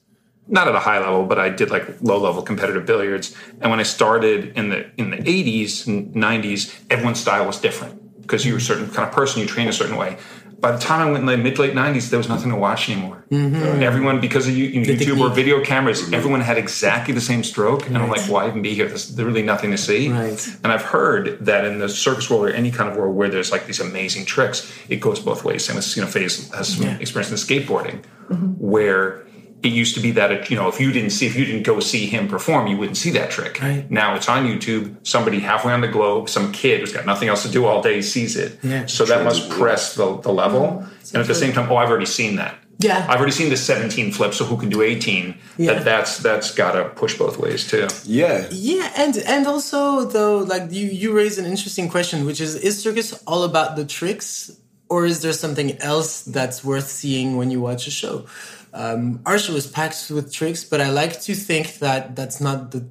Not 0.47 0.67
at 0.67 0.75
a 0.75 0.79
high 0.79 0.99
level, 0.99 1.25
but 1.25 1.39
I 1.39 1.49
did 1.49 1.71
like 1.71 2.01
low 2.01 2.19
level 2.19 2.41
competitive 2.41 2.85
billiards. 2.85 3.35
And 3.59 3.69
when 3.69 3.79
I 3.79 3.83
started 3.83 4.55
in 4.55 4.69
the 4.69 4.89
in 4.97 5.09
the 5.09 5.17
80s 5.17 5.87
and 5.87 6.13
90s, 6.13 6.73
everyone's 6.89 7.19
style 7.19 7.47
was 7.47 7.59
different 7.59 8.21
because 8.21 8.45
you 8.45 8.53
were 8.53 8.59
a 8.59 8.61
certain 8.61 8.89
kind 8.91 9.07
of 9.09 9.13
person, 9.13 9.41
you 9.41 9.47
train 9.47 9.67
a 9.67 9.73
certain 9.73 9.97
way 9.97 10.17
by 10.63 10.71
the 10.71 10.79
time 10.79 11.01
I 11.01 11.11
went 11.11 11.17
in 11.17 11.25
the 11.25 11.35
mid 11.35 11.59
late 11.59 11.73
'90s, 11.73 12.09
there 12.09 12.17
was 12.17 12.29
nothing 12.29 12.49
to 12.49 12.55
watch 12.55 12.89
anymore. 12.89 13.25
Mm-hmm. 13.29 13.83
Everyone, 13.83 14.21
because 14.21 14.47
of 14.47 14.55
you, 14.55 14.79
know, 14.79 14.87
YouTube 14.87 15.19
or 15.19 15.29
video 15.29 15.61
cameras, 15.61 16.01
mm-hmm. 16.01 16.13
everyone 16.13 16.39
had 16.39 16.57
exactly 16.57 17.13
the 17.13 17.19
same 17.19 17.43
stroke, 17.43 17.81
right. 17.81 17.89
and 17.89 17.97
I'm 17.97 18.07
like, 18.07 18.21
why 18.29 18.47
even 18.47 18.61
be 18.61 18.73
here? 18.73 18.87
There's, 18.87 19.13
there's 19.13 19.27
really 19.27 19.41
nothing 19.41 19.71
to 19.71 19.77
see. 19.77 20.09
Right. 20.09 20.47
And 20.63 20.71
I've 20.71 20.81
heard 20.81 21.45
that 21.45 21.65
in 21.65 21.79
the 21.79 21.89
circus 21.89 22.29
world 22.29 22.45
or 22.45 22.49
any 22.49 22.71
kind 22.71 22.89
of 22.89 22.95
world 22.95 23.13
where 23.13 23.27
there's 23.27 23.51
like 23.51 23.65
these 23.65 23.81
amazing 23.81 24.23
tricks, 24.23 24.71
it 24.87 25.01
goes 25.01 25.19
both 25.19 25.43
ways. 25.43 25.65
Same 25.65 25.75
as 25.75 25.97
you 25.97 26.01
know, 26.01 26.07
Fei's 26.07 26.49
has 26.53 26.75
some 26.75 26.85
yeah. 26.85 26.97
experience 26.97 27.29
in 27.29 27.35
skateboarding, 27.35 28.01
mm-hmm. 28.29 28.51
where 28.57 29.25
it 29.63 29.71
used 29.71 29.95
to 29.95 30.01
be 30.01 30.11
that 30.11 30.49
you 30.49 30.55
know 30.55 30.67
if 30.67 30.79
you 30.79 30.91
didn't 30.91 31.11
see 31.11 31.25
if 31.25 31.35
you 31.35 31.45
didn't 31.45 31.63
go 31.63 31.79
see 31.79 32.05
him 32.05 32.27
perform 32.27 32.67
you 32.67 32.77
wouldn't 32.77 32.97
see 32.97 33.11
that 33.11 33.31
trick. 33.31 33.59
Right. 33.61 33.89
now 33.89 34.15
it's 34.15 34.29
on 34.29 34.45
youtube. 34.45 34.95
Somebody 35.07 35.39
halfway 35.39 35.73
on 35.73 35.81
the 35.81 35.87
globe 35.87 36.29
some 36.29 36.51
kid 36.51 36.81
who's 36.81 36.93
got 36.93 37.05
nothing 37.05 37.29
else 37.29 37.43
to 37.43 37.49
do 37.49 37.65
all 37.65 37.81
day 37.81 38.01
sees 38.01 38.35
it. 38.35 38.59
Yeah, 38.61 38.85
so 38.85 39.05
that 39.05 39.23
must 39.23 39.49
press 39.49 39.95
the, 39.95 40.17
the 40.17 40.31
level. 40.31 40.61
Mm-hmm. 40.61 41.15
and 41.15 41.21
at 41.21 41.27
the 41.27 41.35
same 41.35 41.53
time 41.53 41.71
oh 41.71 41.77
i've 41.77 41.89
already 41.89 42.05
seen 42.05 42.35
that. 42.35 42.57
Yeah. 42.79 43.05
I've 43.07 43.17
already 43.17 43.31
seen 43.31 43.49
the 43.49 43.55
17 43.55 44.11
flip 44.11 44.33
so 44.33 44.43
who 44.45 44.57
can 44.57 44.69
do 44.69 44.81
18 44.81 45.37
yeah. 45.57 45.73
that 45.73 45.85
that's 45.85 46.17
that's 46.17 46.53
got 46.53 46.73
to 46.73 46.89
push 46.89 47.17
both 47.17 47.37
ways 47.37 47.67
too. 47.69 47.87
Yeah. 48.03 48.47
Yeah 48.51 48.91
and 48.97 49.17
and 49.17 49.47
also 49.47 50.05
though 50.05 50.39
like 50.39 50.71
you 50.71 50.87
you 50.87 51.13
raise 51.13 51.37
an 51.37 51.45
interesting 51.45 51.87
question 51.89 52.25
which 52.25 52.41
is 52.41 52.55
is 52.55 52.81
circus 52.81 53.13
all 53.25 53.43
about 53.43 53.75
the 53.77 53.85
tricks 53.85 54.51
or 54.89 55.05
is 55.05 55.21
there 55.21 55.33
something 55.33 55.77
else 55.81 56.23
that's 56.23 56.63
worth 56.63 56.87
seeing 56.87 57.37
when 57.37 57.49
you 57.49 57.61
watch 57.61 57.87
a 57.87 57.91
show 57.91 58.25
um, 58.73 59.21
our 59.25 59.37
show 59.37 59.53
is 59.53 59.67
packed 59.67 60.09
with 60.09 60.33
tricks, 60.33 60.63
but 60.63 60.81
I 60.81 60.89
like 60.89 61.21
to 61.21 61.35
think 61.35 61.79
that 61.79 62.15
that's 62.15 62.41
not 62.41 62.71
the 62.71 62.87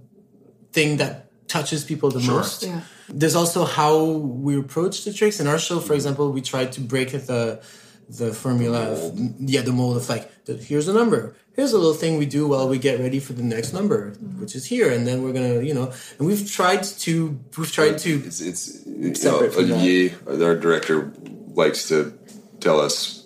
thing 0.73 0.99
that 0.99 1.29
touches 1.49 1.85
people 1.85 2.11
the 2.11 2.21
sure. 2.21 2.35
most. 2.35 2.63
Yeah. 2.63 2.81
There's 3.09 3.35
also 3.35 3.65
how 3.65 4.05
we 4.05 4.57
approach 4.57 5.05
the 5.05 5.13
tricks. 5.13 5.41
In 5.41 5.47
our 5.47 5.59
show, 5.59 5.81
for 5.81 5.95
example, 5.95 6.33
we 6.33 6.41
try 6.41 6.67
to 6.67 6.81
break 6.81 7.11
the 7.11 7.63
the 8.09 8.33
formula 8.33 8.93
of 8.93 9.19
yeah 9.39 9.63
the 9.63 9.73
mold 9.73 9.97
of 9.97 10.09
like 10.09 10.31
here's 10.47 10.89
a 10.89 10.93
number 10.93 11.35
here's 11.55 11.73
a 11.73 11.79
little 11.79 11.95
thing 11.95 12.19
we 12.19 12.27
do 12.27 12.47
while 12.47 12.69
we 12.69 12.77
get 12.77 12.99
ready 12.99 13.19
for 13.19 13.33
the 13.33 13.43
next 13.43 13.73
number 13.73 14.11
mm-hmm. 14.11 14.41
which 14.41 14.55
is 14.55 14.67
here 14.67 14.91
and 14.91 15.07
then 15.07 15.23
we're 15.23 15.33
gonna 15.33 15.63
you 15.63 15.73
know 15.73 15.91
and 16.19 16.27
we've 16.27 16.51
tried 16.51 16.83
to 16.83 17.39
we've 17.57 17.73
tried 17.73 17.97
to 17.97 18.23
it's 18.27 18.41
it's 18.41 18.85
you 18.87 19.15
know, 19.25 19.39
Olivier, 19.39 20.15
our 20.27 20.57
director 20.57 21.13
likes 21.55 21.89
to 21.89 22.13
tell 22.61 22.81
us 22.81 23.22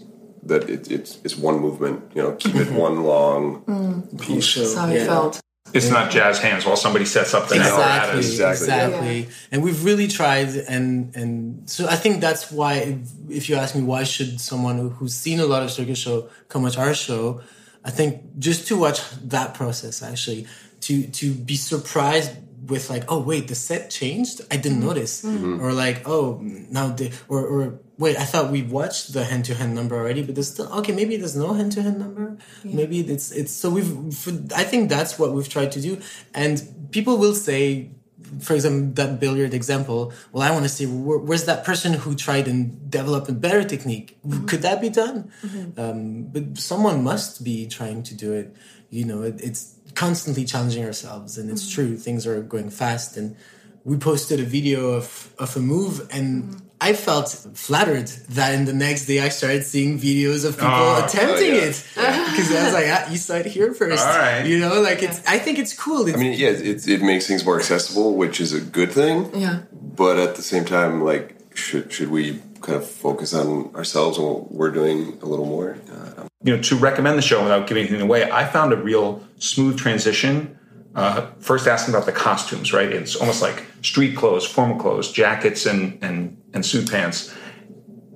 that 0.47 0.69
it, 0.71 0.91
it's 0.91 1.19
it's 1.25 1.37
one 1.37 1.59
movement. 1.59 2.11
You 2.15 2.23
know, 2.23 2.33
keep 2.33 2.55
it 2.55 2.69
mm-hmm. 2.69 2.77
one 2.77 3.05
long 3.05 3.63
mm. 3.65 4.21
piece. 4.21 4.55
That's 4.55 4.75
how 4.75 4.87
I 4.87 4.99
felt. 4.99 5.41
It's 5.73 5.87
yeah. 5.87 5.93
not 5.93 6.11
jazz 6.11 6.39
hands 6.39 6.65
while 6.65 6.77
somebody 6.77 7.05
sets 7.05 7.35
up 7.35 7.49
the 7.49 7.57
exactly, 7.57 8.19
Exactly, 8.19 8.67
exactly. 8.67 9.21
Yeah. 9.21 9.31
And 9.51 9.63
we've 9.65 9.85
really 9.85 10.07
tried, 10.07 10.49
and 10.49 11.15
and 11.17 11.69
so 11.69 11.87
I 11.89 11.97
think 11.97 12.21
that's 12.21 12.53
why, 12.53 12.75
if, 12.75 12.99
if 13.29 13.49
you 13.49 13.57
ask 13.57 13.75
me, 13.75 13.83
why 13.83 14.05
should 14.05 14.41
someone 14.41 14.91
who's 14.91 15.15
seen 15.15 15.41
a 15.41 15.47
lot 15.47 15.63
of 15.63 15.71
circus 15.71 15.99
show 15.99 16.29
come 16.49 16.63
watch 16.63 16.79
our 16.79 16.95
show? 16.95 17.41
I 17.85 17.91
think 17.91 18.39
just 18.39 18.69
to 18.69 18.77
watch 18.77 19.01
that 19.23 19.55
process, 19.55 20.03
actually, 20.03 20.47
to 20.83 21.07
to 21.09 21.35
be 21.35 21.57
surprised 21.57 22.31
with 22.69 22.89
like, 22.89 23.05
oh 23.09 23.19
wait, 23.21 23.49
the 23.49 23.55
set 23.55 23.91
changed. 23.91 24.43
I 24.51 24.57
didn't 24.57 24.79
mm-hmm. 24.79 24.87
notice, 24.87 25.23
mm-hmm. 25.23 25.61
or 25.61 25.73
like, 25.73 26.09
oh 26.09 26.41
now 26.71 26.89
the 26.89 27.13
or 27.29 27.45
or 27.45 27.81
wait, 27.99 28.17
I 28.19 28.25
thought 28.25 28.51
we 28.51 28.63
watched 28.63 29.13
the 29.13 29.25
hand 29.25 29.45
to 29.47 29.55
hand 29.55 29.75
number 29.75 29.97
already, 29.97 30.23
but 30.23 30.35
there's 30.35 30.53
still 30.53 30.73
okay. 30.81 30.93
Maybe 30.93 31.17
there's 31.17 31.37
no 31.37 31.53
hand 31.53 31.73
to 31.73 31.83
hand 31.83 31.99
number. 31.99 32.37
Yeah. 32.65 32.77
Maybe 32.77 33.01
it's 33.01 33.31
it's 33.31 33.53
so 33.53 33.71
we've. 33.71 34.15
For, 34.15 34.31
I 34.55 34.65
think 34.65 34.89
that's 34.89 35.19
what 35.19 35.33
we've 35.33 35.49
tried 35.49 35.73
to 35.73 35.81
do, 35.81 36.01
and 36.35 36.63
people 36.91 37.19
will 37.19 37.35
say. 37.35 37.93
For 38.41 38.55
example, 38.55 38.91
that 38.95 39.21
billiard 39.21 39.55
example. 39.55 40.13
Well, 40.33 40.43
I 40.43 40.51
want 40.51 40.65
to 40.65 40.69
see 40.69 40.85
where, 40.85 41.17
where's 41.17 41.45
that 41.45 41.65
person 41.65 41.93
who 41.93 42.17
tried 42.17 42.49
and 42.49 42.91
developed 42.91 43.29
a 43.29 43.33
better 43.33 43.63
technique. 43.63 44.19
Mm-hmm. 44.27 44.47
Could 44.47 44.63
that 44.63 44.81
be 44.81 44.89
done? 44.89 45.31
Mm-hmm. 45.43 45.81
Um, 45.81 46.23
but 46.25 46.59
someone 46.59 47.05
must 47.05 47.45
be 47.45 47.69
trying 47.69 48.03
to 48.03 48.17
do 48.17 48.33
it. 48.33 48.57
You 48.91 49.05
know, 49.05 49.23
it, 49.23 49.41
it's 49.41 49.77
constantly 49.95 50.45
challenging 50.45 50.85
ourselves, 50.85 51.39
and 51.39 51.49
it's 51.51 51.63
mm-hmm. 51.63 51.75
true. 51.75 51.97
Things 51.97 52.27
are 52.27 52.43
going 52.43 52.71
fast, 52.71 53.17
and 53.17 53.37
we 53.85 53.97
posted 53.97 54.41
a 54.41 54.45
video 54.45 54.91
of 54.91 55.33
of 55.39 55.57
a 55.57 55.61
move, 55.61 56.01
and 56.11 56.45
mm-hmm. 56.45 56.66
I 56.81 56.93
felt 56.93 57.31
flattered 57.55 58.09
that 58.31 58.55
in 58.55 58.67
the 58.67 58.73
next 58.73 59.07
day 59.07 59.21
I 59.21 59.31
started 59.31 59.65
seeing 59.65 59.99
videos 59.99 60.45
of 60.45 60.57
people 60.57 60.73
oh, 60.73 61.05
attempting 61.05 61.53
oh, 61.53 61.55
yeah. 61.55 61.63
it 61.63 61.85
because 61.95 62.55
I 62.55 62.65
was 62.65 62.73
like, 62.75 62.87
ah, 62.89 63.11
you 63.11 63.17
saw 63.17 63.37
it 63.37 63.47
here 63.47 63.73
first. 63.73 64.07
All 64.07 64.19
right. 64.19 64.45
You 64.45 64.59
know, 64.59 64.83
like 64.83 65.03
it's. 65.03 65.27
I 65.27 65.39
think 65.39 65.59
it's 65.59 65.73
cool. 65.75 66.07
It's, 66.07 66.17
I 66.17 66.21
mean, 66.21 66.39
yeah, 66.39 66.51
it, 66.51 66.87
it 66.87 67.01
makes 67.03 67.27
things 67.27 67.45
more 67.45 67.59
accessible, 67.59 68.15
which 68.15 68.41
is 68.41 68.53
a 68.53 68.61
good 68.61 68.93
thing. 68.93 69.35
Yeah. 69.35 69.63
But 69.73 70.19
at 70.19 70.37
the 70.37 70.43
same 70.43 70.67
time, 70.67 71.03
like, 71.03 71.37
should 71.55 71.91
should 71.91 72.11
we 72.11 72.43
kind 72.61 72.77
of 72.77 72.87
focus 72.87 73.33
on 73.33 73.75
ourselves 73.75 74.19
and 74.19 74.27
what 74.27 74.53
we're 74.53 74.71
doing 74.71 75.19
a 75.23 75.27
little 75.27 75.47
more? 75.47 75.79
Uh, 75.91 76.29
you 76.43 76.55
know, 76.55 76.63
to 76.63 76.77
recommend 76.77 77.17
the 77.17 77.23
show 77.23 77.43
without 77.43 77.67
giving 77.67 77.85
anything 77.85 78.03
away, 78.03 78.31
I 78.31 78.45
found 78.45 78.75
a 78.75 78.77
real 78.77 79.25
smooth 79.39 79.79
transition. 79.79 80.59
Uh, 80.95 81.31
first, 81.41 81.67
asking 81.67 81.95
about 81.95 82.07
the 82.07 82.13
costumes, 82.13 82.73
right? 82.73 82.91
It's 82.91 83.17
almost 83.17 83.43
like 83.43 83.65
street 83.83 84.17
clothes, 84.17 84.47
formal 84.47 84.79
clothes, 84.79 85.13
jackets, 85.13 85.67
and 85.67 85.99
and 86.03 86.37
and 86.57 86.65
suit 86.67 86.91
pants. 86.91 87.33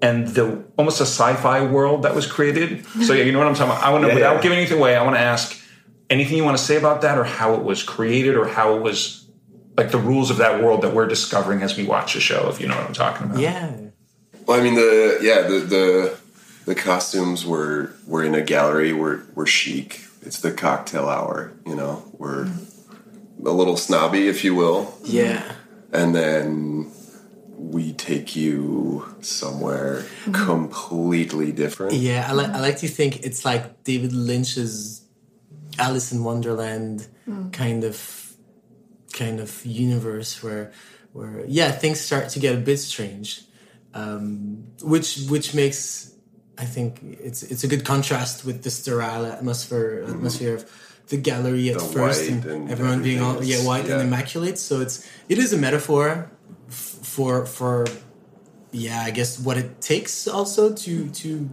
and 0.03 0.29
the 0.29 0.65
almost 0.79 0.99
a 1.01 1.05
sci-fi 1.05 1.63
world 1.63 2.03
that 2.05 2.15
was 2.15 2.27
created. 2.27 2.85
So 3.07 3.13
yeah, 3.13 3.25
you 3.25 3.33
know 3.33 3.39
what 3.39 3.47
I'm 3.49 3.55
talking 3.55 3.73
about. 3.73 3.85
I 3.85 3.91
want 3.93 4.03
to, 4.05 4.09
Yeah, 4.09 4.15
without 4.15 4.37
yeah. 4.37 4.43
giving 4.43 4.59
anything 4.59 4.79
away, 4.79 4.97
I 4.97 5.03
want 5.05 5.15
to 5.17 5.21
ask 5.21 5.61
anything 6.09 6.37
you 6.39 6.45
want 6.45 6.57
to 6.57 6.65
say 6.65 6.77
about 6.79 7.03
that, 7.03 7.19
or 7.19 7.25
how 7.25 7.55
it 7.55 7.63
was 7.63 7.83
created, 7.83 8.35
or 8.35 8.47
how 8.49 8.75
it 8.77 8.83
was 8.83 9.29
like 9.77 9.91
the 9.91 9.99
rules 9.99 10.31
of 10.31 10.39
that 10.39 10.63
world 10.63 10.81
that 10.83 10.95
we're 10.95 11.07
discovering 11.07 11.61
as 11.63 11.77
we 11.77 11.85
watch 11.85 12.15
the 12.15 12.21
show. 12.21 12.49
If 12.49 12.61
you 12.61 12.67
know 12.69 12.77
what 12.77 12.87
I'm 12.87 12.95
talking 12.95 13.27
about. 13.27 13.39
Yeah. 13.39 13.77
Well, 14.47 14.59
I 14.59 14.63
mean 14.65 14.75
the 14.75 15.19
yeah 15.21 15.43
the 15.43 15.59
the 15.61 16.19
the 16.65 16.75
costumes 16.75 17.45
were 17.45 17.93
were 18.07 18.25
in 18.25 18.35
a 18.35 18.41
gallery. 18.43 18.93
We're 18.95 19.21
we're 19.35 19.47
chic. 19.47 20.01
It's 20.23 20.41
the 20.41 20.51
cocktail 20.53 21.09
hour. 21.11 21.53
You 21.67 21.77
know, 21.77 22.03
we're 22.19 22.47
mm-hmm. 22.47 23.47
a 23.47 23.51
little 23.53 23.77
snobby, 23.77 24.29
if 24.29 24.45
you 24.45 24.55
will, 24.55 24.95
Yeah. 25.05 25.43
and 25.93 26.15
then 26.15 26.91
we 27.61 27.93
take 27.93 28.35
you 28.35 29.15
somewhere 29.21 30.01
mm-hmm. 30.01 30.33
completely 30.33 31.53
different. 31.53 31.93
Yeah, 31.95 32.27
I, 32.29 32.33
li- 32.33 32.47
I 32.47 32.61
like 32.61 32.79
to 32.79 32.89
think 32.89 33.25
it's 33.25 33.45
like 33.45 33.85
David 33.85 34.13
Lynch's 34.13 35.05
Alice 35.79 36.11
in 36.13 36.25
Wonderland 36.25 37.07
mm. 37.29 37.53
kind 37.53 37.85
of 37.85 38.35
kind 39.13 39.41
of 39.41 39.65
universe 39.67 40.43
where 40.43 40.73
where 41.13 41.45
yeah 41.47 41.71
things 41.71 42.01
start 42.01 42.31
to 42.31 42.39
get 42.39 42.55
a 42.55 42.59
bit 42.59 42.79
strange, 42.79 43.43
um, 43.95 44.65
which 44.83 45.27
which 45.29 45.55
makes 45.55 46.15
I 46.59 46.65
think 46.65 47.01
it's 47.03 47.43
it's 47.43 47.65
a 47.65 47.69
good 47.69 47.85
contrast 47.85 48.45
with 48.45 48.63
the 48.63 48.71
sterile 48.71 49.27
atmosphere 49.27 50.03
mm-hmm. 50.03 50.13
atmosphere 50.13 50.55
of 50.55 50.71
the 51.09 51.17
gallery 51.17 51.71
at 51.71 51.79
The 51.79 51.85
first 51.85 52.29
and, 52.31 52.45
and 52.45 52.71
everyone 52.71 53.03
being 53.03 53.21
all 53.21 53.43
yeah 53.43 53.65
white 53.65 53.87
yeah. 53.87 53.95
and 53.95 54.03
immaculate. 54.03 54.59
So 54.59 54.81
it's 54.81 55.07
it 55.29 55.39
is 55.39 55.53
a 55.53 55.59
metaphor 55.59 56.31
f- 56.31 56.31
for 56.69 57.47
for 57.47 57.87
yeah 58.73 59.03
i 59.07 59.11
guess 59.11 59.39
what 59.39 59.57
it 59.57 59.81
takes 59.81 60.29
also 60.29 60.73
to 60.73 61.09
to 61.11 61.49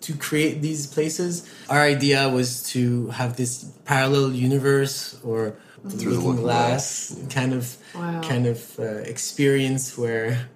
to 0.00 0.14
create 0.16 0.60
these 0.62 0.86
places 0.86 1.48
our 1.68 1.80
idea 1.82 2.28
was 2.28 2.62
to 2.62 3.08
have 3.08 3.36
this 3.36 3.64
parallel 3.84 4.32
universe 4.32 5.18
or 5.24 5.56
Through 5.88 5.98
the 5.98 6.04
looking 6.10 6.28
looking 6.28 6.42
glass 6.42 7.16
kind 7.30 7.52
of 7.54 7.76
Wow. 7.94 8.20
kind 8.22 8.46
of 8.46 8.78
uh, 8.78 8.84
experience 9.14 9.96
where 9.98 10.48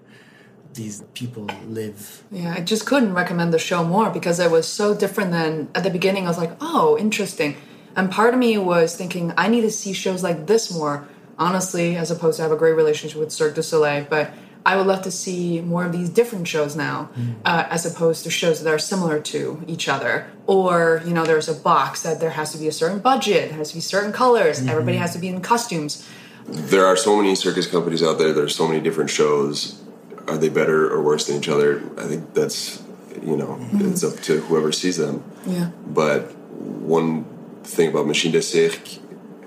these 0.74 1.02
people 1.14 1.46
live 1.68 2.22
Yeah, 2.30 2.54
I 2.56 2.60
just 2.60 2.86
couldn't 2.86 3.14
recommend 3.14 3.52
the 3.52 3.58
show 3.58 3.84
more 3.84 4.10
because 4.10 4.38
it 4.38 4.50
was 4.50 4.66
so 4.66 4.94
different 4.94 5.30
than 5.32 5.68
at 5.74 5.82
the 5.82 5.90
beginning. 5.90 6.24
I 6.24 6.28
was 6.28 6.38
like, 6.38 6.52
oh, 6.60 6.96
interesting. 6.98 7.56
And 7.96 8.10
part 8.10 8.32
of 8.32 8.40
me 8.40 8.56
was 8.56 8.96
thinking, 8.96 9.32
I 9.36 9.48
need 9.48 9.62
to 9.62 9.70
see 9.70 9.92
shows 9.92 10.22
like 10.22 10.46
this 10.46 10.72
more, 10.72 11.06
honestly, 11.42 11.96
as 11.96 12.10
opposed 12.10 12.36
to 12.36 12.42
have 12.42 12.52
a 12.52 12.56
great 12.56 12.76
relationship 12.76 13.18
with 13.18 13.32
Cirque 13.32 13.54
du 13.54 13.62
Soleil. 13.62 14.06
But 14.08 14.30
I 14.64 14.76
would 14.76 14.86
love 14.86 15.02
to 15.02 15.10
see 15.10 15.60
more 15.60 15.84
of 15.84 15.92
these 15.92 16.08
different 16.08 16.46
shows 16.46 16.76
now, 16.76 17.10
mm. 17.16 17.34
uh, 17.44 17.66
as 17.68 17.84
opposed 17.84 18.22
to 18.24 18.30
shows 18.30 18.62
that 18.62 18.72
are 18.72 18.78
similar 18.78 19.18
to 19.34 19.62
each 19.66 19.88
other. 19.88 20.30
Or, 20.46 21.02
you 21.04 21.12
know, 21.12 21.24
there's 21.24 21.48
a 21.48 21.54
box 21.54 22.02
that 22.02 22.20
there 22.20 22.30
has 22.30 22.52
to 22.52 22.58
be 22.58 22.68
a 22.68 22.72
certain 22.72 23.00
budget, 23.00 23.48
there 23.48 23.58
has 23.58 23.70
to 23.70 23.74
be 23.74 23.80
certain 23.80 24.12
colors, 24.12 24.60
mm-hmm. 24.60 24.68
everybody 24.68 24.98
has 24.98 25.12
to 25.14 25.18
be 25.18 25.28
in 25.28 25.40
costumes. 25.40 26.08
There 26.46 26.86
are 26.86 26.96
so 26.96 27.16
many 27.16 27.34
circus 27.34 27.66
companies 27.66 28.02
out 28.02 28.18
there. 28.18 28.32
There's 28.32 28.54
so 28.54 28.66
many 28.68 28.80
different 28.80 29.10
shows. 29.10 29.80
Are 30.28 30.38
they 30.38 30.48
better 30.48 30.90
or 30.92 31.02
worse 31.02 31.26
than 31.26 31.36
each 31.36 31.48
other? 31.48 31.82
I 31.98 32.06
think 32.06 32.34
that's 32.34 32.82
you 33.22 33.36
know 33.36 33.58
mm-hmm. 33.58 33.88
it's 33.88 34.02
up 34.02 34.18
to 34.22 34.40
whoever 34.40 34.72
sees 34.72 34.96
them. 34.96 35.22
Yeah. 35.46 35.70
But 35.86 36.34
one 36.34 37.24
thing 37.62 37.90
about 37.90 38.06
Machine 38.06 38.32
de 38.32 38.42
Cirque 38.42 39.01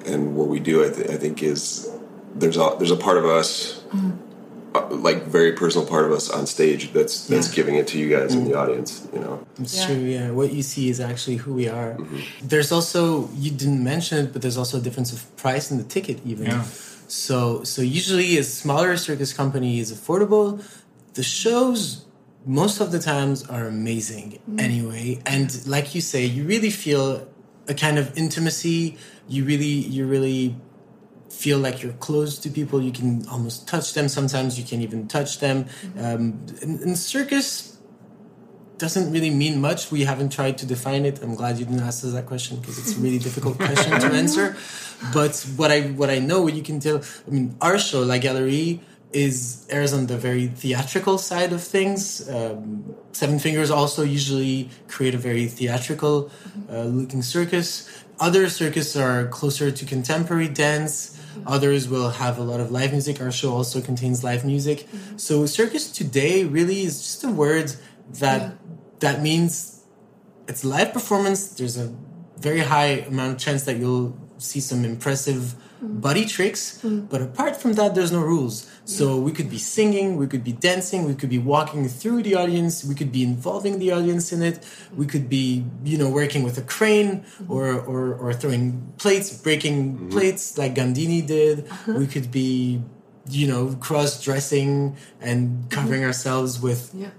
and 0.05 0.35
what 0.35 0.47
we 0.47 0.59
do, 0.59 0.83
I, 0.85 0.89
th- 0.89 1.09
I 1.09 1.17
think, 1.17 1.43
is 1.43 1.89
there's 2.35 2.57
a 2.57 2.75
there's 2.77 2.91
a 2.91 2.97
part 2.97 3.17
of 3.17 3.25
us, 3.25 3.81
mm-hmm. 3.93 4.11
uh, 4.75 4.87
like 4.95 5.23
very 5.23 5.53
personal 5.53 5.87
part 5.87 6.05
of 6.05 6.11
us 6.11 6.29
on 6.29 6.45
stage 6.45 6.91
that's 6.93 7.27
that's 7.27 7.49
Yeah. 7.49 7.55
giving 7.55 7.75
it 7.75 7.87
to 7.87 7.97
you 7.97 8.09
guys 8.09 8.33
in 8.33 8.43
the 8.43 8.51
mm-hmm. 8.51 8.59
audience. 8.59 9.07
You 9.13 9.19
know, 9.19 9.45
it's 9.59 9.77
Yeah. 9.77 9.85
true 9.85 9.95
yeah. 9.95 10.31
What 10.31 10.53
you 10.53 10.63
see 10.63 10.89
is 10.89 10.99
actually 10.99 11.37
who 11.37 11.53
we 11.53 11.67
are. 11.67 11.93
Mm-hmm. 11.95 12.47
There's 12.47 12.71
also 12.71 13.29
you 13.35 13.51
didn't 13.51 13.83
mention 13.83 14.25
it 14.25 14.33
but 14.33 14.41
there's 14.41 14.57
also 14.57 14.77
a 14.77 14.81
difference 14.81 15.13
of 15.13 15.19
price 15.37 15.71
in 15.71 15.77
the 15.77 15.83
ticket 15.95 16.19
even. 16.25 16.47
Yeah. 16.47 16.63
so 17.07 17.63
so 17.63 17.81
usually 17.81 18.37
a 18.37 18.43
smaller 18.43 18.97
circus 18.97 19.31
company 19.33 19.79
is 19.79 19.93
affordable. 19.93 20.47
The 21.13 21.23
shows 21.23 22.05
most 22.45 22.79
of 22.81 22.91
the 22.91 22.99
times 22.99 23.43
are 23.47 23.65
amazing 23.67 24.39
anyway. 24.59 25.19
And 25.25 25.49
like 25.65 25.95
you 25.95 26.01
say 26.01 26.25
you 26.25 26.43
really 26.43 26.69
feel 26.69 27.27
a 27.67 27.73
kind 27.73 27.97
of 27.97 28.17
intimacy 28.17 28.97
you 29.27 29.43
really 29.43 29.65
you 29.65 30.05
really 30.05 30.55
feel 31.29 31.57
like 31.57 31.83
you're 31.83 31.93
close 31.93 32.37
to 32.39 32.49
people 32.49 32.81
you 32.81 32.91
can 32.91 33.27
almost 33.27 33.67
touch 33.67 33.93
them 33.93 34.07
sometimes 34.07 34.57
you 34.57 34.65
can 34.65 34.81
even 34.81 35.07
touch 35.07 35.39
them 35.39 35.65
um, 35.97 36.45
in, 36.61 36.81
in 36.81 36.95
circus 36.95 37.75
doesn't 38.77 39.11
really 39.11 39.29
mean 39.29 39.61
much. 39.61 39.91
We 39.91 40.03
haven't 40.03 40.31
tried 40.31 40.57
to 40.59 40.65
define 40.65 41.05
it. 41.05 41.21
I'm 41.21 41.35
glad 41.35 41.57
you 41.57 41.65
didn't 41.65 41.81
ask 41.81 42.03
us 42.03 42.11
that 42.13 42.25
question 42.25 42.59
because 42.59 42.77
it's 42.77 42.97
a 42.97 42.99
really 42.99 43.19
difficult 43.27 43.57
question 43.57 43.99
to 43.99 44.07
answer. 44.07 44.55
But 45.13 45.35
what 45.55 45.71
I 45.71 45.81
what 45.99 46.09
I 46.09 46.19
know, 46.19 46.41
what 46.41 46.53
you 46.53 46.63
can 46.63 46.79
tell, 46.79 47.01
I 47.27 47.29
mean, 47.29 47.55
our 47.61 47.77
show 47.77 48.01
La 48.01 48.17
Galerie 48.17 48.81
is 49.13 49.65
airs 49.69 49.93
on 49.93 50.07
the 50.07 50.17
very 50.17 50.47
theatrical 50.47 51.17
side 51.17 51.53
of 51.53 51.63
things. 51.63 52.27
Um, 52.29 52.95
Seven 53.13 53.39
Fingers 53.39 53.71
also 53.71 54.03
usually 54.03 54.69
create 54.87 55.15
a 55.15 55.17
very 55.17 55.47
theatrical 55.47 56.25
mm-hmm. 56.25 56.75
uh, 56.75 56.83
looking 56.83 57.21
circus. 57.21 57.89
Other 58.19 58.49
circus 58.49 58.95
are 58.95 59.27
closer 59.27 59.71
to 59.71 59.85
contemporary 59.85 60.49
dance. 60.49 61.17
Mm-hmm. 61.17 61.47
Others 61.47 61.87
will 61.87 62.09
have 62.09 62.37
a 62.37 62.43
lot 62.43 62.59
of 62.59 62.71
live 62.71 62.91
music. 62.91 63.21
Our 63.21 63.31
show 63.31 63.53
also 63.53 63.81
contains 63.81 64.23
live 64.23 64.43
music. 64.45 64.79
Mm-hmm. 64.79 65.17
So 65.17 65.45
circus 65.45 65.91
today 65.91 66.43
really 66.43 66.81
is 66.81 67.01
just 67.01 67.23
a 67.23 67.29
word 67.29 67.73
that 68.19 68.57
that 68.99 69.21
means 69.21 69.83
it's 70.47 70.63
live 70.63 70.93
performance. 70.93 71.47
There's 71.49 71.77
a 71.77 71.93
very 72.37 72.59
high 72.59 73.05
amount 73.07 73.33
of 73.33 73.37
chance 73.39 73.63
that 73.63 73.77
you'll 73.77 74.17
see 74.37 74.59
some 74.59 74.83
impressive 74.85 75.55
body 75.81 76.25
tricks. 76.25 76.79
But 76.83 77.21
apart 77.21 77.55
from 77.55 77.73
that, 77.73 77.95
there's 77.95 78.11
no 78.11 78.21
rules. 78.21 78.69
So 78.85 79.17
we 79.17 79.31
could 79.31 79.49
be 79.49 79.57
singing, 79.57 80.15
we 80.15 80.27
could 80.27 80.43
be 80.43 80.51
dancing, 80.51 81.05
we 81.05 81.15
could 81.15 81.29
be 81.29 81.39
walking 81.39 81.87
through 81.89 82.21
the 82.21 82.35
audience, 82.35 82.85
we 82.85 82.93
could 82.93 83.11
be 83.11 83.23
involving 83.23 83.79
the 83.79 83.91
audience 83.91 84.31
in 84.31 84.43
it, 84.43 84.63
we 84.95 85.07
could 85.07 85.27
be, 85.27 85.65
you 85.83 85.97
know, 85.97 86.09
working 86.09 86.43
with 86.43 86.59
a 86.59 86.61
crane 86.61 87.25
or 87.49 87.65
or, 87.81 88.13
or 88.13 88.33
throwing 88.33 88.93
plates, 88.97 89.33
breaking 89.41 89.95
mm-hmm. 89.95 90.09
plates 90.09 90.57
like 90.59 90.75
Gandini 90.75 91.25
did. 91.25 91.67
Uh-huh. 91.67 91.93
We 91.97 92.05
could 92.07 92.31
be 92.31 92.81
you 93.27 93.47
know, 93.47 93.75
cross 93.81 94.23
dressing 94.23 94.95
and 95.19 95.49
mm-hmm. 95.49 95.69
covering 95.69 96.05
ourselves 96.05 96.61
with 96.61 96.91
Yeah. 96.93 97.09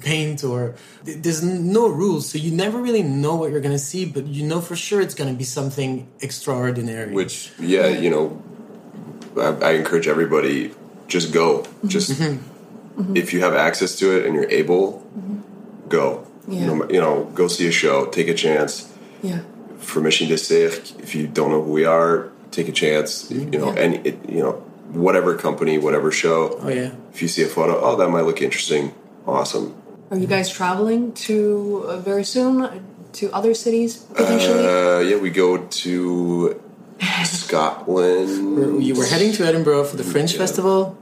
paint 0.00 0.44
or 0.44 0.74
there's 1.04 1.42
no 1.42 1.88
rules. 1.88 2.28
So 2.28 2.36
you 2.36 2.52
never 2.52 2.78
really 2.78 3.02
know 3.02 3.34
what 3.34 3.50
you're 3.50 3.62
going 3.62 3.72
to 3.72 3.86
see 3.92 4.04
but 4.04 4.26
you 4.26 4.44
know 4.46 4.60
for 4.60 4.76
sure 4.76 5.00
it's 5.00 5.14
going 5.14 5.32
to 5.32 5.38
be 5.38 5.44
something 5.44 6.06
extraordinary. 6.20 7.14
Which 7.14 7.50
yeah, 7.58 7.88
you 7.88 8.10
know, 8.10 8.42
I, 9.38 9.68
I 9.68 9.70
encourage 9.80 10.06
everybody 10.06 10.74
just 11.08 11.32
go. 11.32 11.64
Just 11.86 12.20
if 13.14 13.32
you 13.32 13.40
have 13.40 13.54
access 13.54 13.96
to 13.96 14.16
it 14.16 14.26
and 14.26 14.34
you're 14.34 14.50
able, 14.50 15.02
go. 15.88 16.26
Yeah. 16.48 16.66
No 16.66 16.88
you 16.90 17.00
know, 17.00 17.24
go 17.34 17.48
see 17.48 17.66
a 17.68 17.72
show, 17.72 18.06
take 18.06 18.28
a 18.28 18.34
chance. 18.34 18.92
Yeah. 19.22 19.40
For 19.78 20.00
Machine 20.00 20.28
de 20.28 20.36
Cirque, 20.38 20.98
if 21.00 21.14
you 21.14 21.26
don't 21.26 21.50
know 21.50 21.62
who 21.62 21.72
we 21.72 21.84
are, 21.84 22.28
take 22.50 22.68
a 22.68 22.72
chance. 22.72 23.30
You 23.30 23.46
know, 23.46 23.72
Yeah. 23.72 23.80
any 23.84 23.96
it, 24.04 24.18
you 24.28 24.40
know, 24.42 24.52
whatever 24.92 25.34
company, 25.36 25.78
whatever 25.78 26.10
show. 26.12 26.58
oh 26.62 26.68
yeah 26.68 26.90
If 27.12 27.22
you 27.22 27.28
see 27.28 27.42
a 27.42 27.48
photo, 27.48 27.80
oh, 27.80 27.96
that 27.96 28.08
might 28.10 28.24
look 28.26 28.40
interesting. 28.42 28.92
Awesome. 29.26 29.74
Are 30.10 30.18
you 30.18 30.26
guys 30.26 30.48
traveling 30.50 31.12
to 31.26 31.84
uh, 31.88 31.96
very 31.98 32.24
soon 32.24 32.60
uh, 32.62 32.78
to 33.14 33.32
other 33.32 33.54
cities 33.54 33.96
potentially? 34.14 34.66
Uh, 34.66 34.98
yeah, 35.00 35.16
we 35.16 35.30
go 35.30 35.56
to 35.58 36.60
Scotland. 37.24 38.56
we're, 38.56 38.74
we 38.76 38.92
were 38.92 39.06
heading 39.06 39.32
to 39.32 39.44
edinburgh 39.46 39.84
for 39.84 39.96
the 39.96 40.04
fringe 40.04 40.32
Yeah. 40.32 40.38
festival 40.44 40.96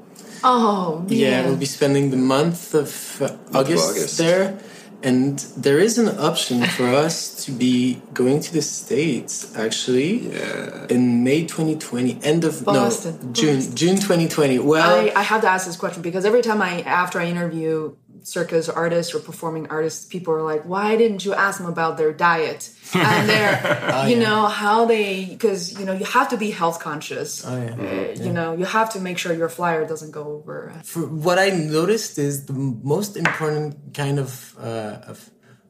oh, 0.45 1.05
yeah 1.09 1.19
yeah. 1.29 1.47
we'll 1.47 1.57
be 1.57 1.67
spending 1.79 2.11
the 2.11 2.17
month 2.17 2.75
of 2.75 3.23
uh, 3.23 3.29
august, 3.59 3.91
August. 3.91 4.19
there 4.19 4.59
and 5.05 5.41
there 5.57 5.81
is 5.81 5.99
an 5.99 6.09
option 6.21 6.65
for 6.77 6.87
us 7.07 7.45
to 7.45 7.51
be 7.51 8.01
going 8.15 8.39
to 8.41 8.53
the 8.53 8.63
states 8.63 9.35
actually 9.57 10.29
Yeah. 10.31 10.87
in 10.95 11.25
may 11.25 11.41
2020 11.45 12.19
end 12.23 12.45
of 12.45 12.65
Boston. 12.65 13.19
no 13.23 13.33
june 13.33 13.61
june 13.75 13.97
2020 13.97 14.59
well 14.61 14.95
I, 15.01 15.13
I 15.17 15.23
have 15.23 15.41
to 15.43 15.49
ask 15.49 15.67
this 15.67 15.77
question 15.77 16.03
because 16.03 16.25
every 16.25 16.43
time 16.43 16.61
I, 16.63 16.83
after 16.83 17.19
I 17.21 17.27
interview 17.27 17.95
circus 18.25 18.69
artists 18.69 19.15
or 19.15 19.19
performing 19.21 19.67
artists, 19.71 20.05
people 20.07 20.33
are 20.35 20.43
like, 20.43 20.63
"Why 20.65 20.97
didn't 20.97 21.25
you 21.25 21.35
ask 21.35 21.59
them 21.59 21.67
about 21.67 21.97
their 21.97 22.13
diet 22.13 22.71
and 22.95 23.29
their, 23.29 23.51
Oh, 23.95 24.07
you 24.07 24.17
know, 24.19 24.47
how 24.47 24.85
they? 24.87 25.25
Because 25.27 25.79
you 25.79 25.85
know, 25.87 25.93
you 25.93 26.05
have 26.05 26.29
to 26.31 26.37
be 26.37 26.51
health 26.51 26.79
conscious. 26.81 27.45
oh, 27.45 27.57
yeah. 27.57 27.75
Uh, 27.75 28.25
You 28.25 28.33
know, 28.33 28.53
you 28.61 28.65
have 28.65 28.89
to 28.95 29.01
make 29.01 29.19
sure 29.19 29.33
your 29.35 29.49
flyer 29.49 29.87
doesn't 29.87 30.13
go 30.13 30.25
over. 30.39 30.73
for 30.85 31.03
what 31.07 31.39
I 31.39 31.49
noticed 31.51 32.19
is 32.19 32.47
the 32.47 32.53
most 32.95 33.17
important 33.17 33.95
kind 33.95 34.19
of 34.19 34.55
uh, 34.59 35.11
of 35.11 35.19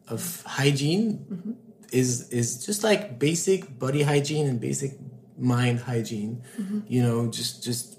of 0.08 0.42
hygiene 0.46 1.56
is 1.92 2.28
is 2.30 2.64
just 2.66 2.82
like 2.84 3.18
basic 3.18 3.78
body 3.78 4.02
hygiene 4.02 4.46
and 4.50 4.60
basic 4.60 4.92
mind 5.38 5.80
hygiene. 5.80 6.42
You 6.88 7.02
know, 7.02 7.30
just 7.30 7.62
just 7.64 7.98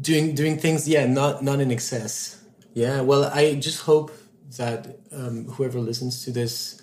doing 0.00 0.34
doing 0.34 0.58
things, 0.58 0.88
yeah, 0.88 1.06
not 1.06 1.42
not 1.44 1.60
in 1.60 1.70
excess. 1.70 2.41
Yeah, 2.74 3.02
well, 3.02 3.24
I 3.24 3.54
just 3.54 3.82
hope 3.82 4.10
that 4.56 4.98
um, 5.12 5.46
whoever 5.46 5.78
listens 5.80 6.24
to 6.24 6.30
this 6.30 6.80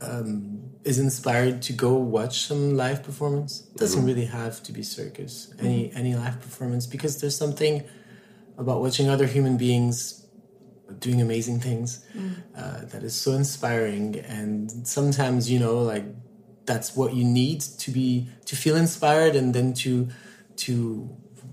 um, 0.00 0.70
is 0.84 0.98
inspired 0.98 1.62
to 1.62 1.72
go 1.72 1.94
watch 1.94 2.46
some 2.46 2.76
live 2.76 3.02
performance. 3.02 3.66
It 3.74 3.78
doesn't 3.78 4.00
mm-hmm. 4.00 4.08
really 4.08 4.26
have 4.26 4.62
to 4.64 4.72
be 4.72 4.82
circus. 4.82 5.52
Any 5.58 5.88
mm-hmm. 5.88 5.98
any 5.98 6.14
live 6.14 6.40
performance 6.40 6.86
because 6.86 7.20
there's 7.20 7.36
something 7.36 7.84
about 8.58 8.80
watching 8.80 9.08
other 9.08 9.26
human 9.26 9.56
beings 9.56 10.26
doing 10.98 11.20
amazing 11.20 11.58
things 11.60 12.04
mm. 12.16 12.36
uh, 12.56 12.84
that 12.84 13.02
is 13.02 13.14
so 13.14 13.32
inspiring. 13.32 14.16
And 14.16 14.86
sometimes 14.86 15.50
you 15.50 15.58
know 15.58 15.78
like 15.78 16.04
that's 16.66 16.96
what 16.96 17.14
you 17.14 17.24
need 17.24 17.60
to 17.60 17.90
be 17.90 18.28
to 18.46 18.56
feel 18.56 18.76
inspired 18.76 19.36
and 19.36 19.54
then 19.54 19.74
to 19.74 20.08
to 20.56 21.08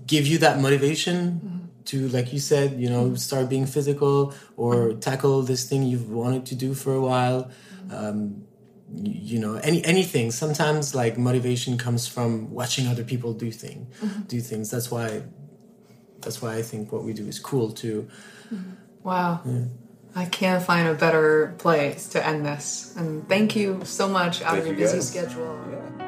give 0.06 0.26
you 0.26 0.38
that 0.38 0.60
motivation 0.60 1.40
mm 1.44 1.61
to 1.84 2.08
like 2.08 2.32
you 2.32 2.38
said 2.38 2.78
you 2.80 2.88
know 2.88 3.14
start 3.14 3.48
being 3.48 3.66
physical 3.66 4.34
or 4.56 4.94
tackle 4.94 5.42
this 5.42 5.68
thing 5.68 5.82
you've 5.82 6.10
wanted 6.10 6.46
to 6.46 6.54
do 6.54 6.74
for 6.74 6.94
a 6.94 7.00
while 7.00 7.50
um, 7.90 8.44
you, 8.94 9.36
you, 9.36 9.38
know 9.38 9.54
any 9.54 9.84
anything 9.84 10.30
sometimes 10.30 10.94
like 10.94 11.18
motivation 11.18 11.78
comes 11.78 12.06
from 12.06 12.50
watching 12.50 12.86
other 12.86 13.04
people 13.04 13.32
do 13.32 13.50
thing 13.50 13.86
mm-hmm. 14.00 14.22
do 14.22 14.40
things 14.40 14.70
that's 14.70 14.90
why 14.90 15.22
that's 16.20 16.40
why 16.40 16.54
i 16.54 16.62
think 16.62 16.92
what 16.92 17.02
we 17.02 17.12
do 17.12 17.26
is 17.26 17.38
cool 17.38 17.70
too 17.70 18.08
mm-hmm. 18.52 18.72
wow 19.02 19.40
yeah. 19.44 19.64
I 20.14 20.26
can't 20.26 20.62
find 20.62 20.88
a 20.88 20.94
better 20.94 21.54
place 21.56 22.08
to 22.10 22.26
end 22.26 22.44
this. 22.44 22.94
And 22.96 23.26
thank 23.28 23.56
you 23.56 23.80
so 23.84 24.08
much 24.08 24.42
out 24.42 24.52
thank 24.52 24.60
of 24.60 24.66
your 24.66 24.76
busy 24.76 24.98
guys. 24.98 25.08
schedule. 25.08 25.58
Yeah. 25.70 26.01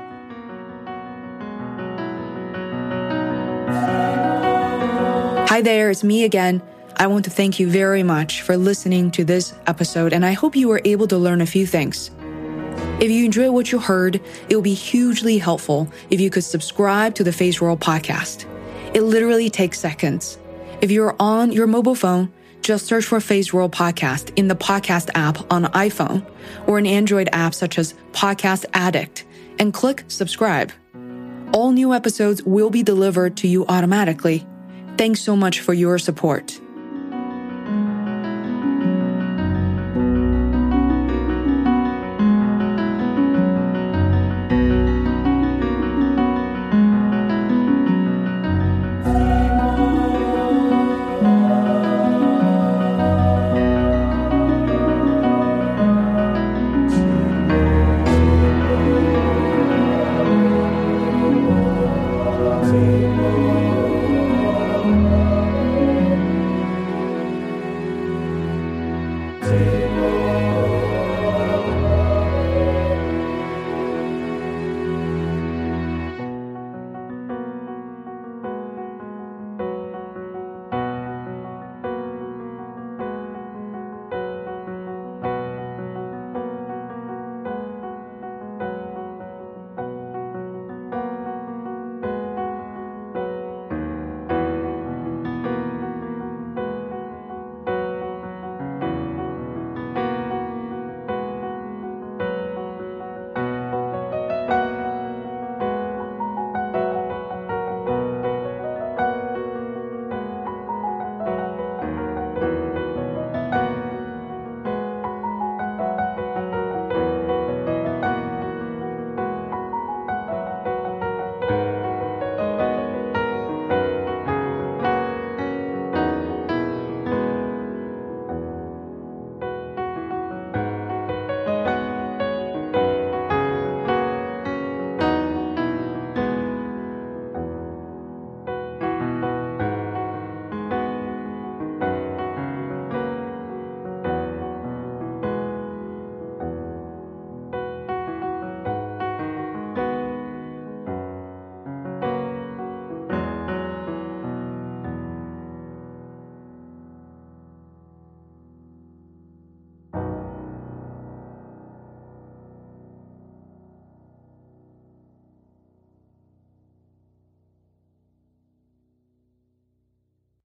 Hi 5.55 5.63
there, 5.63 5.89
it's 5.89 6.03
me 6.03 6.25
again. 6.25 6.61
I 6.97 7.07
want 7.07 7.27
to 7.27 7.31
thank 7.31 7.61
you 7.61 7.71
very 7.71 8.03
much 8.03 8.43
for 8.43 8.57
listening 8.57 9.13
to 9.13 9.23
this 9.23 9.55
episode, 9.69 10.13
and 10.13 10.27
I 10.27 10.33
hope 10.33 10.57
you 10.57 10.67
were 10.67 10.81
able 10.85 11.07
to 11.07 11.17
learn 11.17 11.41
a 11.41 11.47
few 11.47 11.65
things. 11.65 12.11
If 12.99 13.09
you 13.09 13.25
enjoy 13.25 13.53
what 13.53 13.71
you 13.71 13.79
heard, 13.79 14.21
it 14.49 14.57
would 14.57 14.65
be 14.65 14.75
hugely 14.75 15.39
helpful 15.39 15.89
if 16.11 16.21
you 16.21 16.29
could 16.29 16.43
subscribe 16.43 17.15
to 17.15 17.23
the 17.23 17.31
Feisworld 17.31 17.79
podcast. 17.79 18.47
It 18.97 19.03
literally 19.03 19.49
takes 19.49 19.79
seconds. 19.79 20.39
If 20.81 20.91
you're 20.91 21.15
on 21.21 21.53
your 21.53 21.69
mobile 21.69 21.95
phone, 21.95 22.33
just 22.61 22.87
search 22.87 23.05
for 23.05 23.19
Feisworld 23.19 23.71
Podcast 23.71 24.37
in 24.37 24.49
the 24.49 24.57
podcast 24.57 25.09
app 25.15 25.53
on 25.53 25.67
iPhone 25.67 26.29
or 26.67 26.79
an 26.79 26.87
Android 26.87 27.29
app 27.33 27.55
such 27.55 27.79
as 27.79 27.95
Podcast 28.11 28.65
Addict 28.75 29.25
and 29.61 29.73
click 29.73 30.03
subscribe. 30.09 30.73
All 31.53 31.71
new 31.71 31.95
episodes 31.95 32.43
will 32.43 32.71
be 32.71 32.83
delivered 32.83 33.37
to 33.37 33.47
you 33.47 33.65
automatically 33.67 34.45
Thanks 34.97 35.21
so 35.21 35.35
much 35.35 35.61
for 35.61 35.75
your 35.75 35.99
support. 35.99 36.61